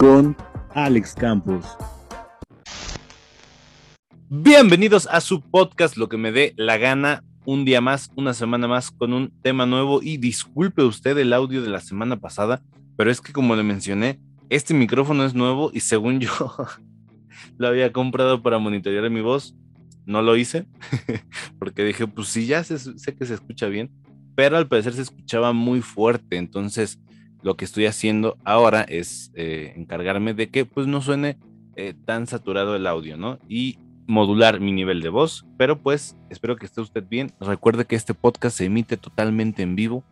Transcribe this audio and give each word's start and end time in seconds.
con 0.00 0.34
Alex 0.70 1.14
Campos. 1.14 1.76
Bienvenidos 4.30 5.06
a 5.12 5.20
su 5.20 5.42
podcast, 5.42 5.98
lo 5.98 6.08
que 6.08 6.16
me 6.16 6.32
dé 6.32 6.54
la 6.56 6.78
gana, 6.78 7.22
un 7.44 7.66
día 7.66 7.82
más, 7.82 8.10
una 8.16 8.32
semana 8.32 8.66
más 8.66 8.90
con 8.90 9.12
un 9.12 9.30
tema 9.42 9.66
nuevo. 9.66 10.00
Y 10.02 10.16
disculpe 10.16 10.82
usted 10.84 11.18
el 11.18 11.34
audio 11.34 11.60
de 11.60 11.68
la 11.68 11.80
semana 11.80 12.18
pasada, 12.18 12.62
pero 12.96 13.10
es 13.10 13.20
que 13.20 13.34
como 13.34 13.54
le 13.56 13.62
mencioné, 13.62 14.18
este 14.48 14.72
micrófono 14.72 15.22
es 15.26 15.34
nuevo 15.34 15.70
y 15.74 15.80
según 15.80 16.18
yo 16.18 16.30
lo 17.58 17.68
había 17.68 17.92
comprado 17.92 18.42
para 18.42 18.58
monitorear 18.58 19.10
mi 19.10 19.20
voz, 19.20 19.54
no 20.06 20.22
lo 20.22 20.34
hice 20.34 20.66
porque 21.58 21.84
dije, 21.84 22.06
pues 22.06 22.28
sí, 22.28 22.46
ya 22.46 22.64
sé, 22.64 22.78
que 23.14 23.26
se 23.26 23.34
escucha 23.34 23.66
bien, 23.66 23.90
pero 24.34 24.56
al 24.56 24.66
parecer 24.66 24.94
se 24.94 25.02
escuchaba 25.02 25.52
muy 25.52 25.82
fuerte, 25.82 26.38
entonces 26.38 26.98
lo 27.42 27.56
que 27.56 27.64
estoy 27.64 27.86
haciendo 27.86 28.36
ahora 28.44 28.82
es 28.82 29.32
eh, 29.34 29.72
encargarme 29.76 30.34
de 30.34 30.50
que 30.50 30.64
pues 30.64 30.86
no 30.86 31.00
suene 31.00 31.38
eh, 31.76 31.94
tan 32.04 32.26
saturado 32.26 32.76
el 32.76 32.86
audio, 32.86 33.16
¿no? 33.16 33.38
Y 33.48 33.78
modular 34.06 34.60
mi 34.60 34.72
nivel 34.72 35.00
de 35.00 35.08
voz, 35.08 35.46
pero 35.56 35.80
pues 35.80 36.16
espero 36.28 36.56
que 36.56 36.66
esté 36.66 36.80
usted 36.80 37.04
bien. 37.08 37.32
Recuerde 37.40 37.84
que 37.84 37.96
este 37.96 38.12
podcast 38.12 38.58
se 38.58 38.66
emite 38.66 38.96
totalmente 38.96 39.62
en 39.62 39.76
vivo 39.76 40.04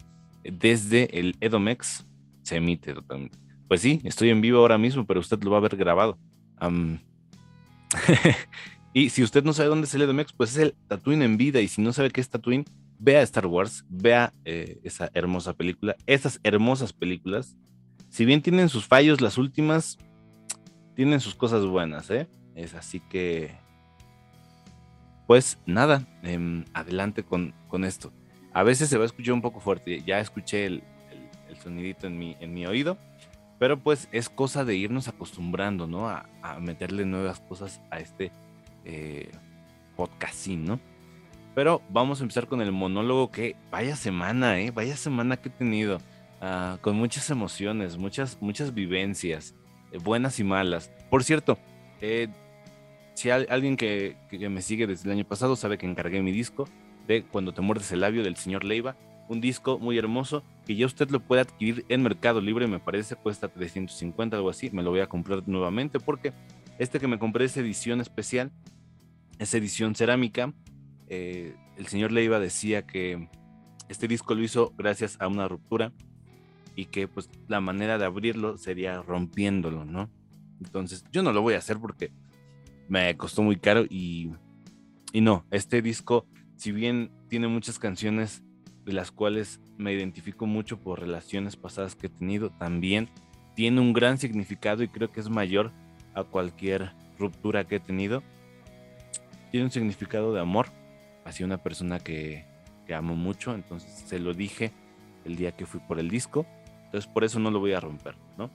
desde 0.44 1.18
el 1.18 1.36
Edomex. 1.40 2.06
Se 2.42 2.56
emite 2.56 2.94
totalmente. 2.94 3.38
Pues 3.66 3.82
sí, 3.82 4.00
estoy 4.04 4.30
en 4.30 4.40
vivo 4.40 4.60
ahora 4.60 4.78
mismo, 4.78 5.04
pero 5.04 5.20
usted 5.20 5.42
lo 5.42 5.50
va 5.50 5.58
a 5.58 5.60
ver 5.60 5.76
grabado. 5.76 6.16
y 8.94 9.10
si 9.10 9.22
usted 9.22 9.44
no 9.44 9.52
sabe 9.52 9.68
dónde 9.68 9.86
es 9.86 9.94
el 9.94 10.02
Edomex, 10.02 10.32
pues 10.32 10.52
es 10.52 10.58
el 10.58 10.74
Tatooine 10.88 11.22
en 11.22 11.36
vida. 11.36 11.60
Y 11.60 11.68
si 11.68 11.82
no 11.82 11.92
sabe 11.92 12.10
qué 12.10 12.20
es 12.20 12.30
Tatooine, 12.30 12.64
vea 12.98 13.22
Star 13.22 13.46
Wars, 13.46 13.84
vea 13.88 14.32
eh, 14.44 14.78
esa 14.82 15.10
hermosa 15.14 15.54
película, 15.54 15.96
esas 16.06 16.40
hermosas 16.42 16.92
películas. 16.92 17.56
Si 18.08 18.24
bien 18.24 18.42
tienen 18.42 18.68
sus 18.68 18.86
fallos, 18.86 19.20
las 19.20 19.38
últimas 19.38 19.98
tienen 20.94 21.20
sus 21.20 21.34
cosas 21.34 21.64
buenas, 21.64 22.10
¿eh? 22.10 22.28
Es 22.54 22.74
así 22.74 23.00
que 23.00 23.56
pues 25.28 25.58
nada, 25.66 26.08
em, 26.22 26.64
adelante 26.72 27.22
con, 27.22 27.54
con, 27.68 27.84
esto. 27.84 28.12
A 28.54 28.62
veces 28.62 28.88
se 28.88 28.96
va 28.96 29.02
a 29.02 29.06
escuchar 29.06 29.34
un 29.34 29.42
poco 29.42 29.60
fuerte, 29.60 30.02
ya 30.02 30.20
escuché 30.20 30.64
el, 30.64 30.82
sonidito 31.62 32.06
en 32.06 32.18
mi, 32.18 32.34
en 32.40 32.54
mi 32.54 32.66
oído, 32.66 32.96
pero 33.58 33.78
pues 33.78 34.08
es 34.10 34.30
cosa 34.30 34.64
de 34.64 34.76
irnos 34.76 35.06
acostumbrando, 35.06 35.86
¿no? 35.86 36.08
A, 36.08 36.26
meterle 36.60 37.04
nuevas 37.04 37.40
cosas 37.40 37.82
a 37.90 38.00
este 38.00 38.32
eh, 38.86 39.30
¿no? 40.56 40.80
Pero 41.58 41.82
vamos 41.90 42.20
a 42.20 42.22
empezar 42.22 42.46
con 42.46 42.60
el 42.60 42.70
monólogo 42.70 43.32
que 43.32 43.56
vaya 43.68 43.96
semana, 43.96 44.60
¿eh? 44.60 44.70
Vaya 44.70 44.96
semana 44.96 45.36
que 45.38 45.48
he 45.48 45.50
tenido, 45.50 45.98
ah, 46.40 46.78
con 46.82 46.94
muchas 46.94 47.30
emociones, 47.30 47.98
muchas, 47.98 48.38
muchas 48.40 48.74
vivencias, 48.74 49.56
eh, 49.90 49.98
buenas 49.98 50.38
y 50.38 50.44
malas. 50.44 50.92
Por 51.10 51.24
cierto, 51.24 51.58
eh, 52.00 52.28
si 53.14 53.30
alguien 53.30 53.76
que, 53.76 54.16
me 54.30 54.62
sigue 54.62 54.86
desde 54.86 55.10
el 55.10 55.16
año 55.16 55.24
pasado 55.24 55.56
sabe 55.56 55.78
que 55.78 55.86
encargué 55.86 56.22
mi 56.22 56.30
disco 56.30 56.68
de 57.08 57.24
Cuando 57.24 57.52
te 57.52 57.60
muerdes 57.60 57.90
el 57.90 58.02
labio 58.02 58.22
del 58.22 58.36
señor 58.36 58.62
Leiva, 58.62 58.94
un 59.28 59.40
disco 59.40 59.80
muy 59.80 59.98
hermoso 59.98 60.44
que 60.64 60.76
ya 60.76 60.86
usted 60.86 61.10
lo 61.10 61.18
puede 61.18 61.42
adquirir 61.42 61.84
en 61.88 62.04
Mercado 62.04 62.40
Libre, 62.40 62.68
me 62.68 62.78
parece, 62.78 63.16
cuesta 63.16 63.48
350, 63.48 64.36
algo 64.36 64.48
así, 64.48 64.70
me 64.70 64.84
lo 64.84 64.90
voy 64.90 65.00
a 65.00 65.08
comprar 65.08 65.42
nuevamente 65.48 65.98
porque 65.98 66.32
este 66.78 67.00
que 67.00 67.08
me 67.08 67.18
compré 67.18 67.46
es 67.46 67.56
edición 67.56 68.00
especial, 68.00 68.52
es 69.40 69.52
edición 69.54 69.96
cerámica. 69.96 70.54
Eh, 71.08 71.56
el 71.76 71.86
señor 71.86 72.12
Leiva 72.12 72.38
decía 72.38 72.86
que 72.86 73.28
este 73.88 74.08
disco 74.08 74.34
lo 74.34 74.42
hizo 74.42 74.74
gracias 74.76 75.16
a 75.20 75.28
una 75.28 75.48
ruptura 75.48 75.92
y 76.76 76.86
que 76.86 77.08
pues 77.08 77.30
la 77.48 77.60
manera 77.60 77.98
de 77.98 78.04
abrirlo 78.04 78.58
sería 78.58 79.02
rompiéndolo, 79.02 79.84
¿no? 79.84 80.10
Entonces 80.60 81.04
yo 81.10 81.22
no 81.22 81.32
lo 81.32 81.42
voy 81.42 81.54
a 81.54 81.58
hacer 81.58 81.78
porque 81.78 82.12
me 82.88 83.16
costó 83.16 83.42
muy 83.42 83.56
caro 83.56 83.84
y, 83.88 84.32
y 85.12 85.20
no, 85.20 85.44
este 85.50 85.82
disco, 85.82 86.26
si 86.56 86.72
bien 86.72 87.10
tiene 87.28 87.48
muchas 87.48 87.78
canciones 87.78 88.42
de 88.84 88.92
las 88.92 89.10
cuales 89.10 89.60
me 89.76 89.92
identifico 89.92 90.46
mucho 90.46 90.78
por 90.78 91.00
relaciones 91.00 91.56
pasadas 91.56 91.94
que 91.94 92.06
he 92.06 92.10
tenido, 92.10 92.50
también 92.50 93.08
tiene 93.54 93.80
un 93.80 93.92
gran 93.92 94.18
significado 94.18 94.82
y 94.82 94.88
creo 94.88 95.10
que 95.10 95.20
es 95.20 95.28
mayor 95.28 95.72
a 96.14 96.24
cualquier 96.24 96.92
ruptura 97.18 97.64
que 97.64 97.76
he 97.76 97.80
tenido. 97.80 98.22
Tiene 99.50 99.66
un 99.66 99.72
significado 99.72 100.32
de 100.32 100.40
amor 100.40 100.68
hacia 101.28 101.46
una 101.46 101.58
persona 101.58 102.00
que, 102.00 102.44
que 102.86 102.94
amo 102.94 103.14
mucho, 103.14 103.54
entonces 103.54 103.90
se 104.06 104.18
lo 104.18 104.34
dije 104.34 104.72
el 105.24 105.36
día 105.36 105.52
que 105.52 105.66
fui 105.66 105.80
por 105.80 105.98
el 105.98 106.08
disco, 106.08 106.46
entonces 106.86 107.10
por 107.10 107.24
eso 107.24 107.38
no 107.38 107.50
lo 107.50 107.60
voy 107.60 107.72
a 107.72 107.80
romper, 107.80 108.16
¿no? 108.36 108.50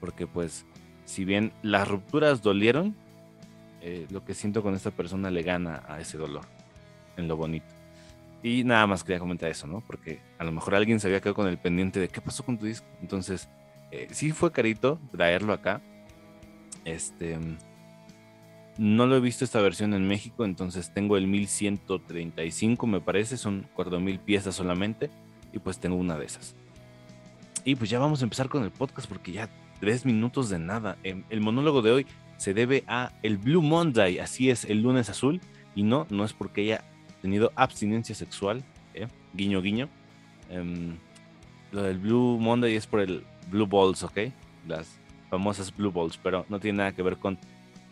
Porque 0.00 0.26
pues 0.26 0.66
si 1.04 1.24
bien 1.24 1.52
las 1.62 1.88
rupturas 1.88 2.42
dolieron, 2.42 2.94
eh, 3.80 4.06
lo 4.10 4.24
que 4.24 4.34
siento 4.34 4.62
con 4.62 4.74
esta 4.74 4.90
persona 4.90 5.30
le 5.30 5.42
gana 5.42 5.82
a 5.88 6.00
ese 6.00 6.18
dolor, 6.18 6.44
en 7.16 7.28
lo 7.28 7.36
bonito. 7.36 7.66
Y 8.42 8.62
nada 8.64 8.86
más 8.86 9.02
quería 9.02 9.18
comentar 9.18 9.50
eso, 9.50 9.66
¿no? 9.66 9.82
Porque 9.86 10.20
a 10.38 10.44
lo 10.44 10.52
mejor 10.52 10.74
alguien 10.74 11.00
se 11.00 11.06
había 11.06 11.20
quedado 11.20 11.34
con 11.34 11.48
el 11.48 11.56
pendiente 11.56 11.98
de 11.98 12.08
qué 12.08 12.20
pasó 12.20 12.44
con 12.44 12.58
tu 12.58 12.66
disco. 12.66 12.86
Entonces, 13.00 13.48
eh, 13.90 14.08
sí 14.10 14.32
fue 14.32 14.52
carito 14.52 15.00
traerlo 15.10 15.54
acá. 15.54 15.80
Este. 16.84 17.38
No 18.76 19.06
lo 19.06 19.16
he 19.16 19.20
visto 19.20 19.44
esta 19.44 19.60
versión 19.60 19.94
en 19.94 20.08
México, 20.08 20.44
entonces 20.44 20.92
tengo 20.92 21.16
el 21.16 21.28
1135, 21.28 22.86
me 22.88 23.00
parece, 23.00 23.36
son 23.36 23.68
4000 23.74 24.18
piezas 24.18 24.56
solamente, 24.56 25.10
y 25.52 25.60
pues 25.60 25.78
tengo 25.78 25.96
una 25.96 26.18
de 26.18 26.26
esas. 26.26 26.56
Y 27.64 27.76
pues 27.76 27.88
ya 27.88 28.00
vamos 28.00 28.20
a 28.20 28.24
empezar 28.24 28.48
con 28.48 28.64
el 28.64 28.72
podcast 28.72 29.08
porque 29.08 29.32
ya 29.32 29.48
tres 29.80 30.04
minutos 30.04 30.48
de 30.48 30.58
nada. 30.58 30.98
Em, 31.04 31.22
el 31.30 31.40
monólogo 31.40 31.82
de 31.82 31.92
hoy 31.92 32.06
se 32.36 32.52
debe 32.52 32.82
a 32.88 33.12
el 33.22 33.38
Blue 33.38 33.62
Monday, 33.62 34.18
así 34.18 34.50
es, 34.50 34.64
el 34.64 34.82
lunes 34.82 35.08
azul, 35.08 35.40
y 35.76 35.84
no, 35.84 36.06
no 36.10 36.24
es 36.24 36.32
porque 36.32 36.62
haya 36.62 36.84
tenido 37.22 37.52
abstinencia 37.54 38.14
sexual, 38.14 38.64
¿eh? 38.94 39.06
guiño, 39.34 39.62
guiño. 39.62 39.88
Em, 40.50 40.96
lo 41.70 41.82
del 41.84 41.98
Blue 41.98 42.38
Monday 42.40 42.74
es 42.74 42.86
por 42.88 43.00
el 43.00 43.24
Blue 43.50 43.66
Balls, 43.66 44.02
¿ok? 44.02 44.18
Las 44.66 44.98
famosas 45.30 45.74
Blue 45.74 45.92
Balls, 45.92 46.18
pero 46.18 46.44
no 46.48 46.58
tiene 46.58 46.78
nada 46.78 46.92
que 46.92 47.02
ver 47.02 47.18
con 47.18 47.38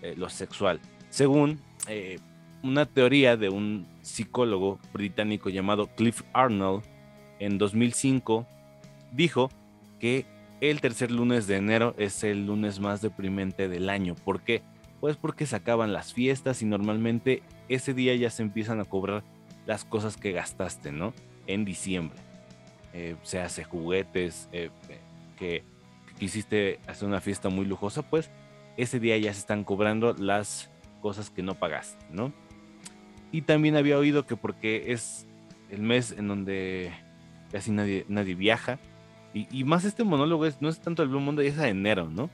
eh, 0.02 0.14
lo 0.16 0.28
sexual. 0.28 0.80
Según 1.10 1.60
eh, 1.88 2.18
una 2.62 2.86
teoría 2.86 3.36
de 3.36 3.48
un 3.48 3.86
psicólogo 4.02 4.80
británico 4.92 5.48
llamado 5.48 5.86
Cliff 5.94 6.22
Arnold, 6.32 6.82
en 7.38 7.58
2005 7.58 8.46
dijo 9.12 9.50
que 10.00 10.26
el 10.60 10.80
tercer 10.80 11.10
lunes 11.10 11.46
de 11.46 11.56
enero 11.56 11.94
es 11.98 12.22
el 12.24 12.46
lunes 12.46 12.80
más 12.80 13.00
deprimente 13.00 13.68
del 13.68 13.90
año. 13.90 14.14
¿Por 14.14 14.42
qué? 14.42 14.62
Pues 15.00 15.16
porque 15.16 15.46
se 15.46 15.56
acaban 15.56 15.92
las 15.92 16.12
fiestas 16.12 16.62
y 16.62 16.66
normalmente 16.66 17.42
ese 17.68 17.94
día 17.94 18.14
ya 18.14 18.30
se 18.30 18.42
empiezan 18.42 18.80
a 18.80 18.84
cobrar 18.84 19.24
las 19.66 19.84
cosas 19.84 20.16
que 20.16 20.32
gastaste, 20.32 20.92
¿no? 20.92 21.14
En 21.46 21.64
diciembre. 21.64 22.18
Eh, 22.92 23.16
se 23.22 23.40
hace 23.40 23.64
juguetes, 23.64 24.48
que, 24.52 24.70
que, 25.38 25.64
quisiste 26.18 26.78
hacer 26.86 27.08
una 27.08 27.20
fiesta 27.20 27.48
muy 27.48 27.66
lujosa, 27.66 28.02
pues 28.02 28.30
ese 28.76 29.00
día 29.00 29.16
ya 29.18 29.32
se 29.32 29.40
están 29.40 29.64
cobrando 29.64 30.14
las 30.14 30.70
cosas 31.00 31.30
que 31.30 31.42
no 31.42 31.54
pagaste, 31.54 32.04
¿no? 32.10 32.32
Y 33.30 33.42
también 33.42 33.76
había 33.76 33.98
oído 33.98 34.26
que 34.26 34.36
porque 34.36 34.92
es 34.92 35.26
el 35.70 35.82
mes 35.82 36.12
en 36.12 36.28
donde 36.28 36.92
casi 37.50 37.70
nadie, 37.70 38.04
nadie 38.08 38.34
viaja, 38.34 38.78
y, 39.34 39.64
más 39.64 39.84
este 39.84 40.04
monólogo 40.04 40.44
es, 40.44 40.60
no 40.60 40.68
es 40.68 40.80
tanto 40.80 41.02
el 41.02 41.08
Blue 41.08 41.20
Monday, 41.20 41.46
es 41.46 41.58
a 41.58 41.68
enero, 41.68 42.10
¿no? 42.10 42.28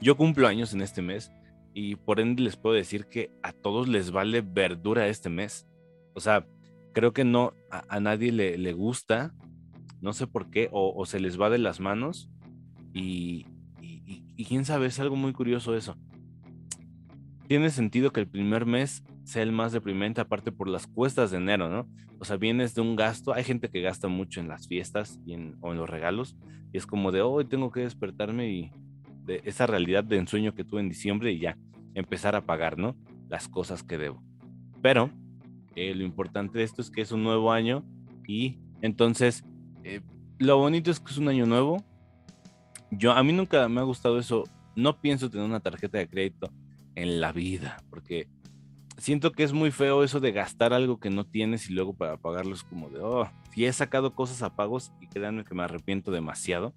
Yo 0.00 0.16
cumplo 0.16 0.48
años 0.48 0.72
en 0.72 0.80
este 0.80 1.02
mes 1.02 1.30
y 1.74 1.96
por 1.96 2.20
ende 2.20 2.42
les 2.42 2.56
puedo 2.56 2.74
decir 2.74 3.06
que 3.06 3.30
a 3.42 3.52
todos 3.52 3.86
les 3.86 4.10
vale 4.10 4.40
verdura 4.40 5.08
este 5.08 5.28
mes. 5.28 5.66
O 6.14 6.20
sea, 6.20 6.46
creo 6.94 7.12
que 7.12 7.24
no, 7.24 7.52
a, 7.70 8.00
nadie 8.00 8.32
le, 8.32 8.56
le, 8.56 8.72
gusta, 8.72 9.34
no 10.00 10.14
sé 10.14 10.26
por 10.26 10.50
qué, 10.50 10.70
o, 10.72 11.04
se 11.04 11.20
les 11.20 11.38
va 11.38 11.50
de 11.50 11.58
las 11.58 11.80
manos 11.80 12.30
y, 12.94 13.46
y 14.36 14.44
quién 14.44 14.64
sabe, 14.64 14.86
es 14.86 15.00
algo 15.00 15.16
muy 15.16 15.32
curioso 15.32 15.76
eso. 15.76 15.96
Tiene 17.48 17.70
sentido 17.70 18.12
que 18.12 18.20
el 18.20 18.28
primer 18.28 18.66
mes 18.66 19.04
sea 19.24 19.42
el 19.42 19.52
más 19.52 19.72
deprimente, 19.72 20.20
aparte 20.20 20.52
por 20.52 20.68
las 20.68 20.86
cuestas 20.86 21.30
de 21.30 21.38
enero, 21.38 21.68
¿no? 21.68 21.88
O 22.18 22.24
sea, 22.24 22.36
vienes 22.36 22.74
de 22.74 22.80
un 22.80 22.96
gasto, 22.96 23.34
hay 23.34 23.44
gente 23.44 23.68
que 23.68 23.82
gasta 23.82 24.08
mucho 24.08 24.40
en 24.40 24.48
las 24.48 24.66
fiestas 24.66 25.20
y 25.26 25.34
en, 25.34 25.56
o 25.60 25.72
en 25.72 25.78
los 25.78 25.88
regalos, 25.88 26.36
y 26.72 26.78
es 26.78 26.86
como 26.86 27.12
de 27.12 27.22
hoy 27.22 27.44
tengo 27.44 27.70
que 27.70 27.80
despertarme 27.80 28.50
y 28.50 28.70
de 29.24 29.42
esa 29.44 29.66
realidad 29.66 30.04
de 30.04 30.16
ensueño 30.16 30.54
que 30.54 30.64
tuve 30.64 30.80
en 30.80 30.88
diciembre 30.88 31.32
y 31.32 31.40
ya 31.40 31.58
empezar 31.94 32.36
a 32.36 32.46
pagar, 32.46 32.78
¿no? 32.78 32.96
Las 33.28 33.48
cosas 33.48 33.82
que 33.82 33.98
debo. 33.98 34.22
Pero 34.82 35.10
eh, 35.74 35.94
lo 35.94 36.04
importante 36.04 36.58
de 36.58 36.64
esto 36.64 36.80
es 36.80 36.90
que 36.90 37.02
es 37.02 37.12
un 37.12 37.22
nuevo 37.22 37.52
año 37.52 37.84
y 38.26 38.58
entonces 38.82 39.44
eh, 39.84 40.00
lo 40.38 40.58
bonito 40.58 40.90
es 40.90 41.00
que 41.00 41.10
es 41.10 41.18
un 41.18 41.28
año 41.28 41.46
nuevo. 41.46 41.84
Yo 42.90 43.12
a 43.12 43.22
mí 43.22 43.32
nunca 43.32 43.68
me 43.68 43.80
ha 43.80 43.84
gustado 43.84 44.18
eso. 44.18 44.44
No 44.74 45.00
pienso 45.00 45.30
tener 45.30 45.46
una 45.46 45.60
tarjeta 45.60 45.98
de 45.98 46.08
crédito 46.08 46.50
en 46.94 47.20
la 47.20 47.32
vida, 47.32 47.82
porque 47.90 48.28
siento 48.98 49.32
que 49.32 49.42
es 49.42 49.52
muy 49.52 49.70
feo 49.70 50.02
eso 50.02 50.20
de 50.20 50.32
gastar 50.32 50.72
algo 50.72 50.98
que 50.98 51.10
no 51.10 51.26
tienes 51.26 51.68
y 51.68 51.74
luego 51.74 51.94
para 51.94 52.16
pagarlo 52.16 52.54
es 52.54 52.64
como 52.64 52.88
de, 52.90 53.00
oh, 53.00 53.30
si 53.52 53.66
he 53.66 53.72
sacado 53.72 54.14
cosas 54.14 54.42
a 54.42 54.54
pagos 54.54 54.92
y 55.00 55.06
créanme 55.08 55.44
que 55.44 55.54
me 55.54 55.62
arrepiento 55.62 56.10
demasiado. 56.10 56.74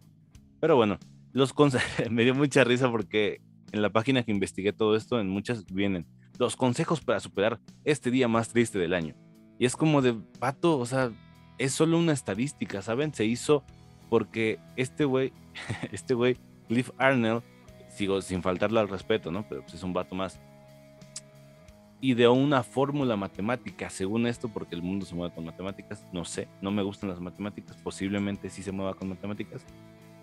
Pero 0.59 0.75
bueno, 0.75 0.97
los 1.31 1.53
me 2.09 2.23
dio 2.23 2.35
mucha 2.35 2.63
risa 2.63 2.89
porque 2.91 3.41
en 3.71 3.81
la 3.81 3.89
página 3.89 4.23
que 4.23 4.31
investigué 4.31 4.73
todo 4.73 4.95
esto, 4.95 5.19
en 5.19 5.29
muchas 5.29 5.65
vienen 5.65 6.05
los 6.37 6.55
consejos 6.55 7.01
para 7.01 7.19
superar 7.19 7.59
este 7.83 8.11
día 8.11 8.27
más 8.27 8.49
triste 8.49 8.79
del 8.79 8.93
año. 8.93 9.15
Y 9.59 9.65
es 9.65 9.75
como 9.75 10.01
de 10.01 10.13
pato, 10.39 10.79
o 10.79 10.85
sea, 10.85 11.11
es 11.57 11.73
solo 11.73 11.97
una 11.97 12.13
estadística, 12.13 12.81
¿saben? 12.81 13.13
Se 13.13 13.25
hizo 13.25 13.65
porque 14.09 14.59
este 14.75 15.05
güey, 15.05 15.31
este 15.91 16.13
güey, 16.13 16.37
Cliff 16.67 16.91
Arnell, 16.97 17.41
sigo 17.89 18.21
sin 18.21 18.41
faltarle 18.41 18.79
al 18.79 18.89
respeto, 18.89 19.31
¿no? 19.31 19.47
Pero 19.47 19.61
pues 19.61 19.75
es 19.75 19.83
un 19.83 19.93
vato 19.93 20.15
más. 20.15 20.39
Ideó 22.01 22.33
una 22.33 22.63
fórmula 22.63 23.17
matemática, 23.17 23.89
según 23.89 24.25
esto, 24.25 24.47
porque 24.47 24.75
el 24.75 24.81
mundo 24.81 25.05
se 25.05 25.15
mueve 25.15 25.35
con 25.35 25.45
matemáticas. 25.45 26.05
No 26.13 26.23
sé, 26.23 26.47
no 26.61 26.71
me 26.71 26.81
gustan 26.81 27.09
las 27.09 27.19
matemáticas, 27.19 27.75
posiblemente 27.77 28.49
sí 28.49 28.63
se 28.63 28.71
mueva 28.71 28.93
con 28.93 29.09
matemáticas. 29.09 29.65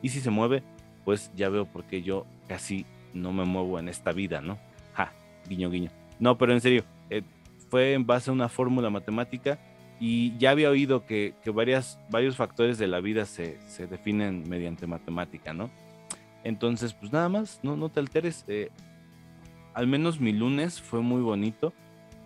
Y 0.01 0.09
si 0.09 0.21
se 0.21 0.31
mueve, 0.31 0.63
pues 1.05 1.31
ya 1.37 1.49
veo 1.49 1.67
por 1.67 1.85
qué 1.85 2.03
yo 2.03 2.27
casi 2.49 2.87
no 3.13 3.33
me 3.33 3.45
muevo 3.45 3.79
en 3.79 3.89
esta 3.89 4.13
vida, 4.13 4.41
¿no? 4.41 4.59
Ja, 4.95 5.13
guiño, 5.49 5.71
guiño. 5.71 5.91
No, 6.19 6.39
pero 6.39 6.53
en 6.53 6.61
serio, 6.61 6.85
eh, 7.11 7.23
fue 7.69 7.93
en 7.93 8.07
base 8.07 8.31
a 8.31 8.33
una 8.33 8.49
fórmula 8.49 8.89
matemática 8.89 9.59
y 9.99 10.37
ya 10.39 10.51
había 10.51 10.71
oído 10.71 11.07
que, 11.07 11.35
varias, 11.55 11.99
varios 12.11 12.37
factores 12.37 12.79
de 12.79 12.87
la 12.87 13.01
vida 13.01 13.25
se, 13.25 13.59
definen 13.89 14.49
mediante 14.49 14.87
matemática, 14.87 15.53
¿no? 15.53 15.71
Entonces, 16.45 16.95
pues 16.95 17.13
nada 17.13 17.29
más, 17.29 17.61
no, 17.63 17.77
no 17.77 17.89
te 17.89 18.01
alteres. 18.01 18.45
Eh, 18.49 18.71
al 19.75 19.87
menos 19.87 20.21
mi 20.21 20.33
lunes 20.33 20.81
fue 20.81 21.01
muy 21.01 21.21
bonito 21.23 21.73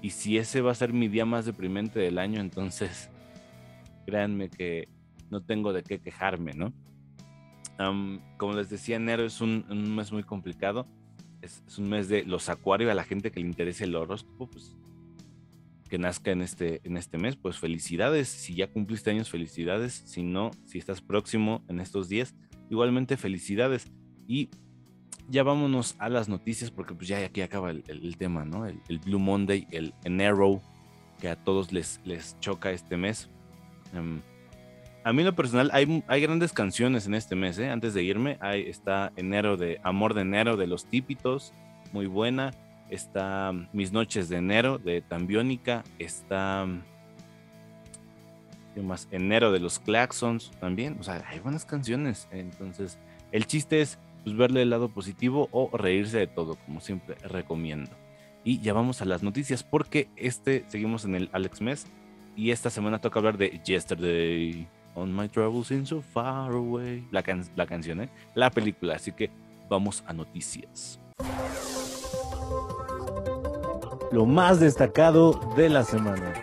y 0.03 0.11
si 0.11 0.37
ese 0.37 0.61
va 0.61 0.73
a 0.73 0.75
ser 0.75 0.93
mi 0.93 1.09
día 1.09 1.25
más 1.25 1.47
deprimente 1.47 1.99
del 2.01 2.19
año, 2.19 2.41
entonces 2.41 3.11
créanme 4.07 4.51
que 4.51 4.89
no 5.31 5.43
tengo 5.43 5.73
de 5.73 5.83
qué 5.83 6.01
quejarme, 6.01 6.53
¿no? 6.55 6.73
como 8.37 8.53
les 8.53 8.69
decía, 8.69 8.97
enero 8.97 9.25
es 9.25 9.41
un 9.41 9.65
mes 9.97 10.13
muy 10.13 10.23
complicado 10.23 10.87
es, 11.43 11.79
un 11.79 11.89
mes 11.89 12.09
de 12.09 12.25
los 12.25 12.49
acuarios, 12.49 12.91
a 12.91 12.95
la 12.95 13.05
gente 13.05 13.31
que 13.31 13.41
le 13.41 13.47
interese 13.47 13.85
el 13.85 13.97
horóscopo, 13.97 14.47
pues 14.49 14.77
que 15.91 15.99
nazca 15.99 16.31
en 16.31 16.41
este, 16.41 16.81
en 16.85 16.97
este 16.97 17.19
mes, 17.19 17.37
pues 17.37 17.59
felicidades. 17.59 18.29
Si 18.29 18.55
ya 18.55 18.73
cumpliste 18.73 19.11
años, 19.11 19.29
felicidades. 19.29 20.03
Si 20.07 20.23
no, 20.23 20.53
si 20.65 20.79
estás 20.79 21.03
próximo 21.03 21.63
en 21.69 21.81
estos 21.81 22.09
días, 22.09 22.35
igualmente 22.71 23.17
felicidades. 23.17 23.91
Y 24.27 24.49
ya 25.29 25.43
vámonos 25.43 25.97
a 25.99 26.09
las 26.09 26.29
noticias, 26.29 26.71
porque 26.71 26.95
pues 26.95 27.09
ya 27.09 27.19
aquí 27.19 27.43
acaba 27.43 27.71
el, 27.71 28.17
tema, 28.17 28.45
¿no? 28.45 28.67
El, 28.67 28.99
Blue 29.05 29.19
Monday, 29.19 29.67
el 29.73 29.93
Enero, 30.05 30.63
que 31.21 31.29
a 31.29 31.37
todos 31.37 31.73
les, 31.73 32.01
les 32.05 32.39
choca 32.39 32.71
este 32.71 32.97
mes. 32.97 33.29
Em, 33.93 34.21
a 35.03 35.13
mí 35.13 35.25
lo 35.25 35.35
personal 35.35 35.71
hay, 35.73 36.05
hay 36.07 36.21
grandes 36.21 36.53
canciones 36.53 37.07
en 37.07 37.15
este 37.15 37.35
mes, 37.35 37.59
¿eh? 37.59 37.69
Antes 37.69 37.95
de 37.95 38.05
irme, 38.05 38.39
hay, 38.41 38.63
está 38.63 39.13
Enero 39.17 39.57
de 39.57 39.81
Amor 39.83 40.15
de 40.15 40.23
Enero 40.23 40.57
de 40.57 40.69
Los 40.69 40.87
Típitos, 40.87 41.53
muy 41.93 42.07
buena. 42.07 42.53
Está 42.91 43.53
Mis 43.73 43.93
Noches 43.93 44.29
de 44.29 44.37
Enero 44.37 44.79
de 44.79 45.01
Tambiónica. 45.01 45.85
Está 45.99 46.67
¿qué 48.75 48.83
más? 48.83 49.09
Enero 49.11 49.53
de 49.53 49.61
los 49.61 49.79
Claxons 49.79 50.51
también. 50.61 50.97
O 51.01 51.03
sea, 51.03 51.25
hay 51.29 51.39
buenas 51.39 51.65
canciones. 51.65 52.29
Entonces, 52.31 52.99
el 53.33 53.47
chiste 53.47 53.81
es 53.81 53.99
pues, 54.25 54.37
verle 54.37 54.63
el 54.63 54.71
lado 54.71 54.89
positivo 54.89 55.49
o 55.53 55.77
reírse 55.77 56.19
de 56.19 56.27
todo, 56.27 56.57
como 56.67 56.81
siempre 56.81 57.17
recomiendo. 57.23 57.91
Y 58.45 58.61
ya 58.61 58.73
vamos 58.73 59.03
a 59.03 59.05
las 59.05 59.23
noticias 59.23 59.63
porque 59.63 60.09
este 60.17 60.65
seguimos 60.69 61.05
en 61.05 61.15
el 61.15 61.29
Alex 61.33 61.61
Mes 61.61 61.87
y 62.37 62.51
esta 62.53 62.71
semana 62.71 63.01
toca 63.01 63.19
hablar 63.19 63.37
de 63.37 63.61
Yesterday. 63.65 64.67
On 64.95 65.15
My 65.15 65.29
Travels 65.29 65.71
in 65.71 65.87
So 65.87 66.03
Far 66.03 66.53
Away. 66.53 67.07
La, 67.13 67.23
canción, 67.23 68.01
¿eh? 68.01 68.09
La 68.35 68.51
película. 68.51 68.97
Así 68.97 69.13
que 69.13 69.31
vamos 69.69 70.03
a 70.07 70.13
noticias. 70.13 70.99
Lo 74.13 74.27
más 74.27 74.59
destacado 74.59 75.41
de 75.57 75.69
la 75.69 75.85
semana. 75.85 76.35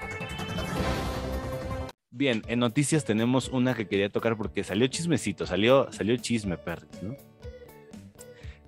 Bien, 2.10 2.42
en 2.48 2.60
noticias 2.60 3.04
tenemos 3.04 3.50
una 3.50 3.76
que 3.76 3.88
quería 3.88 4.10
tocar 4.10 4.38
porque 4.38 4.64
salió 4.64 4.88
chismecito, 4.88 5.46
salió, 5.46 5.92
salió 5.92 6.16
chisme, 6.18 6.58
perros, 6.58 6.90
¿no? 7.04 7.16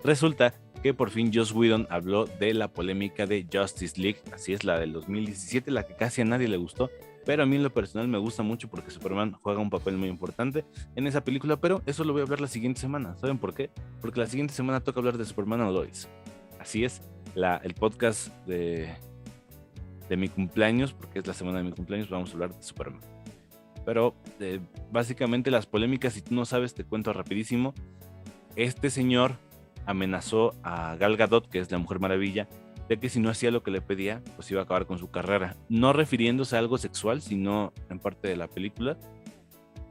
Resulta 0.04 0.54
que 0.82 0.94
por 0.94 1.10
fin 1.10 1.32
Joss 1.34 1.52
Whedon 1.52 1.86
habló 1.90 2.26
de 2.26 2.52
la 2.52 2.68
polémica 2.68 3.26
de 3.26 3.46
Justice 3.50 4.00
League, 4.00 4.20
así 4.32 4.52
es 4.52 4.64
la 4.64 4.78
del 4.78 4.92
2017, 4.92 5.70
la 5.70 5.84
que 5.84 5.94
casi 5.94 6.20
a 6.20 6.26
nadie 6.26 6.48
le 6.48 6.58
gustó, 6.58 6.90
pero 7.24 7.42
a 7.42 7.46
mí 7.46 7.56
en 7.56 7.62
lo 7.62 7.70
personal 7.70 8.06
me 8.06 8.18
gusta 8.18 8.42
mucho 8.42 8.68
porque 8.68 8.90
Superman 8.90 9.32
juega 9.42 9.60
un 9.60 9.70
papel 9.70 9.96
muy 9.96 10.08
importante 10.08 10.64
en 10.94 11.06
esa 11.06 11.24
película, 11.24 11.56
pero 11.56 11.82
eso 11.86 12.04
lo 12.04 12.12
voy 12.12 12.20
a 12.20 12.24
hablar 12.24 12.40
la 12.40 12.48
siguiente 12.48 12.80
semana. 12.80 13.16
¿Saben 13.16 13.38
por 13.38 13.54
qué? 13.54 13.70
Porque 14.00 14.20
la 14.20 14.26
siguiente 14.26 14.54
semana 14.54 14.80
toca 14.80 15.00
hablar 15.00 15.18
de 15.18 15.24
Superman 15.24 15.62
a 15.62 15.70
Lois. 15.70 16.08
Así 16.58 16.84
es, 16.84 17.02
el 17.34 17.74
podcast 17.74 18.28
de, 18.46 18.94
de 20.08 20.16
mi 20.16 20.28
cumpleaños, 20.28 20.92
porque 20.92 21.20
es 21.20 21.26
la 21.26 21.34
semana 21.34 21.58
de 21.58 21.64
mi 21.64 21.72
cumpleaños, 21.72 22.10
vamos 22.10 22.30
a 22.30 22.32
hablar 22.34 22.54
de 22.54 22.62
Superman. 22.62 23.00
Pero 23.84 24.14
eh, 24.40 24.60
básicamente 24.90 25.50
las 25.50 25.66
polémicas, 25.66 26.14
si 26.14 26.22
tú 26.22 26.34
no 26.34 26.44
sabes, 26.44 26.74
te 26.74 26.84
cuento 26.84 27.12
rapidísimo. 27.12 27.74
Este 28.56 28.90
señor 28.90 29.36
amenazó 29.86 30.54
a 30.62 30.96
Gal 30.96 31.16
Gadot, 31.16 31.48
que 31.48 31.60
es 31.60 31.70
la 31.70 31.78
Mujer 31.78 32.00
Maravilla, 32.00 32.48
de 32.88 32.98
que 32.98 33.08
si 33.08 33.20
no 33.20 33.30
hacía 33.30 33.50
lo 33.50 33.62
que 33.62 33.70
le 33.70 33.80
pedía, 33.80 34.22
pues 34.36 34.50
iba 34.50 34.60
a 34.60 34.64
acabar 34.64 34.86
con 34.86 34.98
su 34.98 35.10
carrera. 35.10 35.56
No 35.68 35.92
refiriéndose 35.92 36.56
a 36.56 36.58
algo 36.58 36.76
sexual, 36.76 37.22
sino 37.22 37.72
en 37.88 38.00
parte 38.00 38.28
de 38.28 38.36
la 38.36 38.48
película. 38.48 38.98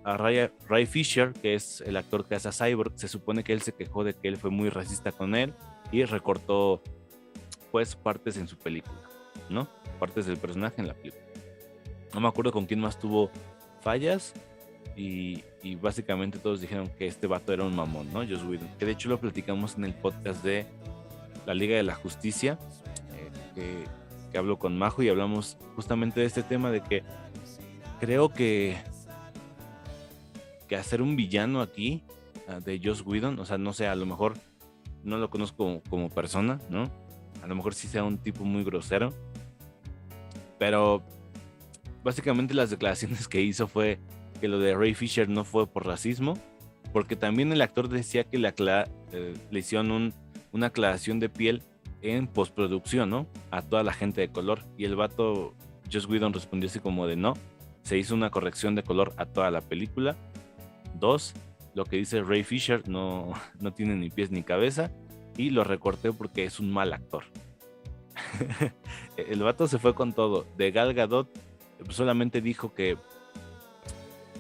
A 0.04 0.18
Ray, 0.18 0.50
Ray 0.68 0.86
Fisher, 0.86 1.34
que 1.34 1.56
es 1.56 1.82
el 1.82 1.98
actor 1.98 2.28
que 2.28 2.36
hace 2.36 2.50
a 2.50 2.52
Cyborg, 2.52 2.94
se 2.96 3.08
supone 3.08 3.44
que 3.44 3.54
él 3.54 3.62
se 3.62 3.74
quejó 3.74 4.04
de 4.04 4.14
que 4.14 4.28
él 4.28 4.38
fue 4.38 4.50
muy 4.50 4.70
racista 4.70 5.12
con 5.12 5.36
él 5.36 5.54
y 5.92 6.04
recortó 6.04 6.84
pues 7.72 7.96
partes 7.96 8.38
en 8.38 8.48
su 8.48 8.58
película, 8.58 9.00
¿no? 9.50 9.68
Partes 10.00 10.26
del 10.26 10.38
personaje 10.38 10.82
en 10.82 10.88
la 10.88 10.94
película. 10.94 11.24
No 12.14 12.20
me 12.20 12.28
acuerdo 12.28 12.52
con 12.52 12.66
quién 12.66 12.80
más 12.80 12.98
tuvo 12.98 13.30
fallas 13.82 14.34
y, 14.96 15.44
básicamente 15.82 16.40
todos 16.40 16.62
dijeron 16.62 16.90
que 16.98 17.08
este 17.08 17.28
vato 17.28 17.54
era 17.54 17.64
un 17.64 17.76
mamón, 17.76 18.12
¿no? 18.12 18.20
Joss 18.20 18.44
Whedon. 18.44 18.70
Que 18.78 18.86
de 18.86 18.92
hecho 18.92 19.10
lo 19.10 19.20
platicamos 19.20 19.78
en 19.78 19.86
el 19.86 19.94
podcast 19.94 20.44
de 20.44 20.66
la 21.46 21.54
Liga 21.54 21.76
de 21.76 21.84
la 21.84 21.96
Justicia, 21.96 22.58
que, 23.56 24.38
hablo 24.38 24.60
con 24.60 24.78
Majo 24.78 25.02
y 25.02 25.10
hablamos 25.10 25.58
justamente 25.76 26.20
de 26.20 26.26
este 26.28 26.44
tema 26.44 26.70
de 26.70 26.82
que 26.82 27.04
creo 28.00 28.30
que, 28.30 28.78
que 30.68 30.76
hacer 30.76 31.02
un 31.02 31.16
villano 31.16 31.62
aquí 31.62 32.04
ah, 32.48 32.60
de 32.60 32.80
Joss 32.84 33.02
Whedon, 33.02 33.40
o 33.40 33.46
sea, 33.46 33.58
no 33.58 33.74
sé, 33.74 33.88
a 33.88 33.96
lo 33.96 34.06
mejor 34.06 34.36
no 35.04 35.18
lo 35.18 35.30
conozco 35.30 35.82
como, 35.90 36.10
persona, 36.10 36.60
¿no? 36.70 36.90
A 37.44 37.48
lo 37.48 37.56
mejor 37.56 37.74
sí 37.74 37.88
sea 37.88 38.04
un 38.04 38.18
tipo 38.18 38.44
muy 38.44 38.64
grosero, 38.64 39.14
pero 40.58 41.04
básicamente 42.04 42.54
las 42.54 42.70
declaraciones 42.70 43.28
que 43.28 43.42
hizo 43.42 43.68
fue 43.68 44.00
que 44.40 44.48
lo 44.48 44.60
de 44.60 44.76
Ray 44.76 44.94
Fisher 44.94 45.28
no 45.30 45.44
fue 45.44 45.68
por 45.68 45.86
racismo, 45.86 46.38
porque 46.94 47.16
también 47.16 47.52
el 47.52 47.62
actor 47.62 47.90
decía 47.90 48.24
que 48.24 48.38
le, 48.38 48.54
eh, 49.12 49.34
le 49.52 49.60
hicieron 49.60 50.14
una 50.52 50.68
aclaración 50.68 51.20
de 51.20 51.30
piel 51.30 51.62
en 52.02 52.28
postproducción, 52.28 53.10
¿no? 53.10 53.28
A 53.52 53.62
toda 53.62 53.84
la 53.84 53.94
gente 53.94 54.22
de 54.22 54.30
color. 54.30 54.62
Y 54.78 54.86
el 54.86 54.96
vato, 54.96 55.54
Josh 55.92 56.06
Whedon 56.08 56.34
respondió 56.34 56.70
así 56.70 56.80
como 56.80 57.08
de 57.08 57.16
no. 57.16 57.34
Se 57.84 57.98
hizo 57.98 58.16
una 58.16 58.30
corrección 58.30 58.76
de 58.76 58.84
color 58.84 59.14
a 59.18 59.26
toda 59.26 59.52
la 59.52 59.62
película. 59.62 60.16
Dos, 60.96 61.34
lo 61.76 61.86
que 61.86 61.98
dice 61.98 62.22
Ray 62.22 62.44
Fisher 62.44 62.88
no, 62.88 63.34
no 63.60 63.74
tiene 63.74 63.96
ni 63.96 64.10
pies 64.10 64.32
ni 64.32 64.44
cabeza. 64.44 64.92
Y 65.40 65.52
lo 65.52 65.64
recorté 65.64 66.12
porque 66.12 66.44
es 66.44 66.60
un 66.60 66.70
mal 66.70 66.92
actor. 66.92 67.24
el 69.18 69.42
vato 69.42 69.70
se 69.70 69.80
fue 69.80 69.96
con 69.96 70.12
todo. 70.12 70.46
De 70.58 70.72
Gal 70.72 70.94
Gadot 70.94 71.30
solamente 71.90 72.42
dijo 72.42 72.74
que 72.74 72.98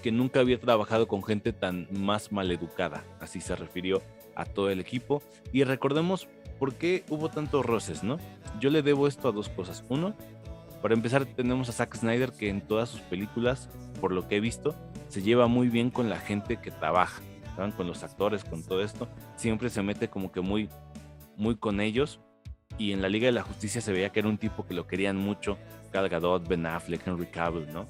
que 0.03 0.11
nunca 0.11 0.41
había 0.41 0.59
trabajado 0.59 1.07
con 1.07 1.23
gente 1.23 1.53
tan 1.53 1.87
más 1.89 2.33
maleducada. 2.33 3.05
Así 3.21 3.39
se 3.39 3.55
refirió 3.55 4.01
a 4.35 4.43
todo 4.43 4.69
el 4.69 4.81
equipo. 4.81 5.23
Y 5.53 5.63
recordemos 5.63 6.27
¿por 6.59 6.75
qué 6.75 7.05
hubo 7.07 7.29
tantos 7.29 7.65
roces, 7.65 8.03
no? 8.03 8.17
Yo 8.59 8.69
le 8.69 8.81
debo 8.81 9.07
esto 9.07 9.29
a 9.29 9.31
dos 9.31 9.47
cosas. 9.47 9.85
Uno, 9.87 10.13
para 10.81 10.95
empezar 10.95 11.25
tenemos 11.25 11.69
a 11.69 11.71
Zack 11.71 11.95
Snyder 11.95 12.33
que 12.33 12.49
en 12.49 12.59
todas 12.59 12.89
sus 12.89 12.99
películas, 12.99 13.69
por 14.01 14.11
lo 14.11 14.27
que 14.27 14.35
he 14.35 14.39
visto, 14.41 14.75
se 15.07 15.21
lleva 15.21 15.47
muy 15.47 15.69
bien 15.69 15.91
con 15.91 16.09
la 16.09 16.19
gente 16.19 16.57
que 16.57 16.71
trabaja, 16.71 17.21
¿saben? 17.55 17.71
Con 17.71 17.87
los 17.87 18.03
actores, 18.03 18.43
con 18.43 18.63
todo 18.63 18.83
esto. 18.83 19.07
Siempre 19.37 19.69
se 19.69 19.81
mete 19.81 20.09
como 20.09 20.31
que 20.31 20.41
muy, 20.41 20.69
muy 21.39 21.55
con 21.55 21.79
ellos. 21.79 22.19
Y 22.77 22.91
en 22.91 23.01
la 23.01 23.09
Liga 23.09 23.25
de 23.25 23.31
la 23.31 23.41
Justicia 23.41 23.81
se 23.81 23.91
veía 23.91 24.11
que 24.11 24.19
era 24.19 24.29
un 24.29 24.37
tipo 24.37 24.65
que 24.65 24.73
lo 24.73 24.85
querían 24.85 25.17
mucho. 25.17 25.57
Gal 25.91 26.07
Gadot, 26.07 26.47
Ben 26.47 26.65
Affleck, 26.65 27.05
Henry 27.07 27.25
Cavill, 27.25 27.71
¿no? 27.73 27.87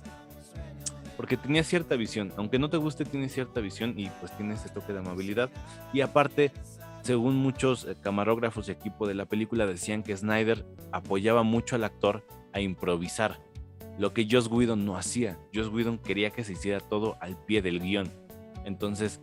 Porque 1.17 1.35
tenía 1.35 1.63
cierta 1.63 1.95
visión. 1.95 2.31
Aunque 2.37 2.59
no 2.59 2.69
te 2.69 2.77
guste, 2.77 3.03
tiene 3.03 3.27
cierta 3.27 3.59
visión 3.59 3.99
y 3.99 4.09
pues 4.21 4.35
tiene 4.37 4.53
ese 4.53 4.69
toque 4.69 4.93
de 4.93 4.99
amabilidad. 4.99 5.49
Y 5.91 6.01
aparte, 6.01 6.51
según 7.01 7.35
muchos 7.35 7.85
eh, 7.85 7.95
camarógrafos 8.01 8.69
y 8.69 8.71
equipo 8.71 9.05
de 9.05 9.15
la 9.15 9.25
película 9.25 9.65
decían 9.65 10.01
que 10.01 10.15
Snyder 10.15 10.65
apoyaba 10.91 11.43
mucho 11.43 11.75
al 11.75 11.83
actor 11.83 12.25
a 12.53 12.61
improvisar, 12.61 13.39
lo 13.97 14.13
que 14.13 14.27
Joss 14.31 14.47
Whedon 14.47 14.85
no 14.85 14.95
hacía. 14.95 15.37
Joss 15.53 15.67
Whedon 15.67 15.97
quería 15.97 16.29
que 16.29 16.45
se 16.45 16.53
hiciera 16.53 16.79
todo 16.79 17.17
al 17.19 17.37
pie 17.45 17.61
del 17.61 17.81
guion. 17.81 18.09
Entonces, 18.63 19.21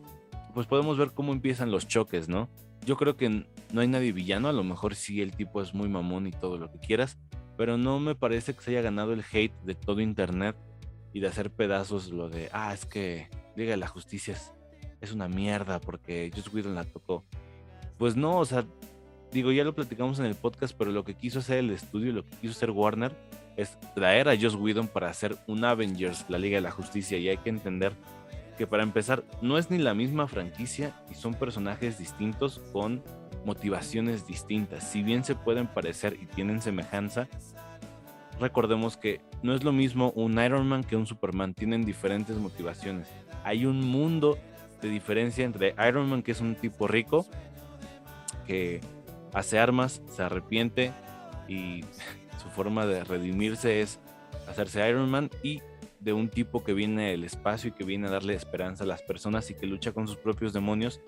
pues 0.53 0.67
podemos 0.67 0.99
ver 0.99 1.13
cómo 1.13 1.33
empiezan 1.33 1.71
los 1.71 1.89
choques, 1.89 2.29
¿no? 2.29 2.51
Yo 2.87 2.97
creo 2.97 3.17
que 3.17 3.29
no 3.73 3.81
hay 3.81 3.89
nadie 3.89 4.13
villano, 4.13 4.49
a 4.49 4.53
lo 4.53 4.63
mejor 4.63 4.95
sí 4.95 5.21
el 5.21 5.35
tipo 5.35 5.61
es 5.61 5.75
muy 5.75 5.89
mamón 5.89 6.29
y 6.29 6.31
todo 6.31 6.57
lo 6.57 6.71
que 6.71 6.79
quieras, 6.79 7.19
pero 7.57 7.77
no 7.77 7.99
me 7.99 8.15
parece 8.15 8.55
que 8.55 8.63
se 8.63 8.71
haya 8.71 8.81
ganado 8.81 9.13
el 9.13 9.25
hate 9.31 9.53
de 9.65 9.75
todo 9.75 10.01
internet 10.01 10.57
y 11.13 11.19
de 11.19 11.27
hacer 11.27 11.51
pedazos 11.51 12.13
lo 12.13 12.29
de, 12.29 12.49
ah, 12.53 12.73
es 12.73 12.87
que 12.87 13.29
Liga 13.57 13.73
de 13.73 13.77
la 13.77 13.89
Justicia 13.89 14.35
es, 14.35 14.53
es 15.01 15.13
una 15.13 15.27
mierda 15.27 15.81
porque 15.81 16.31
Joss 16.33 16.55
Whedon 16.55 16.77
la 16.77 16.85
tocó. 16.85 17.25
Pues 17.99 18.15
no, 18.15 18.39
o 18.39 18.45
sea, 18.45 18.65
digo, 19.33 19.51
ya 19.51 19.65
lo 19.65 19.75
platicamos 19.75 20.21
en 20.21 20.27
el 20.27 20.37
podcast, 20.37 20.77
pero 20.79 20.93
lo 20.93 21.05
que 21.05 21.15
quiso 21.15 21.41
hacer 21.41 21.59
el 21.59 21.71
estudio, 21.71 22.13
lo 22.13 22.25
que 22.25 22.37
quiso 22.37 22.53
hacer 22.53 22.71
Warner, 22.71 23.13
es 23.57 23.77
traer 23.97 24.29
a 24.29 24.37
Joss 24.41 24.55
Whedon 24.55 24.87
para 24.87 25.09
hacer 25.09 25.37
un 25.49 25.65
Avengers, 25.65 26.25
la 26.29 26.39
Liga 26.39 26.59
de 26.59 26.63
la 26.63 26.71
Justicia, 26.71 27.19
y 27.19 27.29
hay 27.29 27.39
que 27.39 27.49
entender 27.49 27.95
que 28.57 28.67
para 28.67 28.83
empezar 28.83 29.25
no 29.43 29.59
es 29.59 29.71
ni 29.71 29.79
la 29.79 29.95
misma 29.95 30.27
franquicia 30.27 30.95
y 31.11 31.15
son 31.15 31.35
personajes 31.35 31.99
distintos 31.99 32.61
con 32.73 33.03
motivaciones 33.45 34.27
distintas. 34.27 34.91
Si 34.91 35.03
bien 35.03 35.25
se 35.25 35.35
pueden 35.35 35.67
parecer 35.67 36.19
y 36.21 36.27
tienen 36.27 36.61
semejanza, 36.61 37.29
recordemos 38.41 38.97
que 38.97 39.21
no 39.43 39.55
es 39.55 39.63
lo 39.63 39.73
mismo 39.73 40.13
un 40.17 40.43
Iron 40.43 40.67
Man 40.67 40.85
que 40.85 40.97
un 40.97 41.07
Superman, 41.07 41.55
tienen 41.55 41.85
diferentes 41.85 42.37
motivaciones. 42.37 43.09
Hay 43.45 43.67
un 43.67 43.81
mundo 43.81 44.39
de 44.83 44.89
diferencia 44.89 45.45
entre 45.45 45.75
Iron 45.89 46.09
Man, 46.09 46.23
que 46.23 46.33
es 46.33 46.41
un 46.41 46.55
tipo 46.57 46.89
rico, 46.89 47.27
que 48.47 48.81
hace 49.33 49.59
armas, 49.59 50.03
se 50.09 50.23
arrepiente 50.23 50.93
y 51.49 51.83
su 52.43 52.49
forma 52.51 52.87
de 52.87 53.05
redimirse 53.05 53.81
es 53.81 54.01
hacerse 54.49 54.89
Iron 54.89 55.11
Man 55.11 55.31
y 55.43 55.61
de 56.07 56.13
un 56.13 56.29
tipo 56.29 56.63
que 56.63 56.73
viene 56.73 57.11
del 57.11 57.25
espacio 57.25 57.71
y 57.71 57.73
que 57.73 57.83
viene 57.83 58.07
a 58.07 58.11
darle 58.13 58.35
esperanza 58.35 58.85
a 58.85 58.87
las 58.87 59.03
personas 59.03 59.51
y 59.51 59.55
que 59.55 59.67
lucha 59.67 59.91
con 59.91 60.07
sus 60.07 60.17
propios 60.17 60.53
demonios. 60.53 61.01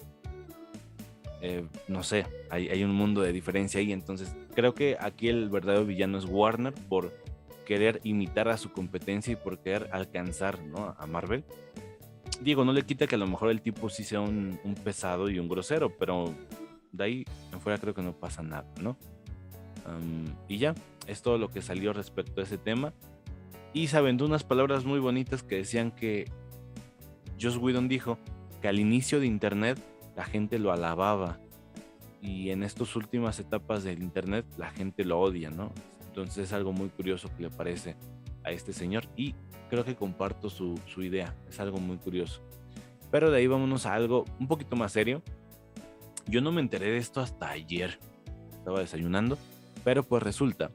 Eh, 1.41 1.65
no 1.87 2.03
sé, 2.03 2.27
hay, 2.51 2.69
hay, 2.69 2.83
un 2.83 2.91
mundo 2.91 3.21
de 3.21 3.33
diferencia 3.33 3.79
ahí. 3.79 3.93
Entonces, 3.93 4.35
creo 4.57 4.75
que 4.75 4.97
aquí 4.99 5.29
el 5.29 5.51
verdadero 5.51 5.87
villano 5.87 6.19
es 6.19 6.25
Warner 6.25 6.75
por 6.75 7.15
querer 7.65 8.01
imitar 8.03 8.49
a 8.49 8.57
su 8.57 8.73
competencia 8.73 9.33
y 9.33 9.37
por 9.37 9.61
querer 9.61 9.89
alcanzar 9.93 10.61
¿no? 10.65 10.97
a 10.99 11.07
Marvel. 11.07 11.45
Diego, 12.41 12.65
no 12.65 12.73
le 12.73 12.83
quita 12.83 13.07
que 13.07 13.15
a 13.15 13.19
lo 13.19 13.29
mejor 13.29 13.51
el 13.51 13.63
tipo 13.63 13.89
sí 13.89 14.03
sea 14.03 14.21
un, 14.21 14.59
pesado 14.83 15.31
y 15.31 15.39
un 15.39 15.49
grosero, 15.49 15.97
pero 15.97 16.35
de 16.91 17.05
ahí 17.05 17.25
en 17.53 17.61
fuera 17.61 17.79
creo 17.79 17.95
que 17.95 18.03
no 18.03 18.19
pasa 18.19 18.43
nada, 18.43 18.67
¿no? 18.83 18.97
y 20.49 20.59
ya, 20.59 20.75
es 21.07 21.23
todo 21.23 21.39
lo 21.39 21.49
que 21.49 21.63
salió 21.63 21.95
respecto 21.95 22.43
a 22.43 22.45
ese 22.45 22.59
tema. 22.59 22.93
Y 23.73 23.89
se 23.89 24.01
unas 24.01 24.45
palabras 24.45 24.85
muy 24.85 24.99
bonitas 24.99 25.43
que 25.43 25.57
decían 25.57 25.91
que 25.91 26.31
Joss 27.41 27.57
Whedon 27.57 27.89
dijo 27.89 28.19
que 28.61 28.69
al 28.69 28.79
inicio 28.79 29.21
de 29.21 29.27
Internet 29.27 29.79
la 30.17 30.25
gente 30.25 30.59
lo 30.59 30.73
alababa 30.73 31.39
y 32.21 32.51
en 32.51 32.63
estas 32.63 32.97
últimas 32.97 33.39
etapas 33.39 33.85
del 33.85 34.03
Internet 34.03 34.47
la 34.57 34.71
gente 34.71 35.05
lo 35.05 35.21
odia, 35.21 35.51
¿no? 35.51 35.73
Entonces 36.09 36.47
es 36.47 36.53
algo 36.53 36.73
muy 36.73 36.89
curioso 36.89 37.29
que 37.37 37.45
le 37.45 37.51
parece 37.51 37.95
a 38.43 38.51
este 38.51 38.73
señor 38.73 39.05
y 39.17 39.35
creo 39.71 39.85
que 39.85 39.95
comparto 39.95 40.51
su, 40.51 40.81
su 40.87 41.03
idea, 41.03 41.35
es 41.49 41.61
algo 41.61 41.79
muy 41.79 41.99
curioso. 41.99 42.41
Pero 43.11 43.31
de 43.31 43.39
ahí 43.39 43.47
vámonos 43.47 43.87
a 43.87 43.95
algo 43.95 44.25
un 44.41 44.49
poquito 44.49 44.75
más 44.77 44.93
serio. 44.93 45.23
Yo 46.27 46.41
no 46.41 46.53
me 46.53 46.61
enteré 46.61 46.91
de 46.91 46.99
esto 46.99 47.21
hasta 47.21 47.51
ayer, 47.51 47.99
estaba 48.51 48.81
desayunando, 48.81 49.39
pero 49.85 50.03
pues 50.03 50.23
resulta 50.23 50.71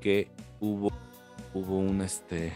que 0.00 0.30
hubo 0.58 0.90
hubo 1.54 1.78
un 1.78 2.00
este 2.00 2.52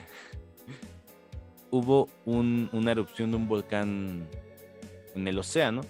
hubo 1.71 2.09
una 2.25 2.93
erupción 2.93 3.31
de 3.33 3.37
un 3.37 3.49
volcán 3.49 4.29
en 5.15 5.29
el 5.29 5.39
océano, 5.39 5.81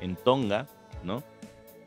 en 0.00 0.14
Tonga, 0.14 0.68
¿no? 1.02 1.24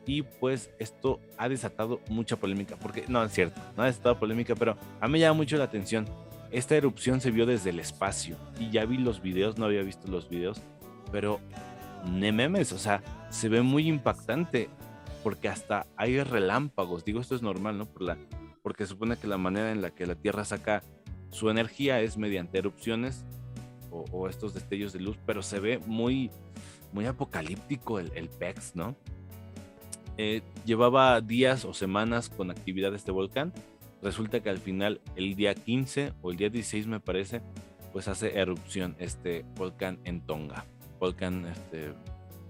Y 0.04 0.22
pues 0.22 0.70
esto 0.78 1.20
ha 1.38 1.48
desatado 1.48 2.00
mucha 2.08 2.36
polémica, 2.36 2.76
porque 2.76 3.04
no 3.08 3.22
es 3.24 3.32
cierto, 3.32 3.60
no 3.76 3.82
ha 3.82 3.86
desatado 3.86 4.18
polémica, 4.18 4.54
pero 4.54 4.76
a 5.00 5.06
mí 5.06 5.12
me 5.12 5.20
llama 5.20 5.38
mucho 5.38 5.56
la 5.56 5.64
atención. 5.64 6.06
Esta 6.50 6.76
erupción 6.76 7.20
se 7.20 7.30
vio 7.30 7.46
desde 7.46 7.70
el 7.70 7.78
espacio 7.78 8.36
y 8.58 8.70
ya 8.70 8.84
vi 8.84 8.98
los 8.98 9.22
videos, 9.22 9.58
no 9.58 9.66
había 9.66 9.82
visto 9.82 10.08
los 10.08 10.28
videos, 10.28 10.62
pero 11.10 11.40
ne 12.04 12.32
memes, 12.32 12.72
o 12.72 12.78
sea, 12.78 13.02
se 13.30 13.48
ve 13.48 13.62
muy 13.62 13.86
impactante 13.88 14.68
porque 15.22 15.48
hasta 15.48 15.86
hay 15.96 16.22
relámpagos. 16.22 17.04
Digo, 17.04 17.20
esto 17.20 17.34
es 17.34 17.42
normal, 17.42 17.76
¿no? 17.76 17.86
Por 17.86 18.02
la 18.02 18.16
porque 18.62 18.86
supone 18.86 19.16
que 19.16 19.26
la 19.26 19.38
manera 19.38 19.72
en 19.72 19.82
la 19.82 19.90
que 19.90 20.06
la 20.06 20.14
Tierra 20.14 20.44
saca 20.44 20.82
su 21.30 21.50
energía 21.50 22.00
es 22.00 22.16
mediante 22.16 22.58
erupciones 22.58 23.24
o, 23.90 24.28
estos 24.28 24.54
destellos 24.54 24.92
de 24.92 25.00
luz, 25.00 25.16
pero 25.24 25.42
se 25.42 25.60
ve 25.60 25.78
muy, 25.86 26.30
muy 26.92 27.06
apocalíptico 27.06 27.98
el, 27.98 28.12
el 28.14 28.28
PEX, 28.28 28.76
¿no? 28.76 28.96
Eh, 30.20 30.42
llevaba 30.66 31.20
días 31.20 31.64
o 31.64 31.72
semanas 31.72 32.28
con 32.28 32.50
actividad 32.50 32.92
este 32.94 33.12
volcán. 33.12 33.52
Resulta 34.02 34.40
que 34.40 34.50
al 34.50 34.58
final, 34.58 35.00
el 35.14 35.36
día 35.36 35.54
15 35.54 36.12
o 36.22 36.32
el 36.32 36.36
día 36.36 36.50
16 36.50 36.88
me 36.88 37.00
parece, 37.00 37.40
pues 37.92 38.08
hace 38.08 38.38
erupción 38.38 38.96
este 38.98 39.44
volcán 39.56 39.98
en 40.04 40.20
Tonga. 40.20 40.64
Volcán 40.98 41.46
este, 41.46 41.92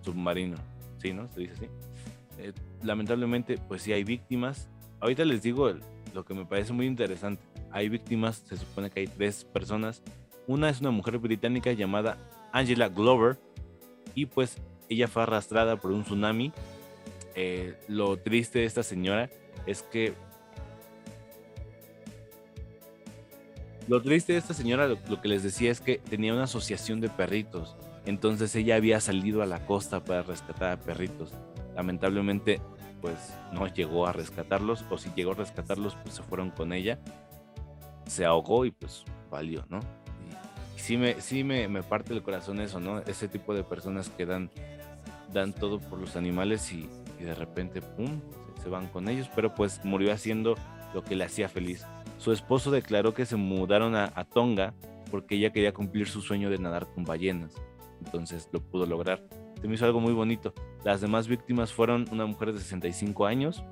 submarino, 0.03 0.57
¿sí, 0.97 1.13
no? 1.13 1.29
Se 1.29 1.41
dice 1.41 1.53
así. 1.53 1.67
Eh, 2.39 2.53
lamentablemente, 2.83 3.59
pues 3.59 3.83
sí 3.83 3.93
hay 3.93 4.03
víctimas. 4.03 4.69
Ahorita 5.01 5.27
les 5.27 5.43
digo 5.43 5.69
el, 5.69 5.83
lo 6.15 6.25
que 6.25 6.35
me 6.35 6.45
parece 6.45 6.73
muy 6.73 6.87
interesante. 6.87 7.43
Hay 7.71 7.89
víctimas, 7.89 8.43
se 8.47 8.57
supone 8.57 8.91
que 8.91 9.01
hay 9.01 9.07
tres 9.07 9.45
personas. 9.45 10.03
Una 10.47 10.71
es 10.71 10.81
una 10.81 10.91
mujer 10.91 11.19
británica 11.19 11.73
llamada 11.73 12.17
Angela 12.53 12.89
Glover 12.89 13.39
y 14.15 14.27
pues 14.27 14.57
ella 14.89 15.09
fue 15.09 15.23
arrastrada 15.23 15.77
por 15.77 15.93
un 15.93 16.03
tsunami. 16.03 16.53
Eh, 17.35 17.75
lo 17.89 18.17
triste 18.17 18.61
de 18.61 18.65
esta 18.65 18.83
señora 18.83 19.31
es 19.67 19.83
que 19.83 20.15
Lo 23.87 24.03
triste 24.03 24.35
de 24.35 24.39
esta 24.39 24.53
señora, 24.53 24.87
lo, 24.87 24.99
lo, 25.09 25.23
que 25.23 25.29
les 25.29 25.43
decía 25.43 25.71
es 25.71 25.81
que 25.81 25.97
tenía 25.97 26.35
una 26.35 26.43
asociación 26.43 27.01
de 27.01 27.09
perritos. 27.09 27.75
Entonces 28.05 28.55
ella 28.55 28.77
había 28.77 29.01
salido 29.01 29.43
a 29.43 29.47
la 29.47 29.65
costa 29.65 30.05
para 30.05 30.23
rescatar 30.23 30.73
a 30.73 30.79
perritos. 30.79 31.33
Lamentablemente 31.75 32.61
pues 33.01 33.35
no 33.53 33.67
llegó 33.67 34.07
a 34.07 34.13
rescatarlos, 34.13 34.85
o 34.91 34.99
si 34.99 35.11
llegó 35.15 35.33
a 35.33 35.37
rescatarlos, 35.37 35.97
pues 36.03 36.15
se 36.15 36.23
fueron 36.23 36.51
con 36.51 36.73
ella, 36.73 36.99
se 38.07 38.25
ahogó 38.25 38.65
y 38.65 38.71
pues 38.71 39.05
valió, 39.31 39.65
¿no? 39.69 39.81
Y, 40.77 40.79
sí, 40.79 40.97
me, 40.97 41.21
sí 41.21 41.45
me, 41.45 41.69
me, 41.69 41.83
parte 41.83 42.13
el 42.13 42.23
corazón 42.23 42.61
eso, 42.61 42.81
¿no? 42.81 43.01
Ese 43.01 43.29
tipo 43.29 43.55
de 43.55 43.65
personas 43.65 44.09
que 44.11 44.27
dan, 44.27 44.51
dan 45.33 45.53
todo 45.53 45.79
por 45.81 45.99
los 45.99 46.17
animales 46.17 46.73
y, 46.73 46.89
de 47.21 47.35
repente, 47.35 47.83
¡pum!, 47.83 48.21
se, 48.63 48.69
van 48.69 48.87
con 48.89 49.09
ellos, 49.09 49.29
pero 49.35 49.55
pues 49.55 49.85
murió 49.85 50.13
haciendo 50.13 50.55
lo 50.95 51.03
que 51.03 51.17
le 51.17 51.25
hacía 51.25 51.49
feliz. 51.49 51.85
Su 52.19 52.33
esposo 52.33 52.71
declaró 52.71 53.15
que 53.15 53.27
se 53.27 53.37
mudaron 53.37 53.95
a, 53.95 54.13
a 54.15 54.25
Tonga 54.25 54.75
porque 55.11 55.37
ella 55.37 55.51
quería 55.51 55.73
cumplir 55.73 56.09
su 56.09 56.21
sueño 56.21 56.51
de 56.51 56.59
nadar 56.59 56.87
con 56.95 57.05
ballenas, 57.05 57.55
entonces 58.05 58.49
lo 58.53 58.61
pudo 58.61 58.87
lograr 58.87 59.23
se 59.61 59.67
me 59.69 59.75
hizo 59.75 59.85
algo 59.85 60.01
muy 60.01 60.13
bonito. 60.13 60.55
Las 60.89 61.03
demás 61.03 61.29
víctimas 61.29 61.71
fueron 61.71 62.07
una 62.11 62.25
mujer 62.25 62.55
de 62.55 62.61
65 62.61 63.27
años 63.27 63.63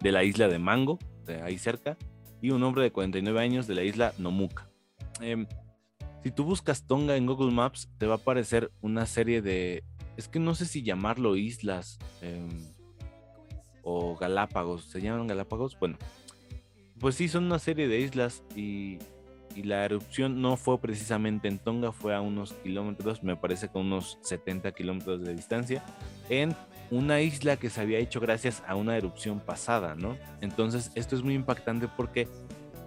de 0.00 0.12
la 0.12 0.24
isla 0.24 0.48
de 0.48 0.58
Mango, 0.58 0.98
de 1.26 1.42
ahí 1.42 1.58
cerca, 1.58 1.98
y 2.40 2.52
un 2.52 2.62
hombre 2.62 2.84
de 2.84 2.90
49 2.90 3.38
años 3.38 3.66
de 3.66 3.74
la 3.74 3.82
isla 3.82 4.14
Nomuka. 4.16 4.66
Em, 5.20 5.46
si 6.22 6.30
tú 6.30 6.44
buscas 6.44 6.86
Tonga 6.86 7.18
en 7.18 7.26
Google 7.26 7.52
Maps, 7.52 7.90
te 7.98 8.06
va 8.06 8.14
a 8.14 8.16
aparecer 8.16 8.72
una 8.80 9.04
serie 9.04 9.42
de, 9.42 9.84
es 10.16 10.26
que 10.26 10.38
no 10.38 10.54
sé 10.54 10.64
si 10.64 10.82
llamarlo 10.82 11.36
islas 11.36 11.98
em, 12.22 12.48
o 13.82 14.16
Galápagos, 14.16 14.86
¿se 14.86 15.02
llaman 15.02 15.26
Galápagos? 15.26 15.78
Bueno, 15.78 15.98
pues 16.98 17.14
sí, 17.14 17.28
son 17.28 17.44
una 17.44 17.58
serie 17.58 17.88
de 17.88 18.00
islas 18.00 18.42
y 18.56 18.96
y 19.54 19.62
la 19.62 19.84
erupción 19.84 20.40
no 20.40 20.56
fue 20.56 20.80
precisamente 20.80 21.48
en 21.48 21.58
Tonga, 21.58 21.92
fue 21.92 22.14
a 22.14 22.20
unos 22.20 22.52
kilómetros, 22.54 23.22
me 23.22 23.36
parece 23.36 23.68
que 23.68 23.78
unos 23.78 24.18
70 24.22 24.72
kilómetros 24.72 25.22
de 25.22 25.34
distancia, 25.34 25.84
en 26.28 26.54
una 26.90 27.20
isla 27.20 27.56
que 27.56 27.70
se 27.70 27.80
había 27.80 27.98
hecho 27.98 28.20
gracias 28.20 28.62
a 28.66 28.74
una 28.74 28.96
erupción 28.96 29.40
pasada, 29.40 29.94
¿no? 29.94 30.16
Entonces 30.40 30.90
esto 30.94 31.16
es 31.16 31.22
muy 31.22 31.34
impactante 31.34 31.88
porque 31.88 32.28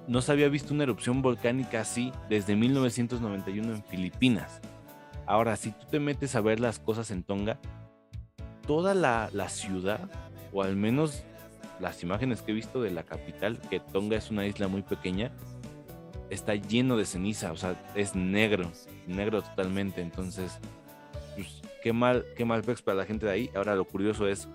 no 0.07 0.21
se 0.21 0.31
había 0.31 0.49
visto 0.49 0.73
una 0.73 0.83
erupción 0.83 1.21
volcánica 1.21 1.81
así 1.81 2.11
desde 2.29 2.55
1991 2.55 3.73
en 3.73 3.83
Filipinas. 3.83 4.61
Ahora, 5.25 5.55
si 5.55 5.71
tú 5.71 5.87
te 5.89 5.99
metes 5.99 6.35
a 6.35 6.41
ver 6.41 6.59
las 6.59 6.77
cosas 6.77 7.09
en 7.09 7.23
Tonga, 7.23 7.59
toda 8.67 8.93
la, 8.93 9.29
la 9.33 9.49
ciudad, 9.49 10.09
o 10.53 10.61
al 10.61 10.75
menos 10.75 11.23
las 11.79 12.03
imágenes 12.03 12.41
que 12.41 12.51
he 12.51 12.55
visto 12.55 12.81
de 12.81 12.91
la 12.91 13.03
capital, 13.03 13.59
que 13.69 13.79
Tonga 13.79 14.17
es 14.17 14.29
una 14.29 14.45
isla 14.45 14.67
muy 14.67 14.83
pequeña, 14.83 15.31
está 16.29 16.55
lleno 16.55 16.97
de 16.97 17.05
ceniza, 17.05 17.51
o 17.51 17.57
sea, 17.57 17.75
es 17.95 18.15
negro, 18.15 18.71
negro 19.07 19.41
totalmente. 19.41 20.01
Entonces, 20.01 20.59
pues, 21.35 21.61
qué 21.83 21.93
mal, 21.93 22.25
qué 22.35 22.45
mal 22.45 22.63
para 22.63 22.97
la 22.97 23.05
gente 23.05 23.25
de 23.25 23.31
ahí. 23.31 23.49
Ahora 23.55 23.75
lo 23.75 23.85
curioso 23.85 24.27
es, 24.27 24.47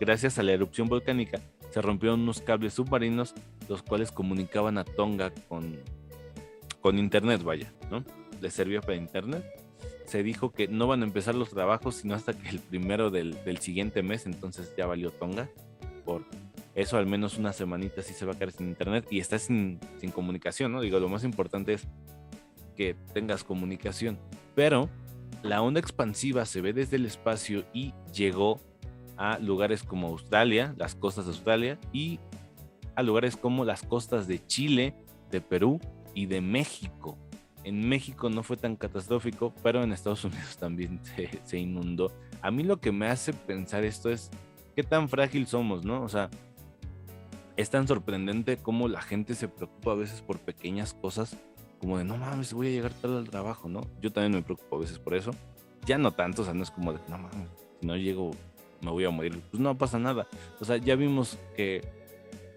gracias 0.00 0.38
a 0.38 0.42
la 0.42 0.52
erupción 0.52 0.88
volcánica, 0.88 1.40
se 1.70 1.82
rompieron 1.82 2.20
unos 2.20 2.40
cables 2.40 2.74
submarinos, 2.74 3.34
los 3.68 3.82
cuales 3.82 4.10
comunicaban 4.10 4.78
a 4.78 4.84
Tonga 4.84 5.30
con, 5.48 5.78
con 6.80 6.98
internet, 6.98 7.42
vaya, 7.42 7.72
¿no? 7.90 8.04
Le 8.40 8.50
servía 8.50 8.80
para 8.80 8.96
internet. 8.96 9.44
se 10.06 10.22
dijo 10.22 10.52
que 10.52 10.68
no 10.68 10.86
van 10.86 11.02
a 11.02 11.04
empezar 11.04 11.34
los 11.34 11.50
trabajos 11.50 11.96
sino 11.96 12.14
hasta 12.14 12.32
que 12.32 12.48
el 12.48 12.60
primero 12.60 13.10
del, 13.10 13.36
siguiente 13.60 14.02
mes, 14.02 14.26
entonces 14.26 14.72
ya 14.76 14.86
valió 14.86 15.10
Tonga. 15.10 15.48
Por 16.04 16.24
eso 16.80 16.96
al 16.96 17.06
menos 17.06 17.38
una 17.38 17.52
semanita 17.52 18.02
sí 18.02 18.14
se 18.14 18.24
va 18.24 18.32
a 18.32 18.34
quedar 18.36 18.52
sin 18.52 18.68
internet 18.68 19.06
y 19.10 19.18
está 19.18 19.38
sin, 19.38 19.80
sin 20.00 20.12
comunicación, 20.12 20.70
¿no? 20.70 20.80
Digo, 20.80 21.00
lo 21.00 21.08
más 21.08 21.24
importante 21.24 21.72
es 21.72 21.88
que 22.76 22.94
tengas 23.12 23.42
comunicación. 23.42 24.16
Pero 24.54 24.88
la 25.42 25.60
onda 25.60 25.80
expansiva 25.80 26.46
se 26.46 26.60
ve 26.60 26.72
desde 26.72 26.96
el 26.96 27.06
espacio 27.06 27.64
y 27.72 27.94
llegó 28.14 28.60
a 29.16 29.38
lugares 29.40 29.82
como 29.82 30.06
Australia, 30.06 30.72
las 30.76 30.94
costas 30.94 31.26
de 31.26 31.32
Australia, 31.32 31.78
y 31.92 32.20
a 32.94 33.02
lugares 33.02 33.36
como 33.36 33.64
las 33.64 33.82
costas 33.82 34.28
de 34.28 34.46
Chile, 34.46 34.94
de 35.32 35.40
Perú 35.40 35.80
y 36.14 36.26
de 36.26 36.40
México. 36.40 37.18
En 37.64 37.88
México 37.88 38.30
no 38.30 38.44
fue 38.44 38.56
tan 38.56 38.76
catastrófico, 38.76 39.52
pero 39.64 39.82
en 39.82 39.92
Estados 39.92 40.24
Unidos 40.24 40.56
también 40.60 41.00
se, 41.44 41.58
inundó. 41.58 42.12
A 42.40 42.52
mí 42.52 42.62
lo 42.62 42.80
que 42.80 42.92
me 42.92 43.08
hace 43.08 43.32
pensar 43.32 43.82
esto 43.82 44.10
es 44.10 44.30
qué 44.76 44.84
tan 44.84 45.08
frágil 45.08 45.48
somos, 45.48 45.84
¿no? 45.84 46.02
O 46.02 46.08
sea, 46.08 46.30
es 47.58 47.70
tan 47.70 47.88
sorprendente 47.88 48.56
cómo 48.56 48.86
la 48.86 49.02
gente 49.02 49.34
se 49.34 49.48
preocupa 49.48 49.90
a 49.90 49.96
veces 49.96 50.22
por 50.22 50.38
pequeñas 50.38 50.94
cosas, 50.94 51.36
como 51.80 51.98
de 51.98 52.04
no 52.04 52.16
mames, 52.16 52.54
voy 52.54 52.68
a 52.68 52.70
llegar 52.70 52.92
tarde 52.92 53.18
al 53.18 53.28
trabajo, 53.28 53.68
¿no? 53.68 53.80
Yo 54.00 54.12
también 54.12 54.32
me 54.32 54.42
preocupo 54.42 54.76
a 54.76 54.78
veces 54.78 55.00
por 55.00 55.14
eso. 55.14 55.32
Ya 55.84 55.98
no 55.98 56.12
tanto, 56.12 56.42
o 56.42 56.44
sea, 56.44 56.54
no 56.54 56.62
es 56.62 56.70
como 56.70 56.92
de 56.92 57.00
no 57.08 57.18
mames, 57.18 57.50
si 57.80 57.86
no 57.86 57.96
llego 57.96 58.30
me 58.80 58.92
voy 58.92 59.04
a 59.04 59.10
morir. 59.10 59.40
Pues 59.50 59.60
no 59.60 59.76
pasa 59.76 59.98
nada. 59.98 60.28
O 60.60 60.64
sea, 60.64 60.76
ya 60.76 60.94
vimos 60.94 61.36
que 61.56 61.82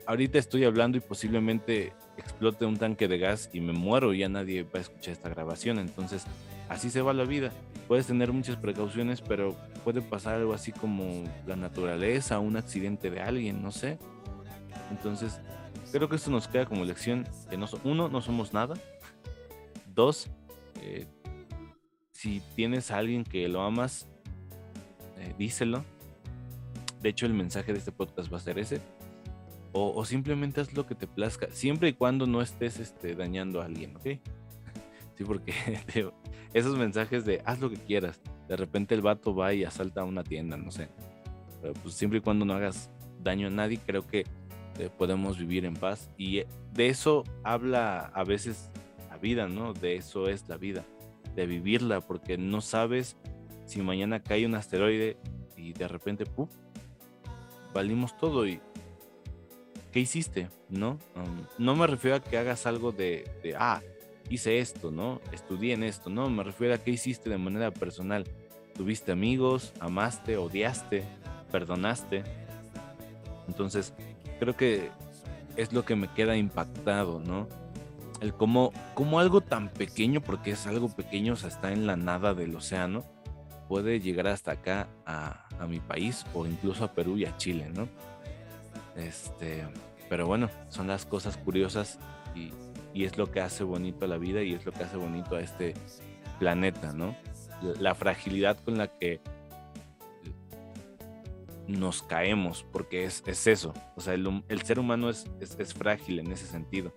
ahorita 0.05 0.38
estoy 0.38 0.65
hablando 0.65 1.00
y 1.00 1.01
posiblemente 1.01 1.93
explote 2.17 2.65
un 2.65 2.77
tanque 2.77 3.08
de 3.08 3.17
gas 3.17 3.50
y 3.53 3.60
me 3.60 3.74
muero 3.74 4.13
y 4.13 4.20
ya 4.20 4.29
nadie 4.29 4.62
va 4.62 4.77
a 4.77 4.81
escuchar 4.81 5.13
esta 5.13 5.29
grabación. 5.29 5.79
Entonces, 5.79 6.25
así 6.70 6.91
se 6.91 7.01
va 7.01 7.13
la 7.13 7.24
vida. 7.24 7.51
Puedes 7.88 8.05
tener 8.05 8.31
muchas 8.31 8.55
precauciones, 8.55 9.20
pero 9.22 9.55
puede 9.84 10.01
pasar 10.01 10.36
algo 10.36 10.53
así 10.53 10.72
como 10.72 11.24
la 11.48 11.55
naturaleza, 11.55 12.38
un 12.38 12.55
accidente 12.55 13.10
de 13.10 13.20
alguien, 13.20 13.63
no 13.63 13.72
sé. 13.72 13.98
Entonces, 14.92 15.40
creo 15.92 16.08
que 16.08 16.18
esto 16.18 16.30
nos 16.30 16.48
queda 16.48 16.68
como 16.68 16.86
lección 16.86 17.28
que 17.50 17.58
no, 17.58 17.66
uno, 17.84 18.08
no 18.08 18.22
somos 18.22 18.54
nada. 18.54 18.76
Dos, 19.88 20.30
eh, 20.82 21.08
si 22.12 22.42
tienes 22.56 22.92
a 22.92 22.98
alguien 23.00 23.24
que 23.24 23.48
lo 23.48 23.64
amas, 23.64 24.08
eh, 25.18 25.34
díselo. 25.38 25.84
De 27.02 27.10
hecho, 27.10 27.26
el 27.26 27.34
mensaje 27.34 27.74
de 27.74 27.80
este 27.80 27.92
podcast 27.92 28.32
va 28.32 28.38
a 28.38 28.42
ser 28.42 28.60
ese 28.60 28.80
o, 29.74 30.04
simplemente 30.06 30.62
haz 30.62 30.74
lo 30.74 30.86
que 30.86 30.96
te 30.96 31.08
plazca, 31.08 31.48
siempre 31.52 31.90
y 31.90 31.94
cuando 31.94 32.28
no 32.28 32.42
estés 32.42 32.80
este, 32.80 33.16
dañando 33.16 33.62
a 33.62 33.66
alguien, 33.66 33.96
¿ok? 33.96 34.06
Sí, 35.18 35.26
porque 35.26 35.54
esos 36.54 36.78
mensajes 36.78 37.26
de 37.26 37.42
haz 37.46 37.60
lo 37.60 37.70
que 37.70 37.76
quieras, 37.78 38.20
de 38.48 38.56
repente 38.56 38.96
el 38.96 39.02
vato 39.02 39.36
va 39.36 39.54
y 39.54 39.64
asalta 39.64 40.02
a 40.02 40.04
una 40.06 40.24
tienda, 40.24 40.58
no 40.58 40.72
sé. 40.72 40.90
Pero 41.62 41.74
pues 41.74 41.94
siempre 41.96 42.20
y 42.20 42.22
cuando 42.22 42.44
no 42.44 42.54
hagas 42.54 42.90
daño 43.22 43.48
a 43.48 43.50
nadie, 43.52 43.80
creo 43.86 44.08
que 44.08 44.26
eh, 44.80 44.90
podemos 44.96 45.38
vivir 45.38 45.66
en 45.66 45.75
paz. 45.75 46.10
Y 46.18 46.40
eh, 46.40 46.48
de 46.74 46.90
eso 46.90 47.24
habla 47.44 48.12
a 48.13 48.24
veces 48.24 48.70
la 49.10 49.18
vida, 49.18 49.48
¿no? 49.48 49.74
De 49.74 49.96
eso 49.96 50.28
es 50.28 50.48
la 50.48 50.58
vida, 50.58 50.86
de 51.36 51.46
vivirla, 51.46 52.01
porque 52.01 52.38
no 52.38 52.62
sabes 52.62 53.18
si 53.66 53.82
mañana 53.82 54.22
cae 54.22 54.46
un 54.46 54.56
asteroide 54.56 55.18
y 55.56 55.74
de 55.74 55.88
repente, 55.88 56.25
¡pum! 56.25 56.48
Valimos 57.74 58.18
todo 58.18 58.46
y 58.46 58.60
¿qué 59.92 60.00
hiciste? 60.00 60.50
¿No? 60.70 60.98
Um, 61.16 61.46
no 61.58 61.75
me 61.75 61.88
refiero 61.88 62.18
a 62.18 62.20
que 62.22 62.38
hagas 62.38 62.66
algo 62.66 62.92
de, 62.92 63.25
ah, 63.58 63.82
hice 64.30 64.60
esto, 64.60 64.92
¿no? 64.92 65.22
Estudié 65.31 65.74
en 65.74 65.84
esto, 65.84 66.10
no, 66.10 66.29
me 66.29 66.44
refiero 66.44 66.74
a 66.74 66.77
qué 66.77 66.92
hiciste 66.92 67.29
de 67.29 67.38
manera 67.38 67.72
personal. 67.72 68.25
Tuviste 68.75 69.12
amigos, 69.12 69.74
amaste, 69.79 70.38
odiaste, 70.38 71.03
perdonaste. 71.51 72.24
Entonces, 73.48 73.94
creo 74.42 74.58
que 74.58 74.90
es 75.56 75.72
lo 75.72 75.86
que 75.86 75.96
me 75.96 76.08
queda 76.08 76.36
impactado, 76.36 77.20
¿no? 77.20 77.48
El 78.22 78.34
cómo, 78.34 78.74
cómo 78.96 79.20
algo 79.20 79.42
tan 79.42 79.70
pequeño, 79.70 80.20
porque 80.20 80.50
es 80.50 80.66
algo 80.66 80.90
pequeño, 80.90 81.34
o 81.34 81.36
sea, 81.36 81.50
está 81.50 81.72
en 81.72 81.86
la 81.86 81.96
nada 81.96 82.34
del 82.34 82.56
océano, 82.56 83.04
puede 83.68 84.00
llegar 84.00 84.25
hasta 84.25 84.54
acá 84.54 84.88
a, 85.06 85.48
mi 85.70 85.80
país 85.80 86.25
o 86.34 86.48
incluso 86.48 86.84
a 86.84 86.92
Perú 86.94 87.18
y 87.18 87.25
a 87.25 87.38
Chile, 87.38 87.70
¿no? 87.72 87.88
Este, 88.96 89.64
pero 90.10 90.25
bueno, 90.25 90.50
son 90.70 90.88
las 90.88 91.06
cosas 91.06 91.38
curiosas 91.38 92.00
y, 92.36 92.51
es 92.96 93.20
lo 93.20 93.32
que 93.32 93.42
hace 93.42 93.64
bonito 93.64 94.06
a 94.06 94.08
la 94.08 94.18
vida 94.18 94.42
y 94.42 94.56
es 94.56 94.66
lo 94.66 94.72
que 94.72 94.84
hace 94.84 94.98
bonito 94.98 95.36
a 95.36 95.42
este 95.42 95.75
planeta, 96.40 96.94
¿no? 96.94 97.16
La 97.80 97.94
fragilidad 97.94 98.58
con 98.58 98.80
la 98.80 98.88
que 98.88 99.22
nos 101.72 102.03
caemos, 102.03 102.66
porque 102.72 103.05
es, 103.05 103.24
eso. 103.48 103.74
O 103.96 104.01
sea, 104.01 104.14
el, 104.14 104.62
ser 104.64 104.79
humano 104.79 105.10
es, 105.10 105.25
es, 105.40 105.74
frágil 105.74 106.20
en 106.20 106.31
ese 106.31 106.46
sentido. 106.46 106.96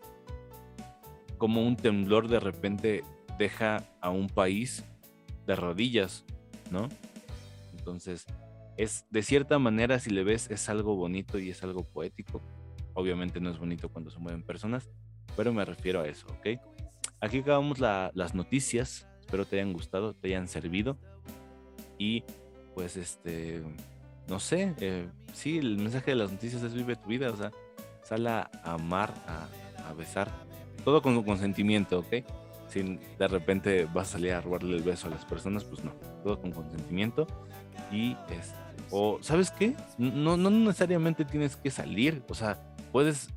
Como 1.38 1.62
un 1.62 1.76
temblor 1.76 2.28
de 2.28 2.40
repente 2.40 3.04
deja 3.38 3.84
a 4.00 4.10
un 4.10 4.28
país 4.28 4.84
de 5.46 5.56
rodillas, 5.56 6.24
¿no? 6.70 6.88
Entonces, 7.76 8.26
es 8.76 9.06
de 9.10 9.22
cierta 9.22 9.58
manera, 9.58 9.98
si 9.98 10.10
le 10.10 10.24
ves, 10.24 10.50
es 10.50 10.68
algo 10.68 10.96
bonito 10.96 11.38
y 11.38 11.50
es 11.50 11.62
algo 11.62 11.84
poético. 11.84 12.40
Obviamente 12.94 13.40
no 13.40 13.50
es 13.50 13.58
bonito 13.58 13.88
cuando 13.88 14.10
se 14.10 14.18
mueven 14.18 14.42
personas, 14.42 14.90
pero 15.36 15.52
me 15.52 15.64
refiero 15.64 16.00
a 16.00 16.08
eso, 16.08 16.26
¿ok? 16.28 16.60
Aquí 17.20 17.38
acabamos 17.38 17.80
las 17.80 18.34
noticias. 18.34 19.06
Espero 19.20 19.46
te 19.46 19.56
hayan 19.56 19.72
gustado, 19.72 20.14
te 20.14 20.28
hayan 20.28 20.48
servido. 20.48 20.98
Y 21.98 22.24
pues 22.74 22.96
este, 22.96 23.62
no 24.28 24.40
sé, 24.40 24.74
eh, 24.80 25.08
sí, 25.32 25.58
el 25.58 25.76
mensaje 25.76 26.12
de 26.12 26.16
las 26.16 26.32
noticias 26.32 26.62
es 26.62 26.74
vive 26.74 26.96
tu 26.96 27.08
vida, 27.08 27.30
o 27.30 27.36
sea, 27.36 27.52
sal 28.02 28.26
a 28.26 28.50
amar, 28.64 29.12
a, 29.26 29.92
besar, 29.94 30.28
todo 30.84 31.02
con 31.02 31.22
consentimiento, 31.22 32.00
¿ok? 32.00 32.24
Si 32.68 32.98
de 33.18 33.28
repente 33.28 33.86
vas 33.92 34.08
a 34.08 34.12
salir 34.12 34.32
a 34.32 34.40
robarle 34.40 34.76
el 34.76 34.82
beso 34.82 35.06
a 35.06 35.10
las 35.10 35.24
personas, 35.24 35.64
pues 35.64 35.84
no, 35.84 35.92
todo 36.22 36.40
con 36.40 36.50
consentimiento. 36.50 37.26
Y 37.92 38.16
este, 38.30 38.56
o, 38.90 39.18
¿sabes 39.20 39.50
qué? 39.50 39.74
No, 39.98 40.36
no 40.36 40.50
necesariamente 40.50 41.24
tienes 41.24 41.56
que 41.56 41.70
salir. 41.70 42.22
O 42.28 42.34
sea, 42.34 42.58
puedes 42.90 43.28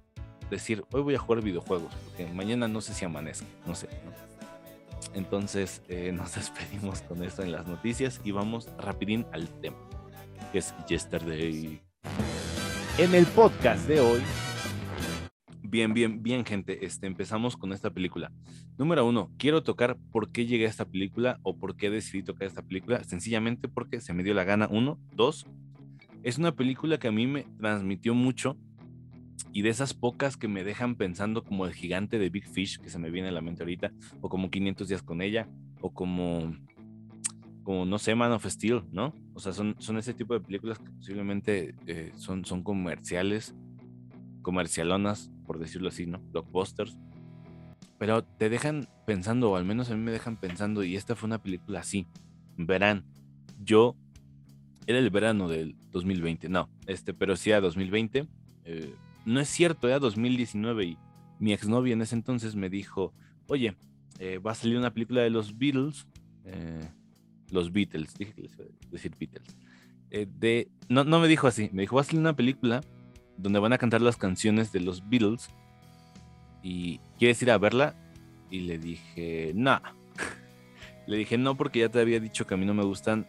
decir, 0.50 0.84
hoy 0.92 1.02
voy 1.02 1.16
a 1.16 1.20
jugar 1.20 1.44
videojuegos, 1.44 1.94
porque 2.06 2.32
mañana 2.34 2.68
no 2.68 2.82
sé 2.82 2.94
si 2.94 3.06
amanezca, 3.06 3.46
no 3.66 3.76
sé. 3.76 3.90
Entonces 5.14 5.82
eh, 5.88 6.12
nos 6.12 6.36
despedimos 6.36 7.02
con 7.02 7.24
esto 7.24 7.44
en 7.44 7.52
las 7.52 7.68
noticias 7.68 8.22
y 8.24 8.32
vamos 8.32 8.70
rapidín 8.78 9.26
al 9.32 9.48
tema, 9.62 9.78
es 10.54 10.74
Yesterday. 10.88 11.82
En 12.98 13.16
el 13.16 13.26
podcast 13.28 13.88
de 13.88 14.00
hoy 14.00 14.22
Bien, 15.70 15.94
bien, 15.94 16.24
bien, 16.24 16.46
gente. 16.46 16.86
Este, 16.86 17.08
empezamos 17.08 17.58
con 17.58 17.74
esta 17.74 17.90
película. 17.90 18.32
Número 18.78 19.06
uno, 19.06 19.34
quiero 19.38 19.64
tocar 19.64 19.98
por 20.14 20.32
qué 20.32 20.46
llegué 20.46 20.66
a 20.66 20.70
esta 20.70 20.86
película 20.86 21.42
o 21.44 21.58
por 21.58 21.76
qué 21.76 21.90
decidí 21.90 22.24
tocar 22.24 22.48
esta 22.48 22.62
película. 22.62 23.04
Sencillamente 23.04 23.68
porque 23.68 24.00
se 24.00 24.14
me 24.14 24.24
dio 24.24 24.34
la 24.34 24.46
gana. 24.46 24.70
Uno, 24.72 24.98
dos, 25.14 25.46
es 26.24 26.38
una 26.38 26.54
película 26.56 27.00
que 27.00 27.10
a 27.10 27.12
mí 27.12 27.28
me 27.28 27.44
transmitió 27.58 28.16
mucho 28.16 28.56
y 29.52 29.62
de 29.62 29.70
esas 29.70 29.94
pocas 29.94 30.38
que 30.38 30.48
me 30.48 30.64
dejan 30.64 30.96
pensando 30.96 31.44
como 31.44 31.66
el 31.66 31.74
gigante 31.74 32.18
de 32.18 32.30
Big 32.30 32.48
Fish 32.48 32.80
que 32.80 32.90
se 32.90 32.98
me 32.98 33.10
viene 33.10 33.28
a 33.28 33.34
la 33.34 33.42
mente 33.42 33.64
ahorita, 33.64 33.92
o 34.22 34.30
como 34.30 34.50
500 34.50 34.88
días 34.88 35.04
con 35.04 35.22
ella, 35.22 35.50
o 35.82 35.94
como, 35.94 36.56
como 37.68 37.86
no 37.86 38.00
sé, 38.00 38.16
Man 38.16 38.32
of 38.32 38.46
Steel, 38.46 38.82
¿no? 38.94 39.14
O 39.34 39.42
sea, 39.42 39.52
son, 39.52 39.76
son 39.80 39.98
ese 39.98 40.14
tipo 40.14 40.34
de 40.34 40.40
películas 40.40 40.80
que 40.80 40.90
posiblemente 40.90 41.76
eh, 41.86 42.14
son, 42.16 42.46
son 42.46 42.64
comerciales, 42.64 43.54
comercialonas, 44.42 45.30
por 45.46 45.60
decirlo 45.60 45.90
así, 45.90 46.06
¿no? 46.06 46.20
Blockbusters. 46.32 46.98
Pero 48.00 48.24
te 48.24 48.48
dejan 48.48 48.88
pensando, 49.06 49.52
o 49.52 49.58
al 49.58 49.66
menos 49.66 49.92
a 49.92 49.98
mí 49.98 50.02
me 50.02 50.14
dejan 50.14 50.38
pensando, 50.38 50.82
y 50.82 50.96
esta 50.96 51.18
fue 51.18 51.28
una 51.28 51.44
película 51.44 51.82
así. 51.82 52.08
Verán, 52.56 53.04
yo 53.62 53.98
era 54.86 55.00
el 55.00 55.10
verano 55.10 55.50
del 55.50 55.76
2020, 55.92 56.48
no, 56.48 56.70
este, 56.86 57.14
pero 57.14 57.36
sí 57.36 57.52
a 57.52 57.60
2020. 57.60 58.30
Eh, 58.64 58.96
no 59.26 59.42
es 59.42 59.50
cierto, 59.50 59.90
era 59.90 60.00
2019 60.00 60.86
y 60.86 60.98
mi 61.38 61.52
exnovia 61.52 61.92
en 61.92 62.02
ese 62.02 62.16
entonces 62.16 62.56
me 62.56 62.70
dijo, 62.70 63.14
oye, 63.48 63.76
eh, 64.20 64.38
va 64.38 64.52
a 64.52 64.56
salir 64.56 64.78
una 64.78 64.94
película 64.94 65.20
de 65.20 65.32
los 65.32 65.58
Beatles, 65.58 66.08
eh, 66.46 66.92
los 67.52 67.72
Beatles, 67.72 68.14
dije 68.16 68.34
que 68.34 68.42
les 68.42 68.54
iba 68.54 68.66
a 68.66 68.92
decir 68.92 69.14
Beatles. 69.20 69.58
de, 70.10 70.70
no, 70.90 71.04
no 71.04 71.20
me 71.20 71.28
dijo 71.28 71.48
así, 71.48 71.70
me 71.74 71.84
dijo, 71.84 71.96
va 71.96 72.02
a 72.02 72.18
una 72.18 72.36
película 72.36 72.82
donde 73.38 73.60
van 73.60 73.74
a 73.74 73.78
cantar 73.78 74.02
las 74.02 74.18
canciones 74.18 74.72
de 74.72 74.82
los 74.82 75.08
Beatles. 75.08 75.50
Y 76.64 77.00
quieres 77.18 77.42
ir 77.42 77.52
a 77.52 77.58
verla. 77.58 77.96
Y 78.50 78.62
le 78.62 78.78
dije, 78.78 79.52
no. 79.56 79.80
le 81.08 81.18
dije, 81.18 81.38
no, 81.38 81.56
porque 81.56 81.80
ya 81.80 81.90
te 81.90 82.00
había 82.00 82.20
dicho 82.20 82.46
que 82.48 82.56
a 82.56 82.58
mí 82.58 82.66
no 82.66 82.74
me 82.74 82.84
gustan 82.84 83.28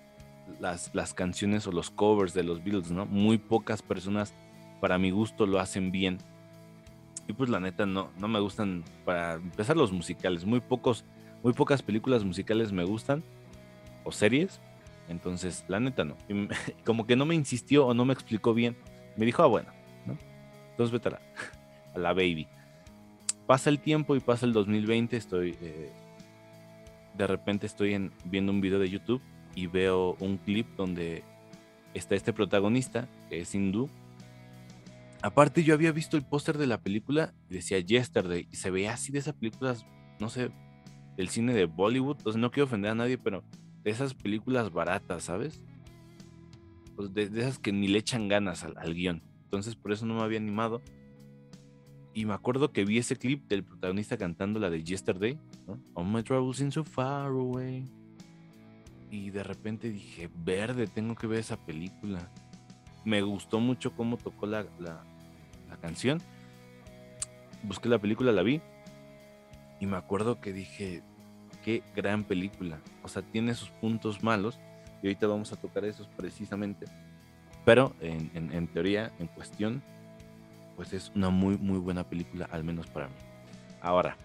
las, 0.60 0.94
las 0.94 1.14
canciones 1.14 1.66
o 1.66 1.72
los 1.72 1.90
covers 1.90 2.34
de 2.34 2.42
los 2.42 2.64
Beatles, 2.64 2.90
¿no? 2.90 3.06
Muy 3.06 3.38
pocas 3.38 3.82
personas, 3.82 4.34
para 4.80 4.98
mi 4.98 5.10
gusto, 5.10 5.46
lo 5.46 5.60
hacen 5.60 5.90
bien. 5.90 6.18
Y 7.26 7.34
pues 7.34 7.50
la 7.50 7.60
neta, 7.60 7.84
no, 7.84 8.10
no 8.18 8.28
me 8.28 8.40
gustan, 8.40 8.84
para 9.04 9.34
empezar, 9.34 9.76
los 9.76 9.92
musicales. 9.92 10.44
Muy 10.46 10.60
pocos, 10.60 11.04
muy 11.42 11.52
pocas 11.52 11.82
películas 11.82 12.24
musicales 12.24 12.72
me 12.72 12.84
gustan. 12.84 13.22
O 14.04 14.12
series. 14.12 14.60
Entonces, 15.08 15.64
la 15.68 15.80
neta 15.80 16.04
no. 16.04 16.16
como 16.84 17.06
que 17.06 17.16
no 17.16 17.26
me 17.26 17.34
insistió 17.34 17.86
o 17.86 17.94
no 17.94 18.04
me 18.04 18.12
explicó 18.12 18.54
bien. 18.54 18.76
Me 19.16 19.26
dijo, 19.26 19.42
ah, 19.42 19.46
bueno, 19.46 19.70
¿no? 20.06 20.16
Entonces 20.70 20.92
vete 20.92 21.08
a 21.08 21.12
la, 21.12 21.20
a 21.94 21.98
la 21.98 22.12
baby. 22.12 22.46
Pasa 23.46 23.70
el 23.70 23.80
tiempo 23.80 24.14
y 24.16 24.20
pasa 24.20 24.46
el 24.46 24.52
2020. 24.52 25.16
Estoy. 25.16 25.56
Eh, 25.60 25.90
de 27.16 27.26
repente 27.26 27.66
estoy 27.66 27.94
en, 27.94 28.12
viendo 28.24 28.52
un 28.52 28.60
video 28.60 28.78
de 28.78 28.88
YouTube 28.88 29.20
y 29.54 29.66
veo 29.66 30.16
un 30.20 30.38
clip 30.38 30.68
donde 30.76 31.24
está 31.92 32.14
este 32.14 32.32
protagonista, 32.32 33.08
que 33.28 33.40
es 33.40 33.54
hindú. 33.54 33.88
Aparte, 35.20 35.64
yo 35.64 35.74
había 35.74 35.90
visto 35.90 36.16
el 36.16 36.22
póster 36.22 36.58
de 36.58 36.68
la 36.68 36.80
película 36.80 37.34
y 37.50 37.54
decía 37.54 37.80
Yesterday, 37.80 38.46
y 38.50 38.56
se 38.56 38.70
veía 38.70 38.92
así 38.92 39.10
de 39.10 39.18
esas 39.18 39.34
películas, 39.34 39.84
no 40.20 40.30
sé, 40.30 40.50
del 41.16 41.28
cine 41.28 41.54
de 41.54 41.64
Bollywood. 41.64 42.18
Entonces, 42.18 42.40
no 42.40 42.52
quiero 42.52 42.66
ofender 42.66 42.92
a 42.92 42.94
nadie, 42.94 43.18
pero 43.18 43.42
de 43.82 43.90
esas 43.90 44.14
películas 44.14 44.72
baratas, 44.72 45.24
¿sabes? 45.24 45.62
Pues 46.96 47.12
de, 47.14 47.24
esas 47.24 47.58
que 47.58 47.72
ni 47.72 47.88
le 47.88 47.98
echan 47.98 48.28
ganas 48.28 48.64
al, 48.64 48.94
guion. 48.94 49.22
Entonces, 49.44 49.76
por 49.76 49.92
eso 49.92 50.06
no 50.06 50.14
me 50.14 50.22
había 50.22 50.38
animado. 50.38 50.82
Y 52.14 52.24
me 52.24 52.34
acuerdo 52.34 52.72
que 52.72 52.84
vi 52.84 52.98
ese 52.98 53.16
clip 53.16 53.48
del 53.48 53.64
protagonista 53.64 54.16
cantando 54.16 54.58
la 54.58 54.70
de 54.70 54.82
Yesterday, 54.82 55.38
¿no? 55.66 55.78
All 55.94 56.06
my 56.06 56.22
troubles 56.22 56.56
seem 56.56 56.70
so 56.70 56.82
far 56.82 57.28
away 57.30 57.84
y 59.10 59.30
de 59.30 59.42
repente 59.42 59.90
dije, 59.90 60.30
verde, 60.34 60.86
tengo 60.86 61.14
que 61.14 61.26
ver 61.26 61.40
esa 61.40 61.56
película. 61.56 62.30
Me 63.04 63.22
gustó 63.22 63.60
mucho 63.60 63.94
cómo 63.94 64.16
tocó 64.16 64.46
la, 64.46 64.66
la, 64.78 65.04
canción. 65.80 66.20
Busqué 67.62 67.88
la 67.88 67.98
película, 67.98 68.32
la 68.32 68.42
vi. 68.42 68.60
Y 69.80 69.86
me 69.86 69.96
acuerdo 69.96 70.40
que 70.40 70.52
dije, 70.52 71.02
qué 71.64 71.82
gran 71.94 72.24
película. 72.24 72.78
O 73.02 73.08
sea, 73.08 73.22
tiene 73.22 73.54
sus 73.54 73.70
puntos 73.70 74.22
malos. 74.22 74.58
Y 75.02 75.06
ahorita 75.06 75.26
vamos 75.26 75.52
a 75.52 75.56
tocar 75.56 75.84
esos 75.84 76.08
precisamente. 76.08 76.86
Pero 77.64 77.94
en, 78.00 78.30
en, 78.34 78.66
teoría, 78.68 79.12
en 79.18 79.26
cuestión, 79.26 79.82
pues 80.76 80.92
es 80.92 81.12
una 81.14 81.30
muy, 81.30 81.56
muy 81.58 81.78
buena 81.78 82.08
película, 82.08 82.48
al 82.50 82.64
menos 82.64 82.86
para 82.86 83.08
mí. 83.08 83.14
Ahora, 83.80 84.16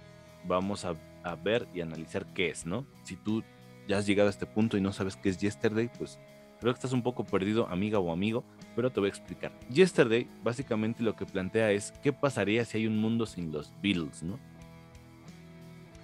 vamos 0.45 0.85
a, 0.85 0.95
a 1.23 1.35
ver 1.35 1.67
y 1.73 1.81
analizar 1.81 2.25
qué 2.33 2.49
es, 2.49 2.65
¿no? 2.65 2.85
Si 3.03 3.15
tú 3.15 3.43
ya 3.87 3.97
has 3.97 4.05
llegado 4.05 4.27
a 4.27 4.31
este 4.31 4.45
punto 4.45 4.77
y 4.77 4.81
no 4.81 4.93
sabes 4.93 5.15
qué 5.15 5.29
es 5.29 5.37
Yesterday, 5.37 5.89
pues 5.97 6.19
creo 6.59 6.73
que 6.73 6.77
estás 6.77 6.93
un 6.93 7.01
poco 7.01 7.25
perdido, 7.25 7.67
amiga 7.67 7.99
o 7.99 8.11
amigo, 8.11 8.43
pero 8.75 8.91
te 8.91 8.99
voy 8.99 9.07
a 9.07 9.09
explicar. 9.09 9.51
Yesterday 9.69 10.27
básicamente 10.43 11.03
lo 11.03 11.15
que 11.15 11.25
plantea 11.25 11.71
es 11.71 11.91
qué 12.01 12.13
pasaría 12.13 12.63
si 12.65 12.77
hay 12.77 12.87
un 12.87 12.97
mundo 12.97 13.25
sin 13.25 13.51
los 13.51 13.73
Beatles, 13.81 14.23
¿no? 14.23 14.39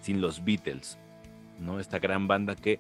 Sin 0.02 0.20
los 0.20 0.44
Beatles, 0.44 0.98
¿no? 1.60 1.80
Esta 1.80 2.00
gran 2.00 2.28
banda 2.28 2.56
que, 2.56 2.80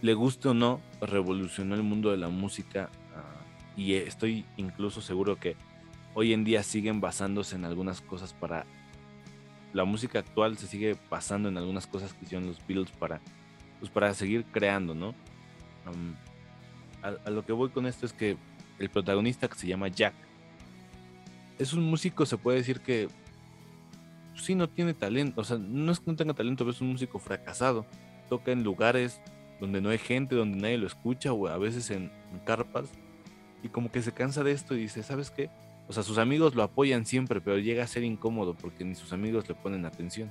le 0.00 0.14
guste 0.14 0.48
o 0.48 0.54
no, 0.54 0.80
revolucionó 1.00 1.74
el 1.74 1.82
mundo 1.82 2.10
de 2.10 2.18
la 2.18 2.28
música 2.28 2.88
ah, 3.16 3.44
y 3.76 3.94
estoy 3.94 4.44
incluso 4.56 5.00
seguro 5.00 5.40
que 5.40 5.56
hoy 6.14 6.32
en 6.32 6.44
día 6.44 6.62
siguen 6.62 7.00
basándose 7.00 7.56
en 7.56 7.64
algunas 7.64 8.00
cosas 8.00 8.32
para... 8.32 8.64
La 9.72 9.84
música 9.84 10.20
actual 10.20 10.56
se 10.56 10.66
sigue 10.66 10.96
basando 11.10 11.48
en 11.48 11.58
algunas 11.58 11.86
cosas 11.86 12.14
que 12.14 12.24
hicieron 12.24 12.46
los 12.46 12.64
Beatles 12.66 12.90
para 12.92 13.20
pues 13.78 13.90
para 13.92 14.12
seguir 14.14 14.44
creando, 14.46 14.94
¿no? 14.94 15.14
a, 17.02 17.30
lo 17.30 17.44
que 17.46 17.52
voy 17.52 17.70
con 17.70 17.86
esto 17.86 18.06
es 18.06 18.12
que 18.12 18.36
el 18.78 18.90
protagonista 18.90 19.48
que 19.48 19.56
se 19.56 19.66
llama 19.66 19.88
Jack 19.88 20.14
es 21.58 21.72
un 21.72 21.84
músico, 21.84 22.26
se 22.26 22.36
puede 22.36 22.58
decir 22.58 22.80
que 22.80 23.08
sí 24.34 24.54
no 24.54 24.68
tiene 24.68 24.94
talento, 24.94 25.40
o 25.40 25.44
sea, 25.44 25.58
no 25.58 25.90
es 25.92 26.00
que 26.00 26.10
no 26.10 26.16
tenga 26.16 26.34
talento, 26.34 26.64
pero 26.64 26.72
es 26.72 26.80
un 26.80 26.88
músico 26.88 27.18
fracasado. 27.18 27.86
Toca 28.28 28.52
en 28.52 28.64
lugares 28.64 29.20
donde 29.60 29.80
no 29.80 29.90
hay 29.90 29.98
gente, 29.98 30.34
donde 30.34 30.58
nadie 30.58 30.78
lo 30.78 30.86
escucha, 30.86 31.32
o 31.32 31.48
a 31.48 31.58
veces 31.58 31.90
en, 31.90 32.10
carpas, 32.44 32.90
y 33.62 33.68
como 33.68 33.90
que 33.90 34.02
se 34.02 34.12
cansa 34.12 34.44
de 34.44 34.52
esto 34.52 34.74
y 34.74 34.80
dice, 34.80 35.02
¿sabes 35.02 35.30
qué? 35.30 35.50
O 35.88 35.92
sea, 35.92 36.02
sus 36.02 36.18
amigos 36.18 36.54
lo 36.54 36.62
apoyan 36.62 37.06
siempre, 37.06 37.40
pero 37.40 37.58
llega 37.58 37.82
a 37.82 37.86
ser 37.86 38.04
incómodo 38.04 38.54
porque 38.54 38.84
ni 38.84 38.94
sus 38.94 39.12
amigos 39.12 39.48
le 39.48 39.54
ponen 39.54 39.86
atención. 39.86 40.30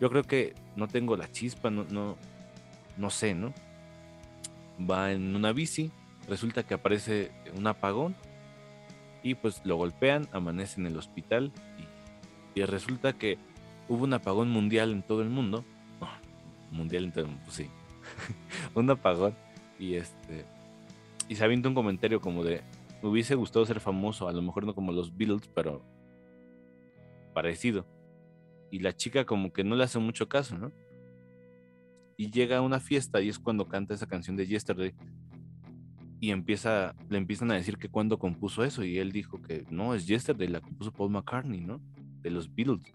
Yo 0.00 0.10
creo 0.10 0.24
que 0.24 0.54
no 0.76 0.88
tengo 0.88 1.16
la 1.16 1.30
chispa, 1.30 1.70
no, 1.70 2.16
no 2.96 3.10
sé, 3.10 3.34
¿no? 3.34 3.54
Va 4.88 5.12
en 5.12 5.34
una 5.34 5.52
bici, 5.52 5.90
resulta 6.28 6.62
que 6.62 6.74
aparece 6.74 7.30
un 7.56 7.66
apagón 7.66 8.14
y 9.22 9.34
pues 9.34 9.60
lo 9.64 9.76
golpean, 9.76 10.28
amanece 10.32 10.80
en 10.80 10.86
el 10.86 10.96
hospital 10.96 11.52
y, 12.54 12.62
resulta 12.62 13.12
que 13.12 13.38
hubo 13.88 14.02
un 14.02 14.12
apagón 14.12 14.50
mundial 14.50 14.90
en 14.90 15.02
todo 15.02 15.22
el 15.22 15.30
mundo. 15.30 15.64
Mundial 16.70 17.04
en 17.04 17.12
todo 17.12 17.22
el 17.22 17.26
mundo, 17.28 17.42
pues 17.44 17.56
sí. 17.56 17.70
un 18.74 18.90
apagón 18.90 19.34
y 19.78 19.94
este 19.94 20.44
y 21.28 21.34
se 21.34 21.44
avienta 21.44 21.68
un 21.68 21.74
comentario 21.74 22.20
como 22.20 22.42
de 22.42 22.62
me 23.02 23.08
hubiese 23.08 23.34
gustado 23.34 23.64
ser 23.66 23.80
famoso, 23.80 24.28
a 24.28 24.32
lo 24.32 24.42
mejor 24.42 24.64
no 24.64 24.74
como 24.74 24.92
los 24.92 25.16
Beatles, 25.16 25.48
pero 25.54 25.82
parecido 27.34 27.86
y 28.70 28.80
la 28.80 28.94
chica 28.94 29.24
como 29.24 29.52
que 29.52 29.64
no 29.64 29.76
le 29.76 29.84
hace 29.84 29.98
mucho 29.98 30.28
caso, 30.28 30.58
¿no? 30.58 30.72
Y 32.16 32.30
llega 32.30 32.58
a 32.58 32.62
una 32.62 32.80
fiesta 32.80 33.20
y 33.20 33.28
es 33.28 33.38
cuando 33.38 33.68
canta 33.68 33.94
esa 33.94 34.06
canción 34.06 34.36
de 34.36 34.46
Yesterday 34.46 34.94
y 36.20 36.30
empieza, 36.32 36.96
le 37.08 37.18
empiezan 37.18 37.50
a 37.52 37.54
decir 37.54 37.78
que 37.78 37.88
cuando 37.88 38.18
compuso 38.18 38.64
eso 38.64 38.82
y 38.84 38.98
él 38.98 39.12
dijo 39.12 39.40
que 39.40 39.64
no, 39.70 39.94
es 39.94 40.06
Yesterday, 40.06 40.48
la 40.48 40.60
compuso 40.60 40.92
Paul 40.92 41.10
McCartney, 41.10 41.60
¿no? 41.60 41.80
De 42.20 42.30
los 42.30 42.52
Beatles. 42.52 42.92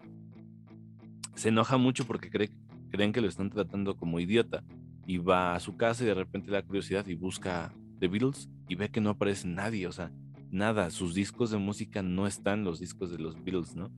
Se 1.34 1.48
enoja 1.48 1.78
mucho 1.78 2.06
porque 2.06 2.30
cree, 2.30 2.50
creen 2.94 3.12
que 3.12 3.20
lo 3.20 3.26
están 3.26 3.50
tratando 3.50 3.96
como 3.96 4.20
idiota 4.20 4.62
y 5.04 5.18
va 5.18 5.56
a 5.56 5.60
su 5.60 5.76
casa 5.76 6.04
y 6.04 6.06
de 6.06 6.14
repente 6.14 6.48
le 6.48 6.58
da 6.58 6.62
curiosidad 6.62 7.04
y 7.08 7.16
busca 7.16 7.72
The 7.98 8.06
Beatles 8.06 8.48
y 8.68 8.76
ve 8.76 8.88
que 8.88 9.00
no 9.00 9.10
aparece 9.10 9.48
nadie, 9.48 9.88
o 9.88 9.92
sea, 9.92 10.12
nada, 10.52 10.88
sus 10.90 11.12
discos 11.12 11.50
de 11.50 11.58
música 11.58 12.02
no 12.04 12.28
están 12.28 12.62
los 12.62 12.78
discos 12.78 13.10
de 13.10 13.18
los 13.18 13.34
Beatles, 13.42 13.74
¿no? 13.74 13.90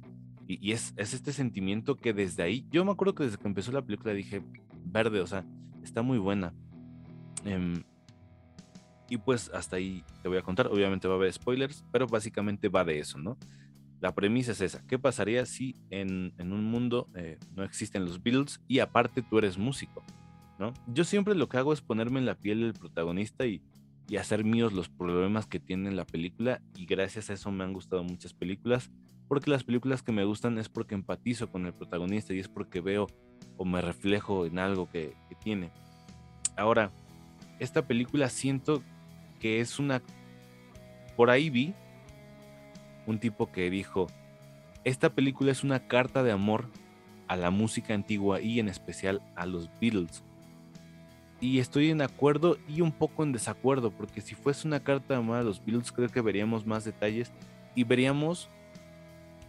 Y, 0.48 0.72
es, 0.72 0.94
este 0.96 1.34
sentimiento 1.34 1.96
que 1.96 2.14
desde 2.14 2.42
ahí, 2.42 2.64
yo 2.70 2.86
me 2.86 2.92
acuerdo 2.92 3.14
que 3.14 3.24
desde 3.24 3.36
que 3.36 3.46
empezó 3.46 3.70
la 3.70 3.82
película 3.82 4.14
dije, 4.14 4.42
verde, 4.86 5.20
o 5.20 5.26
sea, 5.26 5.44
está 5.82 6.00
muy 6.00 6.16
buena. 6.16 6.54
Em, 7.44 7.82
y 9.10 9.18
pues 9.18 9.50
hasta 9.52 9.76
ahí 9.76 10.04
te 10.22 10.28
voy 10.28 10.38
a 10.38 10.42
contar, 10.42 10.68
obviamente 10.68 11.06
va 11.06 11.14
a 11.14 11.16
haber 11.18 11.32
spoilers, 11.34 11.84
pero 11.92 12.06
básicamente 12.06 12.70
va 12.70 12.82
de 12.82 13.00
eso, 13.00 13.18
¿no? 13.18 13.36
La 14.06 14.14
premisa 14.14 14.52
es 14.52 14.60
esa, 14.60 14.86
¿qué 14.86 15.00
pasaría 15.00 15.44
si 15.46 15.74
en, 15.90 16.32
un 16.38 16.62
mundo 16.62 17.08
eh, 17.16 17.40
no 17.56 17.64
existen 17.64 18.04
los 18.04 18.22
Beatles 18.22 18.60
y 18.68 18.78
aparte 18.78 19.20
tú 19.20 19.36
eres 19.36 19.58
músico? 19.58 20.04
¿no? 20.60 20.72
Yo 20.86 21.02
siempre 21.02 21.34
lo 21.34 21.48
que 21.48 21.56
hago 21.56 21.72
es 21.72 21.80
ponerme 21.80 22.20
en 22.20 22.26
la 22.26 22.36
piel 22.36 22.60
del 22.60 22.74
protagonista 22.74 23.46
y, 23.46 23.62
y 24.08 24.18
hacer 24.18 24.44
míos 24.44 24.72
los 24.72 24.88
problemas 24.88 25.48
que 25.48 25.58
tiene 25.58 25.90
la 25.90 26.04
película 26.04 26.62
y 26.76 26.86
gracias 26.86 27.30
a 27.30 27.32
eso 27.32 27.50
me 27.50 27.64
han 27.64 27.72
gustado 27.72 28.04
muchas 28.04 28.32
películas 28.32 28.92
porque 29.26 29.50
las 29.50 29.64
películas 29.64 30.04
que 30.04 30.12
me 30.12 30.24
gustan 30.24 30.56
es 30.58 30.68
porque 30.68 30.94
empatizo 30.94 31.50
con 31.50 31.66
el 31.66 31.74
protagonista 31.74 32.32
y 32.32 32.38
es 32.38 32.46
porque 32.46 32.80
veo 32.80 33.08
o 33.56 33.64
me 33.64 33.80
reflejo 33.80 34.46
en 34.46 34.60
algo 34.60 34.88
que, 34.88 35.16
tiene. 35.42 35.72
Ahora, 36.56 36.92
esta 37.58 37.88
película 37.88 38.28
siento 38.28 38.84
que 39.40 39.58
es 39.58 39.80
una... 39.80 40.00
Por 41.16 41.28
ahí 41.28 41.50
vi 41.50 41.74
un 43.06 43.18
tipo 43.18 43.50
que 43.50 43.70
dijo, 43.70 44.08
esta 44.84 45.10
película 45.10 45.52
es 45.52 45.64
una 45.64 45.86
carta 45.88 46.22
de 46.22 46.32
amor 46.32 46.66
a 47.28 47.36
la 47.36 47.50
música 47.50 47.94
antigua 47.94 48.40
y 48.40 48.60
en 48.60 48.68
especial 48.68 49.22
a 49.34 49.46
los 49.46 49.70
Beatles. 49.80 50.22
Y 51.40 51.58
estoy 51.58 51.90
en 51.90 52.02
acuerdo 52.02 52.56
y 52.68 52.80
un 52.80 52.92
poco 52.92 53.22
en 53.22 53.32
desacuerdo, 53.32 53.90
porque 53.90 54.20
si 54.20 54.34
fuese 54.34 54.66
una 54.66 54.80
carta 54.80 55.14
de 55.14 55.20
amor 55.20 55.36
a 55.36 55.42
los 55.42 55.64
Beatles 55.64 55.92
creo 55.92 56.08
que 56.08 56.20
veríamos 56.20 56.66
más 56.66 56.84
detalles 56.84 57.32
y 57.74 57.84
veríamos 57.84 58.48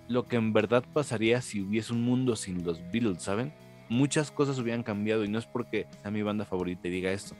lo 0.07 0.25
que 0.25 0.35
en 0.37 0.53
verdad 0.53 0.83
pasaría 0.93 1.41
si 1.41 1.61
hubiese 1.61 1.93
un 1.93 2.03
mundo 2.03 2.35
sin 2.35 2.63
los 2.63 2.81
Beatles, 2.91 3.23
¿saben? 3.23 3.53
Muchas 3.89 4.31
cosas 4.31 4.59
hubieran 4.59 4.83
cambiado 4.83 5.23
y 5.23 5.29
no 5.29 5.39
es 5.39 5.45
porque 5.45 5.87
sea 6.01 6.11
mi 6.11 6.21
banda 6.21 6.45
favorita 6.45 6.87
y 6.87 6.91
diga 6.91 7.11
esto, 7.11 7.35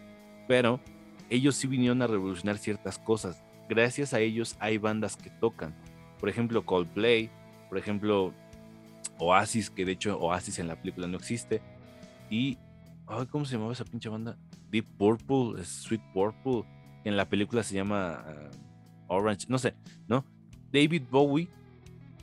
pero 0.48 0.80
ellos 1.30 1.56
sí 1.56 1.68
vinieron 1.68 2.02
a 2.02 2.08
revolucionar 2.08 2.58
ciertas 2.58 3.00
cosas. 3.00 3.44
Gracias 3.68 4.14
a 4.14 4.22
ellos 4.22 4.56
hay 4.60 4.78
bandas 4.78 5.18
que 5.18 5.30
tocan. 5.30 5.76
Por 6.20 6.30
ejemplo, 6.30 6.66
Coldplay, 6.66 7.30
por 7.70 7.78
ejemplo, 7.78 8.34
Oasis, 9.20 9.70
que 9.70 9.86
de 9.86 9.94
hecho 9.94 10.20
Oasis 10.20 10.60
en 10.60 10.68
la 10.68 10.76
película 10.76 11.08
no 11.08 11.18
existe. 11.18 11.62
Y, 12.30 12.58
¿cómo 13.30 13.46
se 13.46 13.54
llamaba 13.54 13.74
esa 13.74 13.86
pinche 13.86 14.10
banda? 14.10 14.38
Deep 14.70 14.86
Purple, 14.98 15.64
Sweet 15.64 16.02
Purple, 16.14 16.64
en 17.04 17.16
la 17.16 17.30
película 17.30 17.64
se 17.64 17.76
llama 17.76 18.24
ah, 18.26 18.50
Orange, 19.08 19.46
no 19.50 19.58
sé, 19.58 19.76
¿no? 20.08 20.26
David 20.72 21.04
Bowie 21.10 21.48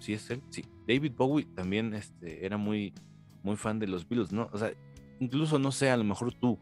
sí 0.01 0.13
es 0.13 0.31
él, 0.31 0.43
sí. 0.51 0.65
David 0.87 1.13
Bowie 1.17 1.47
también 1.55 1.95
este, 1.95 2.45
era 2.45 2.59
muy, 2.59 2.93
muy 3.43 3.57
fan 3.57 3.79
de 3.79 3.87
los 3.87 4.07
Beatles, 4.07 4.33
¿no? 4.33 4.51
O 4.53 4.59
sea, 4.59 4.73
incluso 5.19 5.59
no 5.59 5.73
sé, 5.73 5.91
a 5.91 5.97
lo 5.97 6.05
mejor 6.05 6.35
tú, 6.35 6.59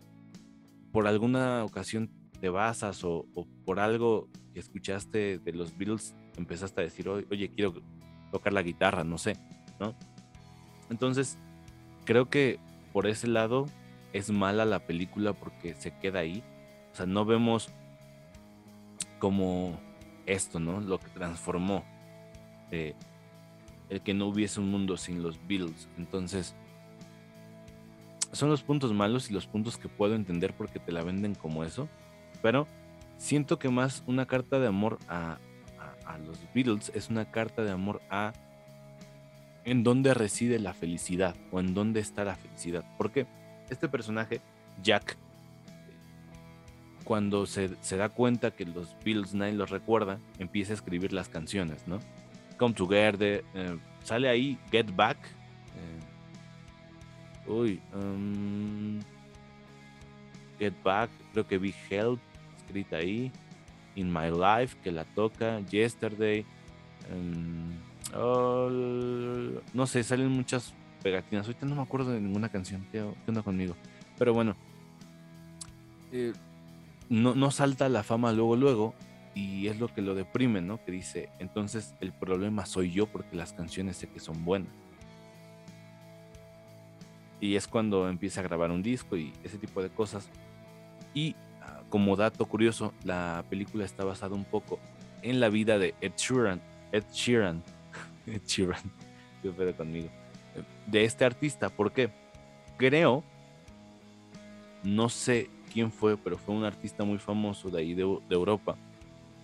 por 0.93 1.07
alguna 1.09 1.65
ocasión 1.65 2.11
te 2.41 2.49
basas 2.49 3.03
o, 3.05 3.27
por 3.65 3.81
algo 3.81 4.29
que 4.53 4.61
escuchaste 4.61 5.39
de 5.39 5.53
los 5.53 5.77
Beatles, 5.77 6.15
empezaste 6.37 6.81
a 6.81 6.85
decir, 6.85 7.09
oye, 7.09 7.51
quiero 7.55 7.75
tocar 8.31 8.53
la 8.53 8.63
guitarra, 8.63 9.05
no 9.05 9.19
sé, 9.19 9.37
¿no? 9.79 9.95
Entonces, 10.91 11.39
creo 12.05 12.29
que 12.29 12.59
por 12.93 13.07
ese 13.07 13.27
lado 13.27 13.67
es 14.13 14.31
mala 14.31 14.65
la 14.65 14.81
película 14.81 15.33
porque 15.33 15.75
se 15.75 15.97
queda 15.99 16.21
ahí. 16.21 16.43
O 16.93 16.97
sea, 16.97 17.07
no 17.07 17.25
vemos 17.25 17.71
como 19.19 19.79
esto, 20.27 20.61
¿no? 20.61 20.81
Lo 20.81 20.99
que 20.99 21.09
transformó 21.09 21.85
el 22.73 24.01
que 24.03 24.15
no 24.15 24.27
hubiese 24.27 24.61
un 24.61 24.71
mundo 24.71 24.97
sin 24.97 25.23
los 25.23 25.39
Beatles. 25.47 25.89
Entonces, 25.99 26.55
son 28.33 28.49
los 28.49 28.63
puntos 28.63 28.93
malos 28.95 29.31
y 29.31 29.35
los 29.35 29.47
puntos 29.47 29.77
que 29.77 29.89
puedo 29.89 30.15
entender 30.15 30.55
porque 30.55 30.79
te 30.79 30.93
la 30.93 31.03
venden 31.03 31.35
como 31.35 31.65
eso. 31.65 31.89
Pero 32.41 32.67
siento 33.19 33.59
que 33.59 33.69
más 33.69 34.03
una 34.07 34.27
carta 34.27 34.59
de 34.59 34.67
amor 34.67 34.99
a, 35.09 35.39
a, 36.07 36.19
los 36.19 36.39
Beatles 36.55 36.93
es 36.95 37.09
una 37.09 37.31
carta 37.31 37.63
de 37.63 37.71
amor 37.71 38.01
a 38.11 38.33
en 39.65 39.85
dónde 39.85 40.15
reside 40.15 40.59
la 40.59 40.75
felicidad 40.75 41.37
o 41.51 41.61
en 41.61 41.75
dónde 41.75 42.01
está 42.01 42.25
la 42.25 42.37
felicidad. 42.37 42.85
Porque 42.99 43.27
este 43.71 43.89
personaje, 43.89 44.41
Jack, 44.83 45.17
cuando 47.05 47.47
se, 47.47 47.69
da 47.97 48.09
cuenta 48.09 48.51
que 48.53 48.65
los 48.65 48.97
Beatles 49.05 49.35
nadie 49.35 49.53
los 49.55 49.71
recuerda, 49.71 50.19
empieza 50.39 50.73
a 50.73 50.75
escribir 50.75 51.13
las 51.13 51.29
canciones, 51.29 51.87
¿no? 51.87 51.99
Come 52.59 52.75
Together, 52.75 53.45
eh, 53.55 53.79
sale 54.05 54.29
ahí 54.29 54.59
Get 54.71 54.95
Back. 54.95 55.19
Eh, 57.47 57.51
uy, 57.51 57.81
um, 57.95 59.01
Get 60.59 60.75
Back, 60.83 61.11
creo 61.33 61.47
que 61.47 61.59
vi 61.59 61.75
Help, 61.91 62.21
escrita 62.59 62.97
ahí. 62.97 63.33
In 63.97 64.13
My 64.13 64.31
Life, 64.31 64.77
que 64.83 64.93
la 64.93 65.05
toca. 65.05 65.61
Yesterday. 65.61 66.45
Oh, 68.15 68.69
no 69.73 69.87
sé, 69.87 70.03
salen 70.03 70.29
muchas 70.29 70.75
pegatinas. 71.03 71.47
Ahorita 71.47 71.67
no 71.67 71.75
me 71.75 71.83
acuerdo 71.83 72.13
de 72.13 72.21
ninguna 72.21 72.49
canción. 72.49 72.87
¿Qué, 72.93 73.03
onda 73.27 73.43
conmigo? 73.43 73.77
Pero 74.19 74.35
bueno. 74.35 74.57
Eh, 76.13 76.33
no, 77.09 77.35
no 77.35 77.51
salta 77.51 77.89
la 77.89 78.03
fama 78.03 78.33
luego, 78.33 78.57
luego. 78.57 78.95
Y 79.35 79.69
es 79.69 79.81
lo 79.81 79.89
que 79.89 80.03
lo 80.03 80.15
deprime, 80.15 80.61
¿no? 80.61 80.85
Que 80.85 80.93
dice, 80.93 81.31
entonces 81.39 81.95
el 82.01 82.13
problema 82.13 82.67
soy 82.67 82.93
yo 82.93 83.07
porque 83.07 83.35
las 83.35 83.55
canciones 83.55 83.97
sé 83.97 84.09
que 84.09 84.21
son 84.21 84.45
buenas. 84.45 84.73
Y 87.41 87.57
es 87.57 87.67
cuando 87.67 88.09
empieza 88.09 88.41
a 88.41 88.45
grabar 88.45 88.71
un 88.71 88.83
disco 88.83 89.17
y 89.17 89.33
ese 89.43 89.59
tipo 89.59 89.83
de 89.83 89.89
cosas. 89.89 90.29
Como 91.93 92.17
dato 92.17 92.47
curioso, 92.47 92.95
la 93.05 93.45
película 93.51 93.85
está 93.85 94.03
basada 94.03 94.35
un 94.35 94.47
poco 94.47 94.79
en 95.21 95.41
la 95.41 95.51
vida 95.51 95.79
de 95.79 95.95
Ed 96.01 96.13
Sheeran. 96.17 96.59
Ed 96.91 97.05
Sheeran. 97.13 97.63
Ed 98.27 98.41
Sheeran. 98.47 98.81
¿Qué 99.43 99.75
conmigo? 99.75 100.09
De 100.87 101.05
este 101.05 101.27
artista. 101.27 101.69
¿Por 101.69 101.93
qué? 101.93 102.09
Creo, 102.79 103.23
no 104.83 105.11
sé 105.11 105.51
quién 105.71 105.93
fue, 105.93 106.17
pero 106.17 106.39
fue 106.39 106.55
un 106.55 106.65
artista 106.65 107.05
muy 107.05 107.19
famoso 107.19 107.69
de 107.69 107.81
ahí 107.81 107.93
de, 107.93 108.01
Europa, 108.31 108.79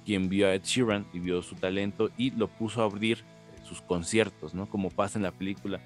quien 0.07 0.31
vio 0.31 0.47
a 0.47 0.55
Ed 0.55 0.63
Sheeran 0.63 1.07
y 1.13 1.19
vio 1.19 1.43
su 1.43 1.55
talento 1.55 2.09
y 2.17 2.31
lo 2.31 2.49
puso 2.49 2.81
a 2.81 2.87
abrir 2.87 3.19
eh, 3.19 3.63
sus 3.63 3.83
conciertos, 3.83 4.55
¿no? 4.55 4.71
Como 4.71 4.89
pasa 4.89 5.19
en 5.19 5.25
la 5.25 5.33
película, 5.33 5.81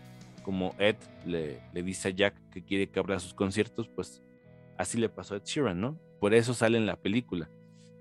como 0.45 0.77
Ed 0.79 0.95
le 1.27 1.83
dice 1.83 2.07
a 2.07 2.11
Jack 2.13 2.37
que 2.53 2.63
quiere 2.63 2.89
que 2.89 3.01
abra 3.01 3.19
sus 3.19 3.35
conciertos, 3.35 3.89
pues 3.89 4.23
así 4.79 4.97
le 4.97 5.09
pasó 5.09 5.35
a 5.35 5.39
Ed 5.39 5.45
Sheeran, 5.45 5.81
¿no? 5.81 6.12
Por 6.23 6.35
eso 6.35 6.55
sale 6.55 6.79
en 6.79 6.87
la 6.87 6.95
película. 6.95 7.51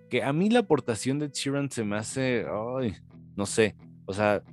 Que 0.07 0.21
a 0.21 0.31
mí 0.31 0.47
la 0.51 0.59
aportación 0.59 1.17
de 1.17 1.29
Sheeran 1.29 1.71
se 1.71 1.83
me 1.83 1.95
hace, 1.97 2.45
ay, 2.77 2.93
no 3.35 3.47
sé, 3.47 3.75
o 4.05 4.13
sea, 4.13 4.43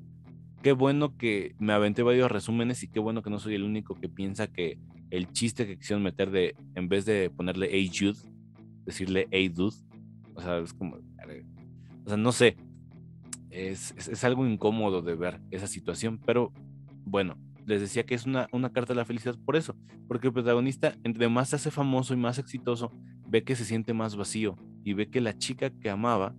qué 0.62 0.72
bueno 0.72 1.18
que 1.18 1.54
me 1.58 1.74
aventé 1.74 2.02
varios 2.02 2.32
resúmenes 2.32 2.82
y 2.82 2.88
qué 2.88 2.98
bueno 2.98 3.20
que 3.20 3.28
no 3.28 3.38
soy 3.38 3.56
el 3.56 3.64
único 3.64 3.94
que 3.94 4.08
piensa 4.08 4.46
que 4.46 4.78
el 5.10 5.30
chiste 5.32 5.66
que 5.66 5.76
quisieron 5.76 6.02
meter 6.02 6.30
de, 6.30 6.56
en 6.76 6.88
vez 6.88 7.04
de 7.04 7.28
ponerle 7.28 7.68
Hey 7.70 7.90
Jude, 7.94 8.18
decirle 8.86 9.28
Hey 9.30 9.50
Dude. 9.50 9.76
O 10.34 10.40
sea, 10.40 10.56
es 10.60 10.72
como, 10.72 10.96
o 10.96 12.08
sea, 12.08 12.16
no 12.16 12.32
sé. 12.32 12.56
Es, 13.50 13.94
es, 13.98 14.24
algo 14.24 14.46
incómodo 14.46 15.02
de 15.02 15.14
ver 15.14 15.42
esa 15.50 15.66
situación, 15.66 16.18
pero 16.24 16.54
bueno, 17.04 17.36
les 17.66 17.82
decía 17.82 18.06
que 18.06 18.14
es 18.14 18.24
una, 18.24 18.48
una 18.50 18.72
carta 18.72 18.94
de 18.94 18.96
la 18.96 19.04
felicidad 19.04 19.36
por 19.44 19.56
eso, 19.56 19.76
porque 20.06 20.28
el 20.28 20.32
protagonista, 20.32 20.94
entre 21.04 21.28
más 21.28 21.50
se 21.50 21.56
hace 21.56 21.70
famoso 21.70 22.14
y 22.14 22.16
más 22.16 22.38
exitoso, 22.38 22.90
ve 23.28 23.44
que 23.44 23.56
se 23.56 23.64
siente 23.64 23.92
más 23.92 24.16
vacío 24.16 24.56
y 24.84 24.94
ve 24.94 25.10
que 25.10 25.20
la 25.20 25.36
chica 25.36 25.70
que 25.70 25.90
amaba 25.90 26.34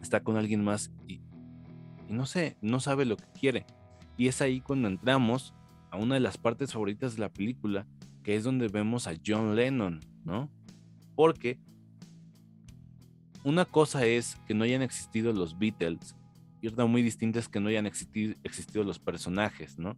está 0.00 0.22
con 0.22 0.36
alguien 0.36 0.64
más 0.64 0.90
y, 1.06 1.20
no 2.08 2.26
sé, 2.26 2.56
no 2.60 2.80
sabe 2.80 3.04
lo 3.04 3.16
que 3.16 3.30
quiere. 3.38 3.66
Y 4.16 4.28
es 4.28 4.42
ahí 4.42 4.60
cuando 4.60 4.88
entramos 4.88 5.54
a 5.90 5.96
una 5.96 6.14
de 6.14 6.20
las 6.20 6.38
partes 6.38 6.72
favoritas 6.72 7.14
de 7.14 7.20
la 7.20 7.32
película, 7.32 7.86
que 8.24 8.34
es 8.34 8.44
donde 8.44 8.68
vemos 8.68 9.06
a 9.06 9.14
John 9.24 9.54
Lennon, 9.54 10.00
¿no? 10.24 10.50
Porque 11.14 11.58
una 13.44 13.64
cosa 13.64 14.04
es 14.04 14.36
que 14.46 14.54
no 14.54 14.64
hayan 14.64 14.82
existido 14.82 15.32
los 15.32 15.58
Beatles 15.58 16.16
y 16.60 16.68
otra 16.68 16.86
muy 16.86 17.02
distinta 17.02 17.38
es 17.38 17.48
que 17.48 17.60
no 17.60 17.68
hayan 17.68 17.86
existido, 17.86 18.34
existido 18.42 18.84
los 18.84 18.98
personajes, 18.98 19.78
¿no? 19.78 19.96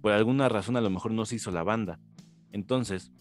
Por 0.00 0.12
alguna 0.12 0.48
razón 0.48 0.76
a 0.76 0.80
lo 0.80 0.90
mejor 0.90 1.12
no 1.12 1.24
se 1.24 1.36
hizo 1.36 1.50
la 1.50 1.62
banda. 1.62 2.00
Entonces, 2.50 3.12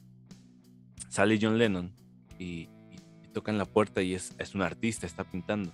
sale 1.09 1.39
John 1.41 1.57
Lennon 1.57 1.93
y, 2.41 2.69
toca 3.33 3.49
en 3.49 3.57
la 3.57 3.63
puerta 3.63 4.01
y 4.01 4.13
es, 4.13 4.35
es 4.39 4.55
un 4.55 4.61
artista, 4.61 5.05
está 5.05 5.23
pintando 5.23 5.71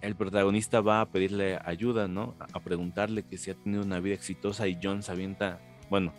el 0.00 0.14
protagonista 0.14 0.80
va 0.80 1.00
a 1.00 1.06
pedirle 1.06 1.58
ayuda, 1.64 2.06
¿no? 2.06 2.34
A 2.52 2.60
preguntarle 2.60 3.24
que 3.24 3.38
si 3.38 3.50
ha 3.50 3.54
tenido 3.54 3.82
una 3.82 4.00
vida 4.00 4.14
exitosa 4.14 4.68
y 4.68 4.78
John 4.82 5.02
se 5.02 5.12
avienta, 5.12 5.60
bueno, 5.90 6.12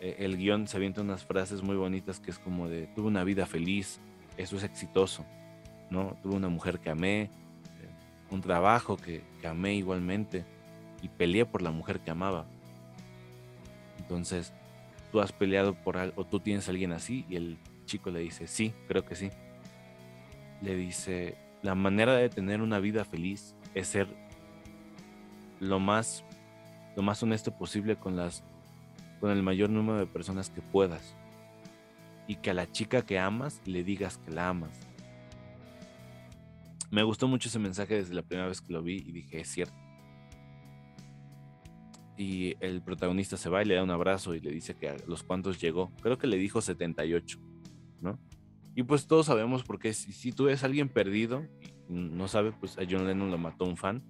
e, 0.00 0.16
el 0.18 0.36
guion 0.36 0.66
se 0.66 0.76
avienta 0.76 1.02
unas 1.02 1.24
frases 1.24 1.62
muy 1.62 1.76
bonitas 1.76 2.20
que 2.20 2.30
es 2.30 2.38
como 2.38 2.68
de, 2.68 2.86
tuve 2.88 3.06
una 3.06 3.24
vida 3.24 3.46
feliz, 3.46 4.00
eso 4.36 4.56
es 4.56 4.64
exitoso, 4.64 5.24
¿no? 5.90 6.16
Tuve 6.22 6.34
una 6.34 6.48
mujer 6.48 6.80
que 6.80 6.90
amé, 6.90 7.22
eh, 7.22 7.30
un 8.30 8.40
trabajo 8.40 8.96
que, 8.96 9.22
amé 9.46 9.74
igualmente 9.74 10.44
y 11.02 11.08
peleé 11.08 11.44
por 11.44 11.62
la 11.62 11.70
mujer 11.70 12.00
que 12.00 12.10
amaba. 12.10 12.46
Entonces, 13.98 14.52
tú 15.12 15.20
has 15.20 15.32
peleado 15.32 15.74
por 15.74 15.96
algo, 15.96 16.20
o 16.20 16.24
tú 16.24 16.40
tienes 16.40 16.68
alguien 16.68 16.92
así, 16.92 17.24
y 17.28 17.36
el 17.36 17.58
chico 17.92 18.10
le 18.10 18.20
dice, 18.20 18.46
sí, 18.46 18.72
creo 18.88 19.04
que 19.04 19.14
sí. 19.14 19.30
Le 20.62 20.74
dice, 20.74 21.36
la 21.62 21.74
manera 21.74 22.16
de 22.16 22.30
tener 22.30 22.62
una 22.62 22.78
vida 22.78 23.04
feliz 23.04 23.54
es 23.74 23.88
ser 23.88 24.08
lo 25.60 25.78
más, 25.78 26.24
lo 26.96 27.02
más 27.02 27.22
honesto 27.22 27.56
posible 27.56 27.96
con 27.96 28.16
las 28.16 28.42
con 29.20 29.30
el 29.30 29.42
mayor 29.42 29.70
número 29.70 30.00
de 30.00 30.06
personas 30.06 30.50
que 30.50 30.62
puedas. 30.62 31.14
Y 32.26 32.36
que 32.36 32.50
a 32.50 32.54
la 32.54 32.70
chica 32.70 33.02
que 33.02 33.18
amas 33.18 33.60
le 33.66 33.84
digas 33.84 34.18
que 34.18 34.32
la 34.32 34.48
amas. 34.48 34.80
Me 36.90 37.02
gustó 37.02 37.28
mucho 37.28 37.48
ese 37.48 37.58
mensaje 37.58 37.94
desde 37.94 38.14
la 38.14 38.22
primera 38.22 38.48
vez 38.48 38.60
que 38.60 38.72
lo 38.72 38.82
vi 38.82 38.96
y 38.96 39.12
dije, 39.12 39.40
es 39.40 39.48
cierto. 39.48 39.76
Y 42.16 42.56
el 42.60 42.82
protagonista 42.82 43.36
se 43.36 43.48
va 43.48 43.62
y 43.62 43.66
le 43.66 43.74
da 43.74 43.82
un 43.82 43.90
abrazo 43.90 44.34
y 44.34 44.40
le 44.40 44.50
dice 44.50 44.74
que 44.74 44.88
a 44.88 44.96
los 45.06 45.22
cuantos 45.22 45.60
llegó. 45.60 45.92
Creo 46.02 46.18
que 46.18 46.26
le 46.26 46.36
dijo 46.36 46.60
78, 46.60 47.38
¿no? 48.02 48.18
Y 48.74 48.82
pues 48.84 49.06
todos 49.06 49.26
sabemos 49.26 49.64
porque 49.64 49.92
si, 49.92 50.12
si 50.12 50.32
tú 50.32 50.44
ves 50.44 50.62
a 50.62 50.66
alguien 50.66 50.88
perdido 50.88 51.46
y 51.88 51.94
no 51.94 52.28
sabe, 52.28 52.52
pues 52.52 52.78
a 52.78 52.82
John 52.88 53.06
Lennon 53.06 53.30
lo 53.30 53.38
mató 53.38 53.64
un 53.64 53.76
fan. 53.76 54.02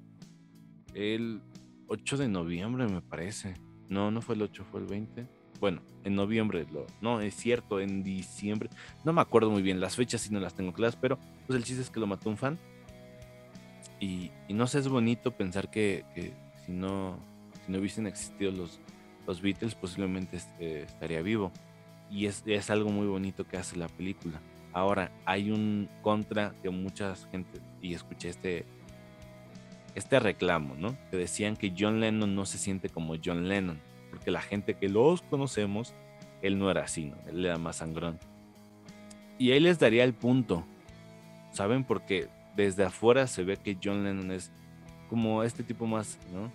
El 0.94 1.40
8 1.88 2.16
de 2.16 2.28
noviembre 2.28 2.86
me 2.86 3.02
parece. 3.02 3.54
No, 3.88 4.10
no 4.10 4.22
fue 4.22 4.34
el 4.34 4.42
8, 4.42 4.64
fue 4.70 4.80
el 4.80 4.86
20. 4.86 5.26
Bueno, 5.60 5.82
en 6.02 6.14
noviembre, 6.14 6.66
no, 7.00 7.20
es 7.20 7.34
cierto, 7.34 7.78
en 7.78 8.02
diciembre. 8.02 8.68
No 9.04 9.12
me 9.12 9.20
acuerdo 9.20 9.50
muy 9.50 9.62
bien, 9.62 9.80
las 9.80 9.94
fechas 9.94 10.22
si 10.22 10.32
no 10.32 10.40
las 10.40 10.54
tengo 10.54 10.72
claras, 10.72 10.96
pero 10.96 11.18
pues 11.46 11.56
el 11.56 11.64
chiste 11.64 11.82
es 11.82 11.90
que 11.90 12.00
lo 12.00 12.06
mató 12.06 12.30
un 12.30 12.36
fan. 12.36 12.58
Y, 14.00 14.32
no 14.48 14.66
sé, 14.66 14.80
es 14.80 14.88
bonito 14.88 15.30
pensar 15.30 15.70
que, 15.70 16.04
si, 16.66 16.72
no, 16.72 17.20
si 17.64 17.70
no 17.70 17.78
hubiesen 17.78 18.08
existido 18.08 18.50
los, 18.50 18.80
los 19.26 19.40
Beatles, 19.40 19.76
posiblemente 19.76 20.38
este, 20.38 20.82
estaría 20.82 21.22
vivo. 21.22 21.52
Y 22.12 22.26
es, 22.26 22.42
es 22.46 22.70
algo 22.70 22.90
muy 22.90 23.06
bonito 23.06 23.48
que 23.48 23.56
hace 23.56 23.76
la 23.76 23.88
película 23.88 24.40
Ahora, 24.72 25.12
hay 25.26 25.50
un 25.50 25.88
contra 26.00 26.54
de 26.62 26.70
mucha 26.70 27.14
gente, 27.30 27.60
y 27.82 27.92
escuché 27.92 28.30
este, 28.30 28.64
este 29.94 30.18
reclamo, 30.18 30.74
¿no? 30.76 30.96
Que 31.10 31.18
decían 31.18 31.56
que 31.56 31.74
John 31.78 32.00
Lennon 32.00 32.34
no 32.34 32.46
se 32.46 32.56
siente 32.56 32.88
como 32.88 33.14
John 33.22 33.48
Lennon, 33.48 33.78
porque 34.10 34.30
la 34.30 34.40
gente 34.40 34.74
que 34.74 34.88
los 34.88 35.20
conocemos, 35.22 35.92
él 36.40 36.58
no 36.58 36.70
era 36.70 36.84
así, 36.84 37.04
¿no? 37.04 37.16
Él 37.28 37.44
era 37.44 37.58
más 37.58 37.76
sangrón. 37.76 38.18
Y 39.38 39.50
ahí 39.50 39.60
les 39.60 39.78
daría 39.78 40.04
el 40.04 40.14
punto, 40.14 40.64
¿saben? 41.50 41.84
Porque 41.84 42.28
desde 42.56 42.84
afuera 42.84 43.26
se 43.26 43.44
ve 43.44 43.58
que 43.58 43.76
John 43.82 44.04
Lennon 44.04 44.30
es 44.30 44.50
como 45.10 45.42
este 45.42 45.62
tipo 45.62 45.86
más, 45.86 46.18
¿no? 46.32 46.50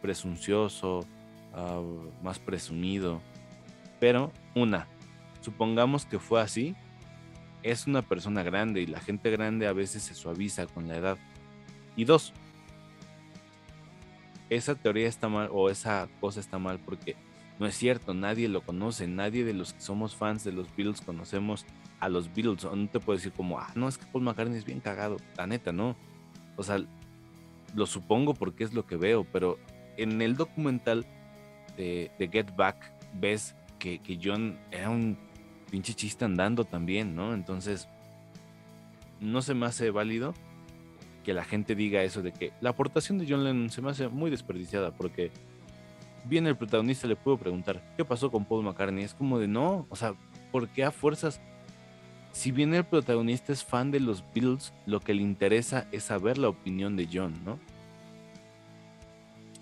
Presuncioso, 0.00 1.00
ah, 1.52 1.82
más 2.22 2.38
presumido. 2.38 3.20
Pero, 4.02 4.32
una, 4.56 4.88
supongamos 5.42 6.06
que 6.06 6.18
fue 6.18 6.40
así, 6.40 6.74
es 7.62 7.86
una 7.86 8.02
persona 8.02 8.42
grande 8.42 8.80
y 8.80 8.86
la 8.86 8.98
gente 8.98 9.30
grande 9.30 9.68
a 9.68 9.72
veces 9.72 10.02
se 10.02 10.14
suaviza 10.14 10.66
con 10.66 10.88
la 10.88 10.96
edad. 10.96 11.18
Y 11.94 12.02
dos, 12.02 12.32
esa 14.50 14.74
teoría 14.74 15.06
está 15.06 15.28
mal 15.28 15.50
o 15.52 15.70
esa 15.70 16.08
cosa 16.20 16.40
está 16.40 16.58
mal 16.58 16.80
porque 16.80 17.14
No 17.60 17.66
es 17.68 17.76
cierto, 17.76 18.12
nadie 18.12 18.48
lo 18.48 18.62
conoce, 18.62 19.06
nadie 19.06 19.44
de 19.44 19.54
los 19.54 19.72
que 19.72 19.80
somos 19.80 20.16
fans 20.16 20.42
de 20.42 20.50
los 20.50 20.66
Beatles 20.74 21.00
conocemos 21.00 21.64
a 22.00 22.08
los 22.08 22.34
Beatles. 22.34 22.64
no 22.64 22.88
te 22.88 22.98
puedo 22.98 23.16
decir 23.16 23.30
como, 23.30 23.60
ah, 23.60 23.70
no, 23.76 23.86
es 23.86 23.98
que 23.98 24.06
Paul 24.06 24.24
McCartney 24.24 24.58
es 24.58 24.64
bien 24.64 24.80
cagado. 24.80 25.18
La 25.36 25.46
neta, 25.46 25.70
no. 25.70 25.94
O 26.56 26.64
sea, 26.64 26.84
lo 27.76 27.86
supongo 27.86 28.34
porque 28.34 28.64
es 28.64 28.72
lo 28.72 28.84
que 28.84 28.96
veo, 28.96 29.22
pero 29.22 29.60
en 29.96 30.20
el 30.22 30.34
documental 30.34 31.06
de, 31.76 32.10
Get 32.18 32.56
Back 32.56 32.92
ves 33.14 33.54
que, 33.82 34.20
John 34.22 34.58
era 34.70 34.90
un 34.90 35.18
pinche 35.70 35.94
chiste 35.94 36.24
andando 36.24 36.64
también, 36.64 37.16
¿no? 37.16 37.34
Entonces, 37.34 37.88
no 39.20 39.42
se 39.42 39.54
me 39.54 39.66
hace 39.66 39.90
válido 39.90 40.34
que 41.24 41.34
la 41.34 41.44
gente 41.44 41.74
diga 41.74 42.02
eso 42.02 42.22
de 42.22 42.32
que 42.32 42.52
la 42.60 42.70
aportación 42.70 43.18
de 43.18 43.26
John 43.28 43.44
Lennon 43.44 43.70
se 43.70 43.80
me 43.80 43.90
hace 43.90 44.08
muy 44.08 44.30
desperdiciada 44.30 44.90
porque 44.90 45.30
bien 46.24 46.46
el 46.46 46.56
protagonista 46.56 47.06
le 47.06 47.16
pudo 47.16 47.36
preguntar, 47.36 47.82
¿qué 47.96 48.04
pasó 48.04 48.30
con 48.30 48.44
Paul 48.44 48.64
McCartney? 48.64 49.04
Es 49.04 49.14
como 49.14 49.38
de 49.38 49.48
no, 49.48 49.86
o 49.88 49.96
sea, 49.96 50.14
¿por 50.50 50.68
qué 50.68 50.84
a 50.84 50.90
fuerzas? 50.90 51.40
Si 52.32 52.50
bien 52.50 52.74
el 52.74 52.84
protagonista 52.84 53.52
es 53.52 53.64
fan 53.64 53.90
de 53.90 54.00
los 54.00 54.24
Beatles, 54.34 54.72
lo 54.86 55.00
que 55.00 55.14
le 55.14 55.22
interesa 55.22 55.86
es 55.92 56.04
saber 56.04 56.38
la 56.38 56.48
opinión 56.48 56.96
de 56.96 57.08
John, 57.12 57.34
¿no? 57.44 57.58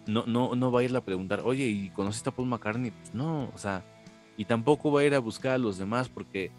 No, 0.07 0.25
no, 0.27 0.55
no 0.55 0.73
va 0.73 0.81
a 0.81 0.83
ir 0.83 0.97
a 0.97 1.05
preguntar, 1.05 1.43
oye, 1.45 1.67
¿y 1.67 1.91
conociste 1.91 2.31
a 2.31 2.33
Paul 2.33 2.49
McCartney? 2.49 2.91
Pues 2.91 3.15
no, 3.15 3.51
o 3.55 3.59
sea, 3.59 3.83
y 4.41 4.47
tampoco 4.47 4.91
va 4.91 5.03
a 5.03 5.05
ir 5.05 5.15
a 5.15 5.19
buscar 5.19 5.53
a 5.53 5.59
los 5.59 5.77
demás 5.77 6.09
porque 6.09 6.51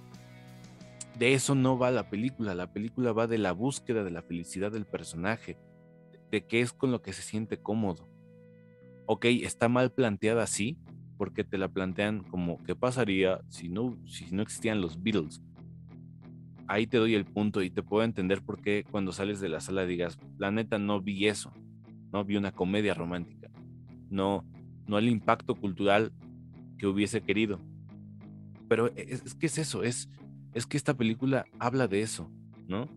de 1.17 1.33
eso 1.33 1.55
no 1.55 1.79
va 1.79 1.89
la 1.89 2.11
película. 2.11 2.53
La 2.53 2.71
película 2.71 3.11
va 3.11 3.25
de 3.25 3.39
la 3.39 3.53
búsqueda 3.53 4.03
de 4.03 4.11
la 4.11 4.21
felicidad 4.21 4.71
del 4.71 4.85
personaje, 4.85 5.57
de 6.29 6.45
qué 6.45 6.61
es 6.61 6.73
con 6.73 6.91
lo 6.91 7.01
que 7.01 7.11
se 7.11 7.23
siente 7.23 7.57
cómodo. 7.57 8.07
Ok, 9.07 9.25
está 9.25 9.67
mal 9.67 9.91
planteada 9.91 10.43
así, 10.43 10.77
porque 11.17 11.43
te 11.43 11.57
la 11.57 11.69
plantean 11.69 12.19
como 12.21 12.61
qué 12.65 12.75
pasaría 12.75 13.41
si 13.49 13.67
no, 13.67 13.97
si 14.05 14.29
no 14.29 14.43
existían 14.43 14.79
los 14.79 15.01
Beatles. 15.01 15.41
Ahí 16.67 16.85
te 16.85 16.97
doy 16.97 17.15
el 17.15 17.25
punto 17.25 17.63
y 17.63 17.71
te 17.71 17.81
puedo 17.81 18.03
entender 18.03 18.43
por 18.43 18.61
qué 18.61 18.85
cuando 18.91 19.11
sales 19.11 19.39
de 19.39 19.49
la 19.49 19.59
sala 19.59 19.87
digas, 19.87 20.19
la 20.37 20.51
neta 20.51 20.77
no 20.77 21.01
vi 21.01 21.25
eso, 21.25 21.51
no 22.13 22.23
vi 22.25 22.37
una 22.37 22.51
comedia 22.51 22.93
romántica, 22.93 23.49
no, 24.11 24.45
no 24.85 24.99
el 24.99 25.09
impacto 25.09 25.55
cultural 25.55 26.11
que 26.77 26.85
hubiese 26.85 27.21
querido. 27.21 27.59
Pero 28.71 28.87
es, 28.95 29.21
es 29.25 29.35
que 29.35 29.47
es 29.47 29.57
eso, 29.57 29.83
es, 29.83 30.07
es 30.53 30.65
que 30.65 30.77
esta 30.77 30.93
película 30.93 31.43
habla 31.59 31.89
de 31.89 32.03
eso, 32.03 32.31
¿no? 32.69 32.87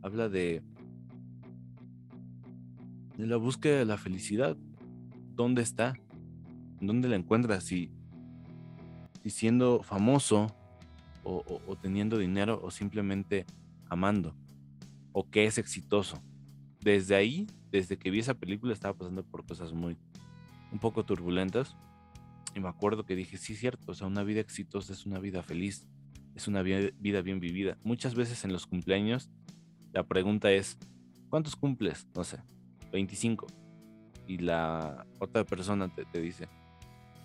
Habla 0.00 0.30
de, 0.30 0.62
la 3.18 3.36
búsqueda 3.36 3.76
de 3.76 3.84
la 3.84 3.98
felicidad. 3.98 4.56
¿Dónde 5.34 5.60
está? 5.60 5.92
¿Dónde 6.80 7.10
la 7.10 7.16
encuentras? 7.16 7.64
Si, 7.64 7.92
si 9.22 9.28
siendo 9.28 9.82
famoso 9.82 10.46
o, 11.24 11.60
o, 11.66 11.76
teniendo 11.76 12.16
dinero 12.16 12.58
o 12.62 12.70
simplemente 12.70 13.44
amando 13.90 14.34
o 15.12 15.28
que 15.28 15.44
es 15.44 15.58
exitoso. 15.58 16.22
Desde 16.80 17.14
ahí, 17.14 17.46
desde 17.70 17.98
que 17.98 18.10
vi 18.10 18.20
esa 18.20 18.32
película, 18.32 18.72
estaba 18.72 18.96
pasando 18.96 19.22
por 19.24 19.44
cosas 19.44 19.74
muy, 19.74 19.98
un 20.72 20.78
poco 20.78 21.04
turbulentas. 21.04 21.76
Y 22.54 22.60
me 22.60 22.68
acuerdo 22.68 23.04
que 23.04 23.14
dije, 23.14 23.36
sí, 23.36 23.54
cierto, 23.54 23.92
o 23.92 23.94
sea, 23.94 24.06
una 24.06 24.24
vida 24.24 24.40
exitosa 24.40 24.92
es 24.92 25.06
una 25.06 25.18
vida 25.18 25.42
feliz 25.42 25.86
es 26.38 26.46
una 26.46 26.62
vida 26.62 27.20
bien 27.20 27.40
vivida. 27.40 27.76
Muchas 27.82 28.14
veces 28.14 28.44
en 28.44 28.52
los 28.52 28.66
cumpleaños 28.66 29.28
la 29.92 30.04
pregunta 30.04 30.52
es, 30.52 30.78
¿cuántos 31.28 31.56
cumples? 31.56 32.06
No 32.14 32.22
sé, 32.22 32.38
25. 32.92 33.46
Y 34.28 34.38
la 34.38 35.04
otra 35.18 35.44
persona 35.44 35.92
te, 35.92 36.20
dice, 36.20 36.48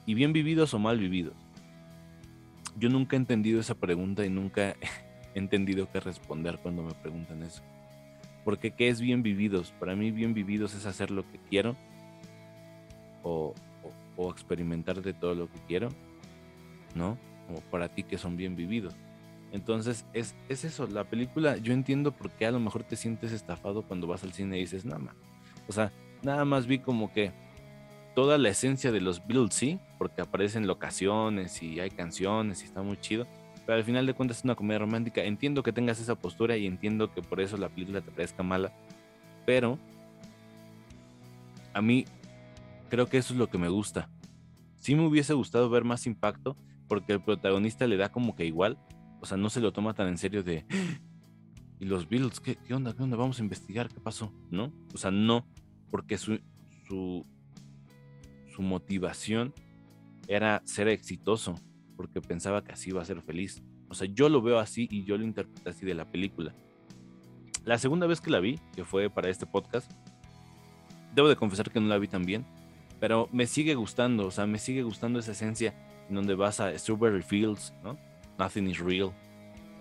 ¿y 0.07 0.15
bien 0.15 0.33
vividos 0.33 0.73
o 0.73 0.79
mal 0.79 0.97
vividos? 0.97 1.36
Yo 2.75 2.89
nunca 2.89 3.15
he 3.15 3.19
entendido 3.19 3.59
esa 3.59 3.75
pregunta 3.75 4.25
y 4.25 4.31
nunca 4.31 4.75
he 5.36 5.39
entendido 5.39 5.91
qué 5.91 5.99
responder 5.99 6.57
cuando 6.63 6.81
me 6.81 6.93
preguntan 6.93 7.43
eso. 7.43 7.62
Porque 8.43 8.71
¿qué 8.71 8.89
es 8.89 8.99
bien 8.99 9.21
vividos? 9.21 9.73
Para 9.79 9.95
mí 9.95 10.09
bien 10.09 10.33
vividos 10.33 10.73
es 10.73 10.88
hacer 10.88 11.12
lo 11.12 11.29
que 11.29 11.38
quiero 11.38 11.75
o, 13.21 13.53
o 14.17 14.32
experimentar 14.32 15.02
de 15.02 15.13
todo 15.13 15.36
lo 15.36 15.49
que 15.49 15.60
quiero, 15.67 15.89
¿no? 16.95 17.17
o 17.49 17.62
para 17.71 17.89
ti 17.89 18.04
que 18.04 18.17
son 18.17 18.38
bien 18.38 18.56
vividos. 18.56 18.95
Entonces 19.52 20.06
es, 20.13 20.36
es 20.49 20.63
eso, 20.63 20.88
la 20.88 21.04
película, 21.04 21.58
yo 21.58 21.73
entiendo 21.73 22.12
por 22.12 22.32
qué 22.32 22.45
a 22.45 22.52
lo 22.52 22.60
mejor 22.60 22.84
te 22.84 22.95
sientes 22.95 23.32
estafado 23.32 23.84
cuando 23.84 24.08
vas 24.08 24.23
al 24.23 24.34
cine 24.34 24.58
y 24.58 24.62
dices, 24.62 24.84
nada 24.86 24.99
más, 24.99 25.15
o 25.67 25.71
sea, 25.71 25.91
nada 26.23 26.43
más 26.43 26.65
vi 26.65 26.80
como 26.80 27.13
que 27.13 27.32
toda 28.15 28.38
la 28.38 28.49
esencia 28.49 28.91
de 28.91 29.02
los 29.02 29.26
Beatles, 29.28 29.54
sí, 29.54 29.80
porque 29.97 30.21
aparecen 30.21 30.65
locaciones 30.65 31.62
y 31.62 31.80
hay 31.80 31.91
canciones 31.91 32.62
y 32.62 32.65
está 32.65 32.82
muy 32.82 32.97
chido, 32.99 33.28
pero 33.65 33.78
al 33.78 33.84
final 33.84 34.06
de 34.06 34.13
cuentas 34.13 34.39
es 34.39 34.43
una 34.43 34.56
comedia 34.56 34.80
romántica. 34.80 35.23
Entiendo 35.23 35.63
que 35.63 35.71
tengas 35.71 35.99
esa 35.99 36.15
postura 36.15 36.58
y 36.58 36.65
entiendo 36.65 37.13
que 37.13 37.21
por 37.21 37.39
eso 37.39 37.56
la 37.58 37.69
película 37.69 38.02
te 38.02 38.12
parezca 38.12 38.43
mala, 38.43 38.73
pero 39.45 39.78
a 41.73 41.82
mí 41.82 42.06
creo 42.93 43.10
que 43.10 43.17
eso 43.17 43.34
es 43.34 43.39
lo 43.39 43.49
que 43.49 43.58
me 43.58 43.69
gusta. 43.69 44.08
Sí 44.75 44.93
me 44.93 45.03
hubiese 45.08 45.34
gustado 45.34 45.67
ver 45.67 45.84
más 45.84 46.06
impacto 46.06 46.56
porque 46.88 47.13
el 47.13 47.23
protagonista 47.23 47.88
le 47.88 47.97
da 47.97 48.12
como 48.12 48.36
que 48.36 48.45
igual, 48.45 48.77
o 49.19 49.25
sea, 49.25 49.36
no 49.36 49.49
se 49.49 49.62
lo 49.62 49.73
toma 49.73 49.95
tan 49.95 50.10
en 50.10 50.19
serio 50.19 50.43
de, 50.43 50.63
¿y 51.79 51.86
los 51.86 52.08
Beatles? 52.08 52.39
¿Qué, 52.39 52.56
onda? 52.71 52.93
¿Qué 52.93 53.01
onda? 53.01 53.17
Vamos 53.17 53.39
a 53.39 53.41
investigar 53.41 53.89
qué 53.89 53.99
pasó, 53.99 54.32
¿no? 54.51 54.71
O 54.93 54.97
sea, 54.99 55.10
no, 55.10 55.43
porque 55.89 56.19
su, 56.19 56.39
su, 56.88 57.25
su 58.53 58.62
motivación 58.62 59.56
era 60.27 60.62
ser 60.63 60.88
exitoso, 60.88 61.56
porque 61.97 62.21
pensaba 62.21 62.63
que 62.63 62.73
así 62.73 62.91
iba 62.91 63.01
a 63.01 63.06
ser 63.06 63.23
feliz. 63.23 63.63
O 63.89 63.95
sea, 63.95 64.08
yo 64.08 64.29
lo 64.29 64.43
veo 64.43 64.60
así 64.60 64.88
y 64.91 65.03
yo 65.03 65.17
lo 65.17 65.23
interpreté 65.23 65.67
así 65.67 65.84
de 65.84 65.95
la 65.95 66.12
película. 66.12 66.53
La 67.65 67.79
segunda 67.79 68.06
vez 68.06 68.21
que 68.21 68.29
la 68.29 68.39
vi, 68.39 68.60
que 68.75 68.86
fue 68.86 69.10
para 69.10 69.32
este 69.32 69.47
podcast, 69.47 69.91
debo 71.15 71.27
de 71.27 71.36
confesar 71.36 71.71
que 71.71 71.79
no 71.79 71.88
la 71.88 71.97
vi 71.97 72.08
tan 72.08 72.23
bien, 72.23 72.45
pero 72.99 73.29
me 73.32 73.47
sigue 73.47 73.75
gustando, 73.75 74.27
o 74.27 74.32
sea, 74.32 74.45
me 74.45 74.60
sigue 74.60 74.84
gustando 74.84 75.19
esa 75.19 75.32
esencia 75.32 75.73
en 76.10 76.15
donde 76.15 76.36
vas 76.36 76.60
a 76.60 76.77
Strawberry 76.77 77.21
Fields, 77.21 77.73
¿no? 77.84 77.97
Nothing 78.38 78.67
is 78.67 78.79
real. 78.79 79.12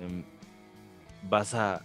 Em, 0.01 0.25
vas 1.29 1.55
a. 1.55 1.83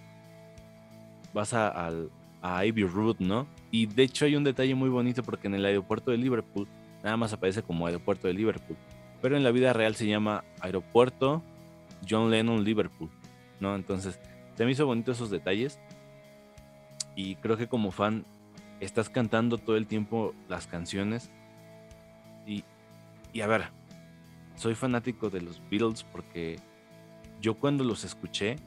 Vas 1.33 1.53
a, 1.53 1.67
al, 1.67 2.09
a 2.41 2.65
Ivy 2.65 2.83
Road, 2.83 3.17
¿no? 3.19 3.47
Y 3.71 3.85
de 3.85 4.03
hecho 4.03 4.25
hay 4.25 4.35
un 4.35 4.43
detalle 4.43 4.75
muy 4.75 4.89
bonito 4.89 5.23
porque 5.23 5.47
en 5.47 5.55
el 5.55 5.65
aeropuerto 5.65 6.11
de 6.11 6.17
Liverpool 6.17 6.67
nada 7.03 7.17
más 7.17 7.33
aparece 7.33 7.61
como 7.63 7.85
aeropuerto 7.85 8.27
de 8.27 8.33
Liverpool. 8.33 8.77
Pero 9.21 9.35
en 9.35 9.43
la 9.43 9.51
vida 9.51 9.73
real 9.73 9.95
se 9.95 10.07
llama 10.07 10.43
Aeropuerto 10.59 11.43
John 12.07 12.29
Lennon 12.29 12.63
Liverpool, 12.63 13.09
¿no? 13.59 13.75
Entonces, 13.75 14.19
se 14.55 14.65
me 14.65 14.71
hizo 14.71 14.85
bonito 14.85 15.11
esos 15.11 15.29
detalles. 15.29 15.79
Y 17.15 17.35
creo 17.37 17.57
que 17.57 17.67
como 17.67 17.91
fan 17.91 18.25
estás 18.79 19.09
cantando 19.09 19.57
todo 19.57 19.77
el 19.77 19.87
tiempo 19.87 20.33
las 20.47 20.67
canciones. 20.67 21.29
Y, 22.45 22.63
y 23.33 23.41
a 23.41 23.47
ver, 23.47 23.69
soy 24.55 24.75
fanático 24.75 25.29
de 25.29 25.41
los 25.41 25.61
Beatles 25.69 26.03
porque 26.03 26.57
yo 27.41 27.55
cuando 27.55 27.83
los 27.83 28.03
escuché, 28.03 28.57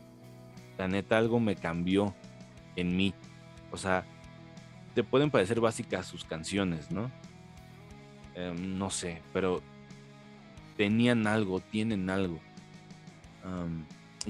la 0.79 0.89
neta 0.89 1.19
algo 1.19 1.41
me 1.41 1.57
cambió 1.57 2.15
en 2.77 2.97
mí. 2.97 3.15
O 3.73 3.77
sea, 3.77 4.05
te 4.95 5.05
pueden 5.05 5.31
parecer 5.31 5.61
básicas 5.61 6.07
sus 6.07 6.25
canciones, 6.25 6.91
¿no? 6.91 7.11
Em, 8.35 8.79
no 8.79 8.91
sé, 8.91 9.23
pero 9.33 9.63
tenían 10.77 11.27
algo, 11.27 11.61
tienen 11.61 12.11
algo. 12.11 12.41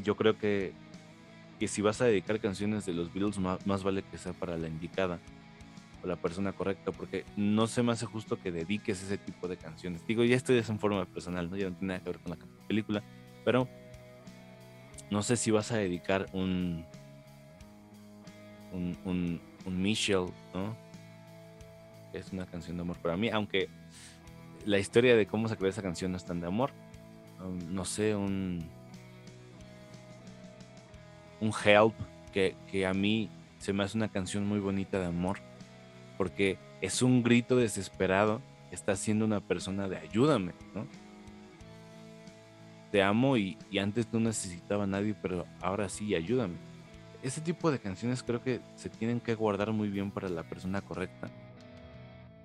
yo 0.02 0.16
creo 0.16 0.38
que, 0.38 0.72
que 1.59 1.68
si 1.68 1.82
vas 1.82 2.00
a 2.00 2.05
dedicar 2.05 2.38
canciones 2.40 2.86
de 2.86 2.94
los 2.94 3.12
Beatles, 3.12 3.38
más 3.38 3.82
vale 3.82 4.02
que 4.02 4.16
sea 4.18 4.32
para 4.32 4.57
la 4.57 4.68
indicada 4.68 5.18
la 6.05 6.16
persona 6.16 6.53
correcta, 6.53 6.92
porque 6.92 7.24
no 7.36 7.66
se 7.66 7.82
me 7.82 7.92
hace 7.92 8.07
justo 8.07 8.40
que 8.40 8.51
dediques 8.51 9.03
ese 9.03 9.18
tipo 9.18 9.48
de 9.48 9.57
canciones. 9.57 10.07
Digo, 10.07 10.24
ya 10.24 10.36
estoy 10.36 10.59
en 10.59 10.78
forma 10.78 11.05
personal, 11.07 11.51
¿no? 11.51 11.57
Ya 11.57 11.68
no 11.70 11.76
tiene 11.76 11.94
nada 11.94 12.01
que 12.01 12.11
ver 12.11 12.20
con 12.20 12.38
la 12.38 12.46
película, 12.66 13.03
pero 13.44 13.68
no 15.11 15.22
sé 15.22 15.36
si 15.36 15.51
vas 15.51 15.72
a 15.72 15.76
dedicar 15.76 16.26
un 16.32 16.84
un, 18.72 18.96
un, 19.05 19.40
un 19.64 19.82
Michelle, 19.82 20.32
¿no? 20.55 20.76
Es 22.12 22.32
una 22.32 22.46
canción 22.46 22.76
de 22.76 22.82
amor 22.82 22.96
para 22.98 23.16
mí, 23.16 23.28
aunque 23.28 23.68
la 24.64 24.78
historia 24.78 25.16
de 25.16 25.26
cómo 25.26 25.48
se 25.48 25.57
creó 25.57 25.70
esa 25.70 25.82
canción 25.82 26.12
no 26.12 26.16
es 26.16 26.24
tan 26.24 26.40
de 26.40 26.46
amor. 26.46 26.70
Um, 27.40 27.74
no 27.74 27.84
sé, 27.84 28.14
un 28.14 28.64
un 31.40 31.53
Help 31.64 31.94
que, 32.32 32.55
que 32.70 32.86
a 32.86 32.92
mí 32.92 33.30
se 33.59 33.72
me 33.72 33.82
hace 33.82 33.96
una 33.96 34.09
canción 34.09 34.46
muy 34.46 34.59
bonita 34.59 34.98
de 34.98 35.07
amor 35.07 35.38
porque 36.20 36.58
es 36.82 37.00
un 37.00 37.22
grito 37.22 37.56
desesperado 37.56 38.42
está 38.70 38.94
siendo 38.94 39.24
una 39.24 39.40
persona 39.40 39.88
de 39.88 39.96
ayúdame, 39.96 40.52
¿no? 40.74 40.86
Te 42.92 43.02
amo 43.02 43.38
y, 43.38 43.56
antes 43.80 44.06
no 44.12 44.20
necesitaba 44.20 44.84
a 44.84 44.86
nadie, 44.86 45.14
pero 45.14 45.46
ahora 45.62 45.88
sí, 45.88 46.14
ayúdame. 46.14 46.56
Ese 47.22 47.40
tipo 47.40 47.70
de 47.70 47.78
canciones 47.78 48.22
creo 48.22 48.44
que 48.44 48.60
se 48.74 48.90
tienen 48.90 49.18
que 49.18 49.34
guardar 49.34 49.72
muy 49.72 49.88
bien 49.88 50.10
para 50.10 50.28
la 50.28 50.42
persona 50.42 50.82
correcta. 50.82 51.30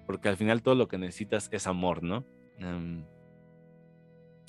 Porque 0.08 0.30
al 0.30 0.38
final 0.38 0.64
todo 0.64 0.76
lo 0.76 0.88
que 0.88 0.98
necesitas 0.98 1.50
es 1.52 1.68
amor, 1.68 2.02
¿no? 2.02 2.24
Em, 2.60 3.04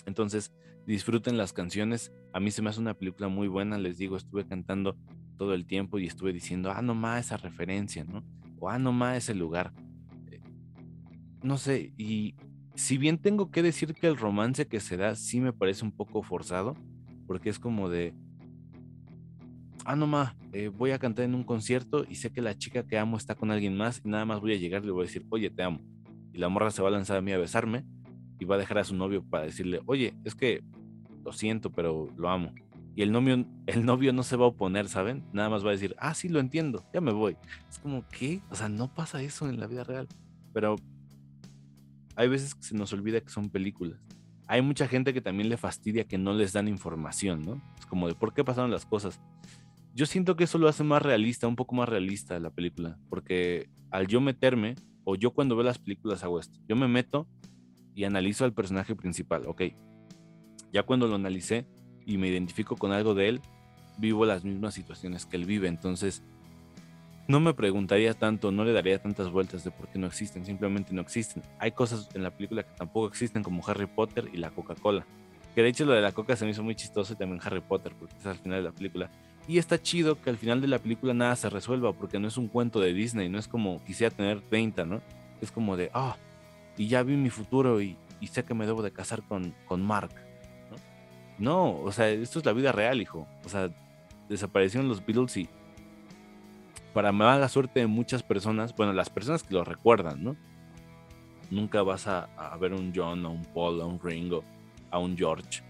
Entonces, 0.07 0.53
disfruten 0.87 1.37
las 1.37 1.53
canciones. 1.53 2.13
A 2.33 2.39
mí 2.39 2.53
se 2.53 2.63
me 2.63 2.71
hace 2.71 2.79
una 2.79 2.95
película 2.95 3.27
muy 3.27 3.49
buena, 3.49 3.77
les 3.77 3.99
digo, 3.99 4.17
estuve 4.17 4.47
cantando 4.47 4.97
todo 5.37 5.53
el 5.53 5.67
tiempo 5.67 5.99
y 5.99 6.07
estuve 6.07 6.33
diciendo, 6.33 6.71
ah, 6.71 6.81
no 6.81 6.95
más 6.95 7.27
esa 7.27 7.37
referencia, 7.37 8.05
¿no? 8.05 8.23
O 8.59 8.69
ah, 8.69 8.79
no 8.79 8.93
más 8.93 9.19
ese 9.19 9.35
lugar. 9.35 9.73
Eh, 10.31 10.41
no 11.43 11.59
sé, 11.59 11.93
y 11.97 12.35
si 12.75 12.99
bien 12.99 13.19
tengo 13.19 13.51
que 13.51 13.63
decir 13.63 13.95
que 13.95 14.07
el 14.07 14.17
romance 14.17 14.67
que 14.67 14.81
se 14.81 14.97
da 14.97 15.15
sí 15.15 15.41
me 15.41 15.53
parece 15.53 15.85
un 15.85 15.93
poco 15.93 16.23
forzado, 16.23 16.75
porque 17.27 17.49
es 17.49 17.59
como 17.59 17.89
de, 17.89 18.15
ah, 19.85 19.97
no 19.97 20.07
más, 20.07 20.35
eh, 20.53 20.69
voy 20.69 20.91
a 20.91 20.99
cantar 20.99 21.25
en 21.25 21.35
un 21.35 21.45
concierto 21.45 22.05
y 22.09 22.17
sé 22.17 22.31
que 22.31 22.43
la 22.43 22.57
chica 22.57 22.87
que 22.87 22.99
amo 22.99 23.17
está 23.17 23.35
con 23.35 23.51
alguien 23.51 23.77
más 23.77 24.03
y 24.05 24.09
nada 24.09 24.25
más 24.25 24.41
voy 24.41 24.53
a 24.53 24.59
llegar 24.59 24.83
y 24.83 24.87
le 24.87 24.93
voy 24.93 25.03
a 25.03 25.07
decir, 25.07 25.27
oye, 25.31 25.51
te 25.51 25.63
amo. 25.63 25.81
Y 26.33 26.39
la 26.39 26.49
morra 26.49 26.71
se 26.71 26.83
va 26.83 26.89
a 26.89 26.93
lanzar 26.93 27.17
a 27.17 27.23
mí 27.23 27.33
a 27.33 27.39
besarme 27.39 27.85
y 28.39 28.45
va 28.45 28.57
a 28.57 28.59
dejar 28.59 28.79
a 28.79 28.85
su 28.85 28.95
novio 28.95 29.25
para 29.25 29.45
decirle, 29.45 29.81
oye, 29.87 30.15
es 30.25 30.35
que 30.35 30.63
lo 31.25 31.33
siento, 31.33 31.71
pero 31.71 32.09
lo 32.17 32.29
amo. 32.29 32.53
Y 32.97 33.03
el 33.03 33.13
novio, 33.13 33.47
el 33.67 33.85
novio 33.85 34.15
no 34.15 34.23
se 34.23 34.37
va 34.37 34.47
a 34.47 34.49
oponer, 34.49 34.89
¿saben? 34.89 35.23
Nada 35.35 35.51
más 35.51 35.63
va 35.63 35.69
a 35.69 35.73
decir, 35.73 35.95
ah, 35.99 36.15
sí, 36.15 36.31
lo 36.31 36.41
entiendo, 36.41 36.83
ya 36.95 37.03
me 37.03 37.13
voy. 37.13 37.37
Es 37.69 37.79
como, 37.79 38.09
¿qué? 38.09 38.41
O 38.51 38.55
sea, 38.55 38.71
no 38.71 38.93
pasa 38.93 39.21
eso 39.21 39.51
en 39.51 39.61
la 39.61 39.67
vida 39.67 39.85
real. 39.85 40.09
Pero 40.55 40.77
hay 42.17 42.29
veces 42.29 42.55
que 42.55 42.63
se 42.63 42.75
nos 42.75 42.95
olvida 42.95 43.21
que 43.21 43.29
son 43.29 43.51
películas. 43.51 44.01
Hay 44.47 44.63
mucha 44.63 44.89
gente 44.89 45.13
que 45.13 45.21
también 45.21 45.51
le 45.51 45.59
fastidia 45.59 46.05
que 46.05 46.17
no 46.17 46.33
les 46.33 46.55
dan 46.55 46.69
información, 46.69 47.43
¿no? 47.43 47.61
Es 47.79 47.85
como 47.85 48.09
de, 48.09 48.15
¿por 48.15 48.33
qué 48.33 48.43
pasaron 48.45 48.71
las 48.71 48.87
cosas? 48.87 49.21
Yo 49.95 50.07
siento 50.07 50.35
que 50.35 50.45
eso 50.45 50.57
lo 50.57 50.67
hace 50.67 50.83
más 50.83 51.03
realista, 51.03 51.47
un 51.47 51.57
poco 51.57 51.75
más 51.75 51.91
realista 51.91 52.41
la 52.41 52.51
película, 52.51 52.99
porque 53.11 53.69
al 53.91 54.07
yo 54.07 54.23
meterme, 54.23 54.75
o 55.05 55.17
yo 55.17 55.33
cuando 55.33 55.55
veo 55.55 55.67
las 55.67 55.79
películas 55.79 56.25
hago 56.25 56.41
esto, 56.41 56.59
yo 56.67 56.77
me 56.77 56.89
meto 56.89 57.29
y 57.95 58.05
analizo 58.05 58.47
al 58.47 58.55
personaje 58.55 58.95
principal, 58.95 59.43
ok. 59.47 59.63
Ya 60.73 60.83
cuando 60.83 61.07
lo 61.09 61.17
analicé 61.17 61.67
y 62.07 62.17
me 62.17 62.29
identifico 62.29 62.77
con 62.77 62.93
algo 62.93 63.15
de 63.15 63.29
él, 63.29 63.41
vivo 63.99 64.25
las 64.25 64.45
mismas 64.45 64.75
situaciones 64.75 65.27
que 65.27 65.37
él 65.37 65.45
vive, 65.45 65.69
entonces 65.69 66.23
no 67.29 67.41
me 67.41 67.55
preguntaría 67.55 68.15
tanto, 68.15 68.53
no 68.53 68.65
le 68.65 68.73
daría 68.73 69.03
tantas 69.03 69.31
vueltas 69.31 69.65
de 69.65 69.73
por 69.73 69.89
qué 69.89 69.99
no 69.99 70.07
existen, 70.07 70.47
simplemente 70.47 70.95
no 70.95 71.01
existen. 71.01 71.43
Hay 71.59 71.73
cosas 71.73 72.09
en 72.15 72.23
la 72.23 72.31
película 72.31 72.63
que 72.63 72.71
tampoco 72.77 73.09
existen, 73.09 73.43
como 73.43 73.67
Harry 73.67 73.87
Potter 73.87 74.31
y 74.33 74.37
la 74.37 74.51
Coca-Cola. 74.51 75.05
Que 75.55 75.63
de 75.63 75.69
hecho 75.69 75.85
lo 75.85 75.93
de 75.93 76.03
la 76.03 76.13
Coca 76.13 76.37
se 76.37 76.45
me 76.45 76.53
hizo 76.53 76.63
muy 76.63 76.77
chistoso 76.77 77.15
y 77.15 77.17
también 77.17 77.41
Harry 77.43 77.61
Potter, 77.61 77.95
porque 77.99 78.15
es 78.17 78.27
al 78.27 78.37
final 78.37 78.63
de 78.63 78.69
la 78.69 78.73
película. 78.73 79.11
Y 79.49 79.59
está 79.59 79.81
chido 79.81 80.21
que 80.21 80.31
al 80.31 80.37
final 80.37 80.61
de 80.61 80.69
la 80.69 80.79
película 80.79 81.15
nada 81.15 81.35
se 81.35 81.51
resuelva, 81.51 81.93
porque 81.93 82.21
no 82.21 82.29
es 82.29 82.37
un 82.37 82.47
cuento 82.47 82.79
de 82.79 82.93
Disney, 82.93 83.29
no 83.29 83.39
es 83.39 83.49
como 83.49 83.83
quisiera 83.85 84.15
tener 84.15 84.41
30, 84.43 84.85
¿no? 84.85 85.01
Es 85.41 85.51
como 85.51 85.77
de, 85.77 85.91
ah, 85.95 86.17
y 86.77 86.87
ya 86.89 87.03
vi 87.03 87.17
mi 87.17 87.31
futuro 87.31 87.81
y, 87.81 87.97
sé 88.31 88.45
que 88.45 88.55
me 88.55 88.67
debo 88.67 88.83
de 88.83 88.93
casar 88.93 89.23
con, 89.23 89.55
con 89.67 89.83
Mark. 89.83 90.11
¿No? 91.39 91.81
o 91.81 91.93
sea, 91.93 92.09
esto 92.09 92.39
es 92.39 92.45
la 92.45 92.53
vida 92.53 92.73
real, 92.73 93.01
hijo. 93.01 93.27
O 93.45 93.49
sea, 93.49 93.71
desaparecieron 94.29 94.89
los 94.89 95.05
Beatles 95.05 95.37
y 95.37 95.49
para 96.93 97.13
mala 97.13 97.49
suerte 97.49 97.81
de 97.81 97.87
muchas 97.87 98.23
personas, 98.23 98.75
bueno, 98.75 98.93
las 98.93 99.11
personas 99.11 99.43
que 99.43 99.55
lo 99.55 99.65
recuerdan, 99.65 100.25
¿no? 100.25 100.37
Nunca 101.51 101.83
vas 101.83 102.07
a, 102.07 102.25
a 102.37 102.57
ver 102.57 102.73
un 102.73 102.93
John, 102.95 103.25
a 103.27 103.29
un 103.29 103.45
Paul, 103.45 103.81
a 103.81 103.85
un 103.85 104.01
Ringo, 104.01 104.43
a 104.91 104.99
un 104.99 105.17
George, 105.17 105.63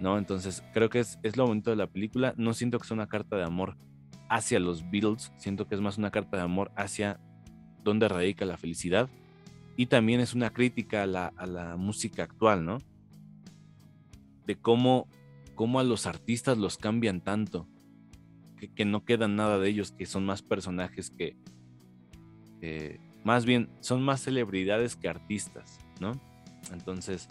¿no? 0.00 0.18
Entonces, 0.18 0.64
creo 0.72 0.88
que 0.88 1.00
es, 1.00 1.18
es 1.22 1.36
lo 1.36 1.46
bonito 1.46 1.70
de 1.70 1.76
la 1.76 1.86
película. 1.86 2.34
No 2.36 2.54
siento 2.54 2.78
que 2.78 2.86
sea 2.86 2.94
una 2.94 3.08
carta 3.08 3.36
de 3.36 3.44
amor 3.44 3.76
hacia 4.28 4.58
los 4.58 4.90
Beatles, 4.90 5.32
siento 5.36 5.68
que 5.68 5.74
es 5.74 5.80
más 5.80 5.98
una 5.98 6.10
carta 6.10 6.38
de 6.38 6.42
amor 6.42 6.72
hacia 6.74 7.20
dónde 7.84 8.08
radica 8.08 8.44
la 8.46 8.56
felicidad 8.56 9.10
y 9.76 9.86
también 9.86 10.20
es 10.20 10.34
una 10.34 10.50
crítica 10.50 11.02
a 11.02 11.06
la, 11.06 11.76
música 11.76 12.24
actual, 12.24 12.64
¿no? 12.64 12.78
De 14.46 14.56
cómo, 14.56 15.08
cómo, 15.54 15.80
a 15.80 15.84
los 15.84 16.06
artistas 16.06 16.58
los 16.58 16.76
cambian 16.76 17.20
tanto, 17.20 17.68
que, 18.74 18.84
no 18.84 19.04
quedan 19.04 19.36
nada 19.36 19.58
de 19.58 19.68
ellos, 19.68 19.92
que 19.92 20.06
son 20.06 20.24
más 20.24 20.42
personajes 20.42 21.10
que, 21.10 21.36
más 23.24 23.44
bien, 23.44 23.70
son 23.80 24.02
más 24.02 24.20
celebridades 24.22 24.96
que 24.96 25.08
artistas, 25.08 25.78
¿no? 26.00 26.12
Entonces, 26.72 27.28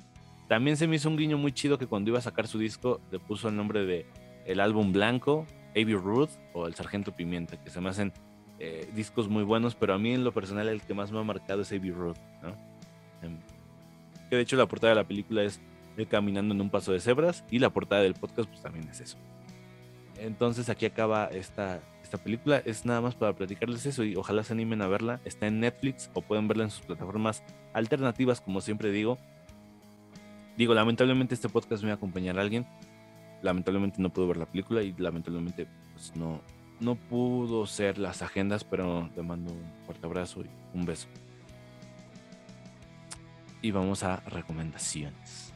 también 0.47 0.75
se 0.75 0.87
me 0.87 0.97
hizo 0.97 1.09
un 1.09 1.17
guiño 1.17 1.37
muy 1.37 1.53
chido 1.53 1.77
que 1.77 1.87
cuando 1.87 2.09
iba 2.09 2.19
a 2.19 2.21
sacar 2.21 2.47
su 2.47 2.59
disco 2.59 2.99
le 3.11 3.19
puso 3.19 3.47
el 3.47 3.55
nombre 3.55 3.85
de 3.85 4.05
el 4.45 4.59
álbum 4.59 4.91
blanco, 4.91 5.45
Abbey 5.71 5.95
Ruth 5.95 6.31
o 6.53 6.67
el 6.67 6.75
Sargento 6.75 7.15
Pimienta, 7.15 7.61
que 7.61 7.69
se 7.69 7.79
me 7.79 7.89
hacen 7.89 8.11
eh, 8.59 8.89
discos 8.93 9.29
muy 9.29 9.43
buenos, 9.43 9.75
pero 9.75 9.93
a 9.93 9.97
mí 9.97 10.13
en 10.13 10.23
lo 10.23 10.33
personal 10.33 10.67
el 10.67 10.81
que 10.81 10.93
más 10.93 11.11
me 11.11 11.19
ha 11.19 11.23
marcado 11.23 11.61
es 11.61 11.71
Abbey 11.71 11.91
Road, 11.91 12.17
¿no? 12.43 12.49
Em, 13.21 13.37
que 14.29 14.35
de 14.35 14.41
hecho 14.41 14.57
la 14.57 14.67
portada 14.67 14.91
de 14.91 14.95
la 15.01 15.07
película 15.07 15.43
es 15.43 15.61
él 15.97 16.07
caminando 16.07 16.53
en 16.53 16.61
un 16.61 16.69
paso 16.69 16.91
de 16.91 16.99
cebras 16.99 17.43
y 17.49 17.59
la 17.59 17.69
portada 17.69 18.01
del 18.01 18.13
podcast 18.13 18.49
pues 18.49 18.61
también 18.61 18.87
es 18.89 19.01
eso. 19.01 19.17
Entonces 20.17 20.69
aquí 20.69 20.85
acaba 20.85 21.25
esta, 21.25 21.81
esta 22.03 22.17
película, 22.17 22.61
es 22.65 22.85
nada 22.85 23.01
más 23.01 23.15
para 23.15 23.33
platicarles 23.33 23.85
eso 23.85 24.03
y 24.03 24.15
ojalá 24.15 24.43
se 24.43 24.53
animen 24.53 24.81
a 24.81 24.87
verla, 24.87 25.19
está 25.25 25.47
en 25.47 25.59
Netflix 25.59 26.11
o 26.13 26.21
pueden 26.21 26.47
verla 26.47 26.65
en 26.65 26.69
sus 26.69 26.85
plataformas 26.85 27.43
alternativas 27.73 28.41
como 28.41 28.61
siempre 28.61 28.91
digo. 28.91 29.17
Digo, 30.57 30.73
lamentablemente 30.73 31.33
este 31.33 31.49
podcast 31.49 31.81
me 31.83 31.89
va 31.89 31.93
a 31.93 31.95
acompañar 31.95 32.37
a 32.37 32.41
alguien, 32.41 32.67
lamentablemente 33.41 34.01
no 34.01 34.09
puedo 34.11 34.27
ver 34.27 34.37
la 34.37 34.45
película 34.45 34.83
y 34.83 34.93
lamentablemente 34.93 35.67
pues 35.93 36.15
no, 36.15 36.41
no 36.81 36.95
pudo 36.95 37.65
ser 37.65 37.97
las 37.97 38.21
agendas, 38.21 38.63
pero 38.63 39.09
te 39.15 39.21
mando 39.21 39.53
un 39.53 39.63
fuerte 39.85 40.05
abrazo 40.05 40.41
y 40.41 40.49
un 40.73 40.85
beso. 40.85 41.07
Y 43.61 43.71
vamos 43.71 44.03
a 44.03 44.17
recomendaciones. 44.17 45.50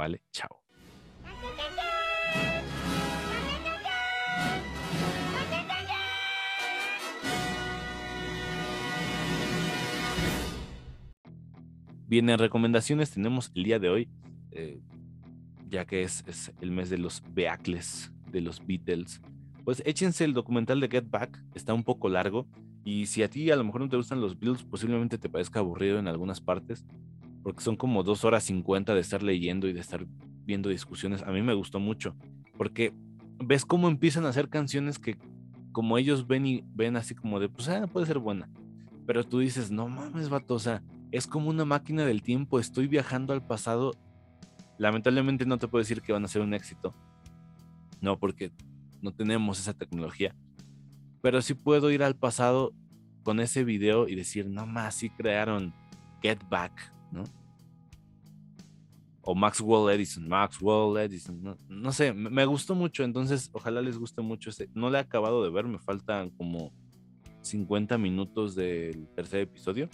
¿Vale? 0.00 0.22
Chao. 0.32 0.62
Bien, 12.06 12.30
en 12.30 12.38
recomendaciones 12.38 13.10
tenemos 13.10 13.52
el 13.54 13.64
día 13.64 13.78
de 13.78 13.90
hoy, 13.90 14.08
eh, 14.52 14.80
ya 15.68 15.84
que 15.84 16.00
es, 16.00 16.24
el 16.62 16.70
mes 16.70 16.88
de 16.88 16.96
los 16.96 17.22
Beatles, 17.34 18.10
de 18.32 18.40
los 18.40 18.66
Beatles 18.66 19.20
pues 19.66 19.82
échense 19.84 20.24
el 20.24 20.32
documental 20.32 20.80
de 20.80 20.88
Get 20.88 21.10
Back, 21.10 21.44
está 21.54 21.74
un 21.74 21.84
poco 21.84 22.08
largo 22.08 22.48
y 22.84 23.04
si 23.04 23.22
a 23.22 23.28
ti 23.28 23.50
a 23.50 23.56
lo 23.56 23.64
mejor 23.64 23.82
no 23.82 23.90
te 23.90 23.98
gustan 23.98 24.22
los 24.22 24.40
Beatles, 24.40 24.64
posiblemente 24.64 25.18
te 25.18 25.28
parezca 25.28 25.58
aburrido 25.60 25.98
en 25.98 26.08
algunas 26.08 26.40
partes, 26.40 26.86
porque 27.42 27.62
son 27.62 27.76
como 27.76 28.02
dos 28.02 28.24
horas 28.24 28.44
cincuenta 28.44 28.94
de 28.94 29.00
estar 29.00 29.22
leyendo 29.22 29.68
y 29.68 29.72
de 29.72 29.80
estar 29.80 30.06
viendo 30.44 30.68
discusiones. 30.68 31.22
A 31.22 31.32
mí 31.32 31.42
me 31.42 31.54
gustó 31.54 31.80
mucho, 31.80 32.14
porque 32.56 32.92
ves 33.38 33.64
cómo 33.64 33.88
empiezan 33.88 34.26
a 34.26 34.30
hacer 34.30 34.48
canciones 34.48 34.98
que 34.98 35.16
como 35.72 35.98
ellos 35.98 36.26
ven 36.26 36.46
y 36.46 36.64
ven 36.74 36.96
así 36.96 37.14
como 37.14 37.40
de, 37.40 37.48
pues 37.48 37.68
ah, 37.68 37.86
puede 37.86 38.06
ser 38.06 38.18
buena, 38.18 38.48
pero 39.06 39.24
tú 39.24 39.38
dices, 39.38 39.70
no 39.70 39.88
mames, 39.88 40.28
vato, 40.28 40.54
o 40.54 40.58
sea, 40.58 40.82
es 41.12 41.26
como 41.26 41.50
una 41.50 41.64
máquina 41.64 42.04
del 42.04 42.22
tiempo, 42.22 42.58
estoy 42.58 42.86
viajando 42.86 43.32
al 43.32 43.44
pasado. 43.44 43.92
Lamentablemente 44.78 45.44
no 45.44 45.58
te 45.58 45.68
puedo 45.68 45.80
decir 45.80 46.00
que 46.02 46.12
van 46.12 46.24
a 46.24 46.28
ser 46.28 46.42
un 46.42 46.54
éxito. 46.54 46.94
No, 48.00 48.18
porque 48.18 48.52
no 49.02 49.12
tenemos 49.12 49.58
esa 49.58 49.74
tecnología. 49.74 50.34
Pero 51.22 51.42
sí 51.42 51.54
puedo 51.54 51.90
ir 51.90 52.02
al 52.02 52.16
pasado 52.16 52.72
con 53.22 53.40
ese 53.40 53.64
video 53.64 54.08
y 54.08 54.14
decir, 54.14 54.48
no 54.48 54.66
más, 54.66 54.94
sí 54.94 55.10
crearon 55.10 55.74
Get 56.22 56.40
Back, 56.48 56.94
¿no? 57.12 57.24
O 59.22 59.34
Maxwell 59.34 59.94
Edison, 59.94 60.26
Maxwell 60.26 60.96
Edison, 60.98 61.56
no, 61.68 61.92
sé, 61.92 62.12
me, 62.12 62.44
gustó 62.46 62.74
mucho, 62.74 63.04
entonces 63.04 63.50
ojalá 63.52 63.82
les 63.82 63.98
guste 63.98 64.22
mucho. 64.22 64.50
No 64.74 64.88
le 64.88 64.98
he 64.98 65.00
acabado 65.00 65.44
de 65.44 65.50
ver, 65.50 65.66
me 65.66 65.78
faltan 65.78 66.30
como 66.30 66.72
50 67.42 67.98
minutos 67.98 68.54
del 68.54 69.08
tercer 69.14 69.40
episodio. 69.40 69.88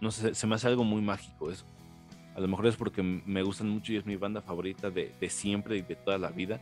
No 0.00 0.10
sé, 0.10 0.34
se 0.34 0.46
me 0.46 0.54
hace 0.54 0.68
algo 0.68 0.84
muy 0.84 1.02
mágico 1.02 1.50
eso. 1.50 1.66
A 2.36 2.40
lo 2.40 2.48
mejor 2.48 2.66
es 2.66 2.76
porque 2.76 3.02
me 3.02 3.42
gustan 3.42 3.68
mucho 3.70 3.92
y 3.92 3.96
es 3.96 4.06
mi 4.06 4.16
banda 4.16 4.40
favorita 4.40 4.90
de, 4.90 5.12
de 5.20 5.30
siempre 5.30 5.78
y 5.78 5.82
de 5.82 5.96
toda 5.96 6.18
la 6.18 6.30
vida. 6.30 6.60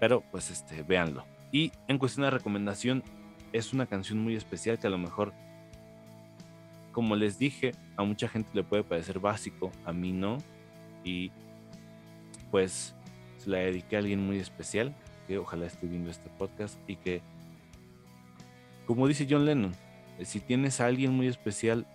Pero 0.00 0.22
pues 0.32 0.50
este, 0.50 0.82
véanlo. 0.82 1.24
Y 1.52 1.70
en 1.86 1.98
cuestión 1.98 2.24
de 2.24 2.30
recomendación, 2.30 3.04
es 3.54 3.72
una 3.72 3.86
canción 3.86 4.18
muy 4.18 4.34
especial 4.34 4.80
que 4.80 4.88
a 4.88 4.90
lo 4.90 4.98
mejor, 4.98 5.32
como 6.94 7.14
les 7.16 7.38
dije, 7.38 7.72
a 7.96 8.04
mucha 8.04 8.28
gente 8.28 8.48
le 8.54 8.64
puede 8.64 8.84
parecer 8.84 9.18
básico, 9.18 9.70
a 9.84 9.92
mí 9.92 10.12
no. 10.12 10.38
Y 11.04 11.30
pues 12.50 12.94
se 13.36 13.50
la 13.50 13.58
dediqué 13.58 13.96
a 13.96 13.98
alguien 13.98 14.24
muy 14.24 14.38
especial, 14.38 14.94
que 15.28 15.36
ojalá 15.36 15.66
esté 15.66 15.86
viendo 15.86 16.10
este 16.10 16.30
podcast 16.38 16.78
y 16.88 16.96
que, 16.96 17.20
como 18.86 19.06
dice 19.06 19.26
John 19.28 19.44
Lennon, 19.44 19.72
eh, 20.18 20.24
si 20.24 20.40
tienes 20.40 20.80
a 20.80 20.86
alguien 20.86 21.12
muy 21.12 21.26
especial, 21.26 21.86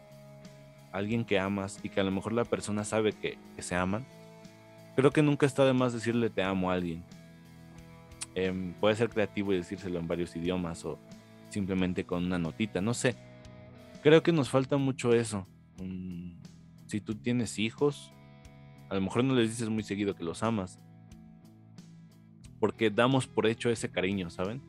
alguien 0.91 1.26
que 1.26 1.39
amas 1.39 1.80
y 1.82 1.89
que 1.89 2.00
a 2.00 2.04
lo 2.04 2.12
mejor 2.12 2.34
la 2.34 2.45
persona 2.45 2.84
sabe 2.84 3.14
que, 3.14 3.39
se 3.58 3.76
aman, 3.76 4.06
creo 4.95 5.10
que 5.10 5.24
nunca 5.24 5.47
está 5.47 5.66
de 5.66 5.74
más 5.74 5.93
decirle 5.93 6.30
te 6.30 6.43
amo 6.43 6.70
a 6.70 6.74
alguien 6.76 7.04
Em, 8.36 8.74
puede 8.74 8.95
ser 8.95 9.10
creativo 9.10 9.54
y 9.54 9.58
decírselo 9.58 10.00
en 10.00 10.08
varios 10.08 10.36
idiomas 10.36 10.86
o 10.86 10.97
simplemente 11.50 12.06
con 12.06 12.26
una 12.26 12.38
notita, 12.38 12.80
no 12.80 12.93
sé. 12.93 13.16
Creo 14.02 14.24
que 14.24 14.32
nos 14.32 14.50
falta 14.50 14.78
mucho 14.78 15.14
eso. 15.14 15.45
si 16.88 17.02
tú 17.02 17.16
tienes 17.16 17.60
hijos, 17.60 18.14
A 18.89 18.95
lo 18.95 19.02
mejor 19.02 19.24
no 19.24 19.36
les 19.36 19.52
dices 19.52 19.70
muy 19.70 19.84
seguido 19.84 20.16
que 20.16 20.24
los 20.24 20.41
amas. 20.41 20.80
Porque 22.60 22.89
damos 22.89 23.28
por 23.28 23.45
hecho 23.45 23.70
ese 23.70 23.91
cariño, 23.91 24.32
¿saben? 24.32 24.64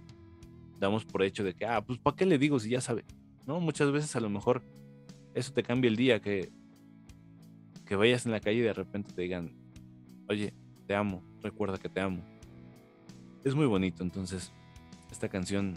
Damos 0.79 1.07
por 1.07 1.23
hecho 1.23 1.43
de 1.43 1.55
que, 1.55 1.65
ah, 1.65 1.81
pues 1.81 1.99
¿para 1.99 2.17
qué 2.17 2.27
le 2.27 2.37
digo 2.37 2.61
si 2.61 2.69
ya 2.69 2.83
sabe? 2.83 3.07
¿No? 3.47 3.61
Muchas 3.61 3.91
veces 3.91 4.15
a 4.17 4.21
lo 4.21 4.29
mejor 4.29 4.63
eso 5.35 5.55
te 5.55 5.63
cambia 5.63 5.89
el 5.89 5.97
día, 5.97 6.21
que, 6.21 6.53
que 7.87 7.97
vayas 7.97 8.27
en 8.27 8.33
la 8.33 8.41
calle 8.41 8.59
y 8.59 8.63
de 8.63 8.75
repente 8.75 9.15
te 9.15 9.23
digan, 9.23 9.53
oye, 10.29 10.53
te 10.87 10.95
amo, 10.95 11.23
recuerda 11.41 11.79
que 11.79 11.89
te 11.89 12.01
amo. 12.01 12.23
Es 13.43 13.55
muy 13.55 13.67
bonito, 13.67 14.03
entonces 14.03 14.53
esta 15.11 15.29
canción 15.31 15.75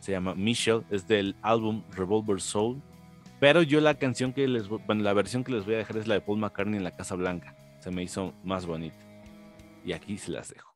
se 0.00 0.12
llama 0.12 0.34
Michelle, 0.34 0.82
es 0.90 1.06
del 1.06 1.36
álbum 1.42 1.82
Revolver 1.92 2.40
Soul, 2.40 2.82
pero 3.38 3.62
yo 3.62 3.80
la 3.80 3.94
canción 3.94 4.32
que 4.32 4.48
les, 4.48 4.68
bueno, 4.68 5.02
la 5.02 5.12
versión 5.12 5.44
que 5.44 5.52
les 5.52 5.64
voy 5.64 5.74
a 5.74 5.78
dejar 5.78 5.96
es 5.98 6.06
la 6.06 6.14
de 6.14 6.20
Paul 6.20 6.38
McCartney 6.38 6.76
en 6.76 6.84
la 6.84 6.90
Casa 6.96 7.14
Blanca, 7.14 7.54
se 7.78 7.90
me 7.90 8.02
hizo 8.02 8.34
más 8.44 8.66
bonita. 8.66 8.98
Y 9.84 9.92
aquí 9.92 10.18
se 10.18 10.30
las 10.30 10.52
dejo. 10.52 10.74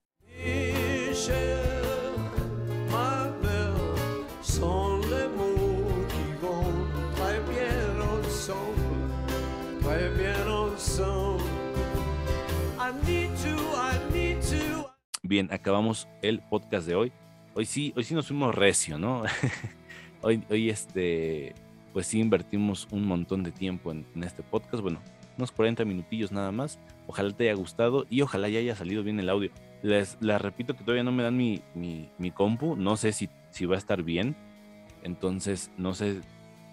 Bien, 15.23 15.49
acabamos 15.53 16.07
el 16.23 16.41
podcast 16.41 16.87
de 16.87 16.95
hoy. 16.95 17.13
Hoy 17.57 17.67
sí, 17.67 17.93
hoy 17.97 18.03
sí 18.03 18.15
nos 18.15 18.27
fuimos 18.27 18.53
recio, 18.53 18.99
¿no? 18.99 19.23
hoy, 20.23 20.43
hoy 20.51 20.71
este, 20.71 21.55
pues 21.93 22.09
sí 22.09 22.19
invertimos 22.19 22.89
un 22.91 23.07
montón 23.07 23.45
de 23.45 23.53
tiempo 23.53 23.93
en, 23.93 24.05
este 24.25 24.43
podcast. 24.43 24.83
Bueno, 24.83 25.01
unos 25.39 25.53
40 25.53 25.85
minutillos 25.85 26.33
nada 26.33 26.51
más. 26.51 26.81
Ojalá 27.07 27.31
te 27.31 27.45
haya 27.45 27.55
gustado 27.55 28.07
y 28.11 28.23
ojalá 28.23 28.49
ya 28.49 28.59
haya 28.59 28.75
salido 28.75 29.05
bien 29.05 29.21
el 29.21 29.29
audio. 29.29 29.53
Les, 29.83 30.19
repito 30.21 30.75
que 30.75 30.83
todavía 30.83 31.05
no 31.05 31.13
me 31.13 31.23
dan 31.23 31.37
mi, 31.37 31.63
mi, 31.77 32.31
compu. 32.33 32.75
No 32.75 32.97
sé 32.97 33.13
si, 33.13 33.31
si 33.51 33.67
va 33.67 33.77
a 33.77 33.79
estar 33.79 34.03
bien. 34.03 34.35
Entonces, 35.05 35.71
no 35.77 35.95
sé. 35.95 36.23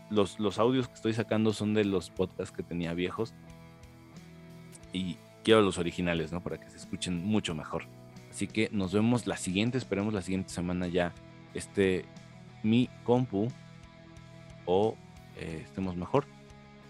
Los, 0.09 0.39
los 0.39 0.57
audios 0.57 0.87
que 0.87 0.95
estoy 0.95 1.13
sacando 1.13 1.53
son 1.53 1.75
de 1.75 1.85
los 1.85 2.09
podcasts 2.09 2.51
que 2.51 2.63
tenía 2.63 2.95
viejos. 2.95 3.35
Y 4.93 5.17
quiero 5.43 5.61
los 5.61 5.77
originales, 5.77 6.31
¿no? 6.31 6.41
Para 6.41 6.59
que 6.59 6.69
se 6.71 6.77
escuchen 6.77 7.23
mucho 7.23 7.53
mejor. 7.53 7.83
Así 8.31 8.47
que 8.47 8.69
nos 8.71 8.93
vemos 8.93 9.27
la 9.27 9.35
siguiente, 9.35 9.77
esperemos 9.77 10.13
la 10.13 10.21
siguiente 10.21 10.49
semana 10.49 10.87
ya 10.87 11.13
esté 11.53 12.05
mi 12.63 12.89
compu 13.03 13.49
o 14.65 14.95
eh, 15.35 15.61
estemos 15.65 15.97
mejor. 15.97 16.25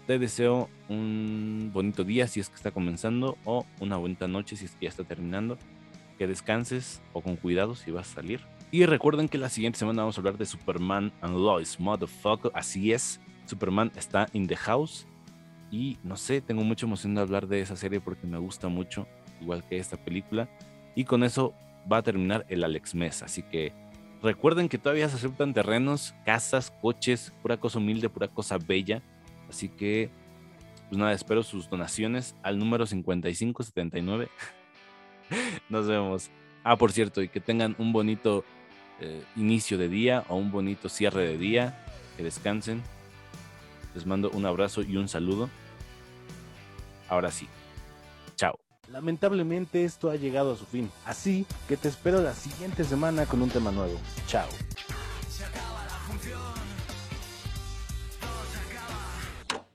Te 0.06 0.18
deseo 0.20 0.70
un 0.88 1.70
bonito 1.72 2.04
día 2.04 2.28
si 2.28 2.38
es 2.38 2.48
que 2.48 2.54
está 2.54 2.70
comenzando 2.70 3.36
o 3.44 3.66
una 3.80 3.96
bonita 3.96 4.28
noche 4.28 4.56
si 4.56 4.66
es 4.66 4.72
que 4.72 4.84
ya 4.84 4.90
está 4.90 5.02
terminando. 5.02 5.58
Que 6.16 6.28
descanses 6.28 7.02
o 7.12 7.20
con 7.20 7.34
cuidado 7.36 7.74
si 7.74 7.90
vas 7.90 8.12
a 8.12 8.14
salir. 8.14 8.40
Y 8.70 8.86
recuerden 8.86 9.28
que 9.28 9.38
la 9.38 9.48
siguiente 9.48 9.80
semana 9.80 10.02
vamos 10.02 10.16
a 10.16 10.20
hablar 10.20 10.38
de 10.38 10.46
Superman 10.46 11.12
and 11.22 11.36
Lois, 11.36 11.80
motherfucker. 11.80 12.52
Así 12.54 12.92
es, 12.92 13.20
Superman 13.46 13.90
está 13.96 14.28
in 14.32 14.46
the 14.46 14.56
house. 14.56 15.06
Y 15.72 15.98
no 16.04 16.16
sé, 16.16 16.40
tengo 16.40 16.62
mucha 16.62 16.86
emoción 16.86 17.14
de 17.16 17.22
hablar 17.22 17.48
de 17.48 17.60
esa 17.60 17.76
serie 17.76 18.00
porque 18.00 18.26
me 18.26 18.38
gusta 18.38 18.68
mucho, 18.68 19.08
igual 19.40 19.64
que 19.64 19.78
esta 19.78 19.96
película. 19.96 20.48
Y 20.94 21.04
con 21.04 21.24
eso 21.24 21.54
va 21.90 21.98
a 21.98 22.02
terminar 22.02 22.44
el 22.48 22.64
Alex 22.64 22.94
Mes. 22.94 23.22
Así 23.22 23.42
que 23.42 23.72
recuerden 24.22 24.68
que 24.68 24.78
todavía 24.78 25.08
se 25.08 25.16
aceptan 25.16 25.54
terrenos, 25.54 26.14
casas, 26.24 26.70
coches, 26.80 27.32
pura 27.42 27.56
cosa 27.56 27.78
humilde, 27.78 28.08
pura 28.08 28.28
cosa 28.28 28.58
bella. 28.58 29.02
Así 29.48 29.68
que, 29.68 30.10
pues 30.88 30.98
nada, 30.98 31.12
espero 31.12 31.42
sus 31.42 31.68
donaciones 31.68 32.34
al 32.42 32.58
número 32.58 32.86
5579. 32.86 34.28
Nos 35.68 35.86
vemos. 35.86 36.30
Ah, 36.64 36.76
por 36.76 36.92
cierto, 36.92 37.22
y 37.22 37.28
que 37.28 37.40
tengan 37.40 37.74
un 37.78 37.92
bonito 37.92 38.44
eh, 39.00 39.22
inicio 39.36 39.78
de 39.78 39.88
día 39.88 40.24
o 40.28 40.36
un 40.36 40.52
bonito 40.52 40.88
cierre 40.88 41.26
de 41.26 41.38
día. 41.38 41.78
Que 42.16 42.22
descansen. 42.22 42.82
Les 43.94 44.06
mando 44.06 44.30
un 44.30 44.46
abrazo 44.46 44.82
y 44.82 44.96
un 44.96 45.08
saludo. 45.08 45.48
Ahora 47.08 47.30
sí. 47.30 47.48
Lamentablemente 48.92 49.84
esto 49.84 50.10
ha 50.10 50.16
llegado 50.16 50.52
a 50.52 50.56
su 50.56 50.66
fin, 50.66 50.90
así 51.06 51.46
que 51.66 51.78
te 51.78 51.88
espero 51.88 52.20
la 52.20 52.34
siguiente 52.34 52.84
semana 52.84 53.24
con 53.24 53.40
un 53.40 53.48
tema 53.48 53.70
nuevo. 53.70 53.98
Chao. 54.26 54.48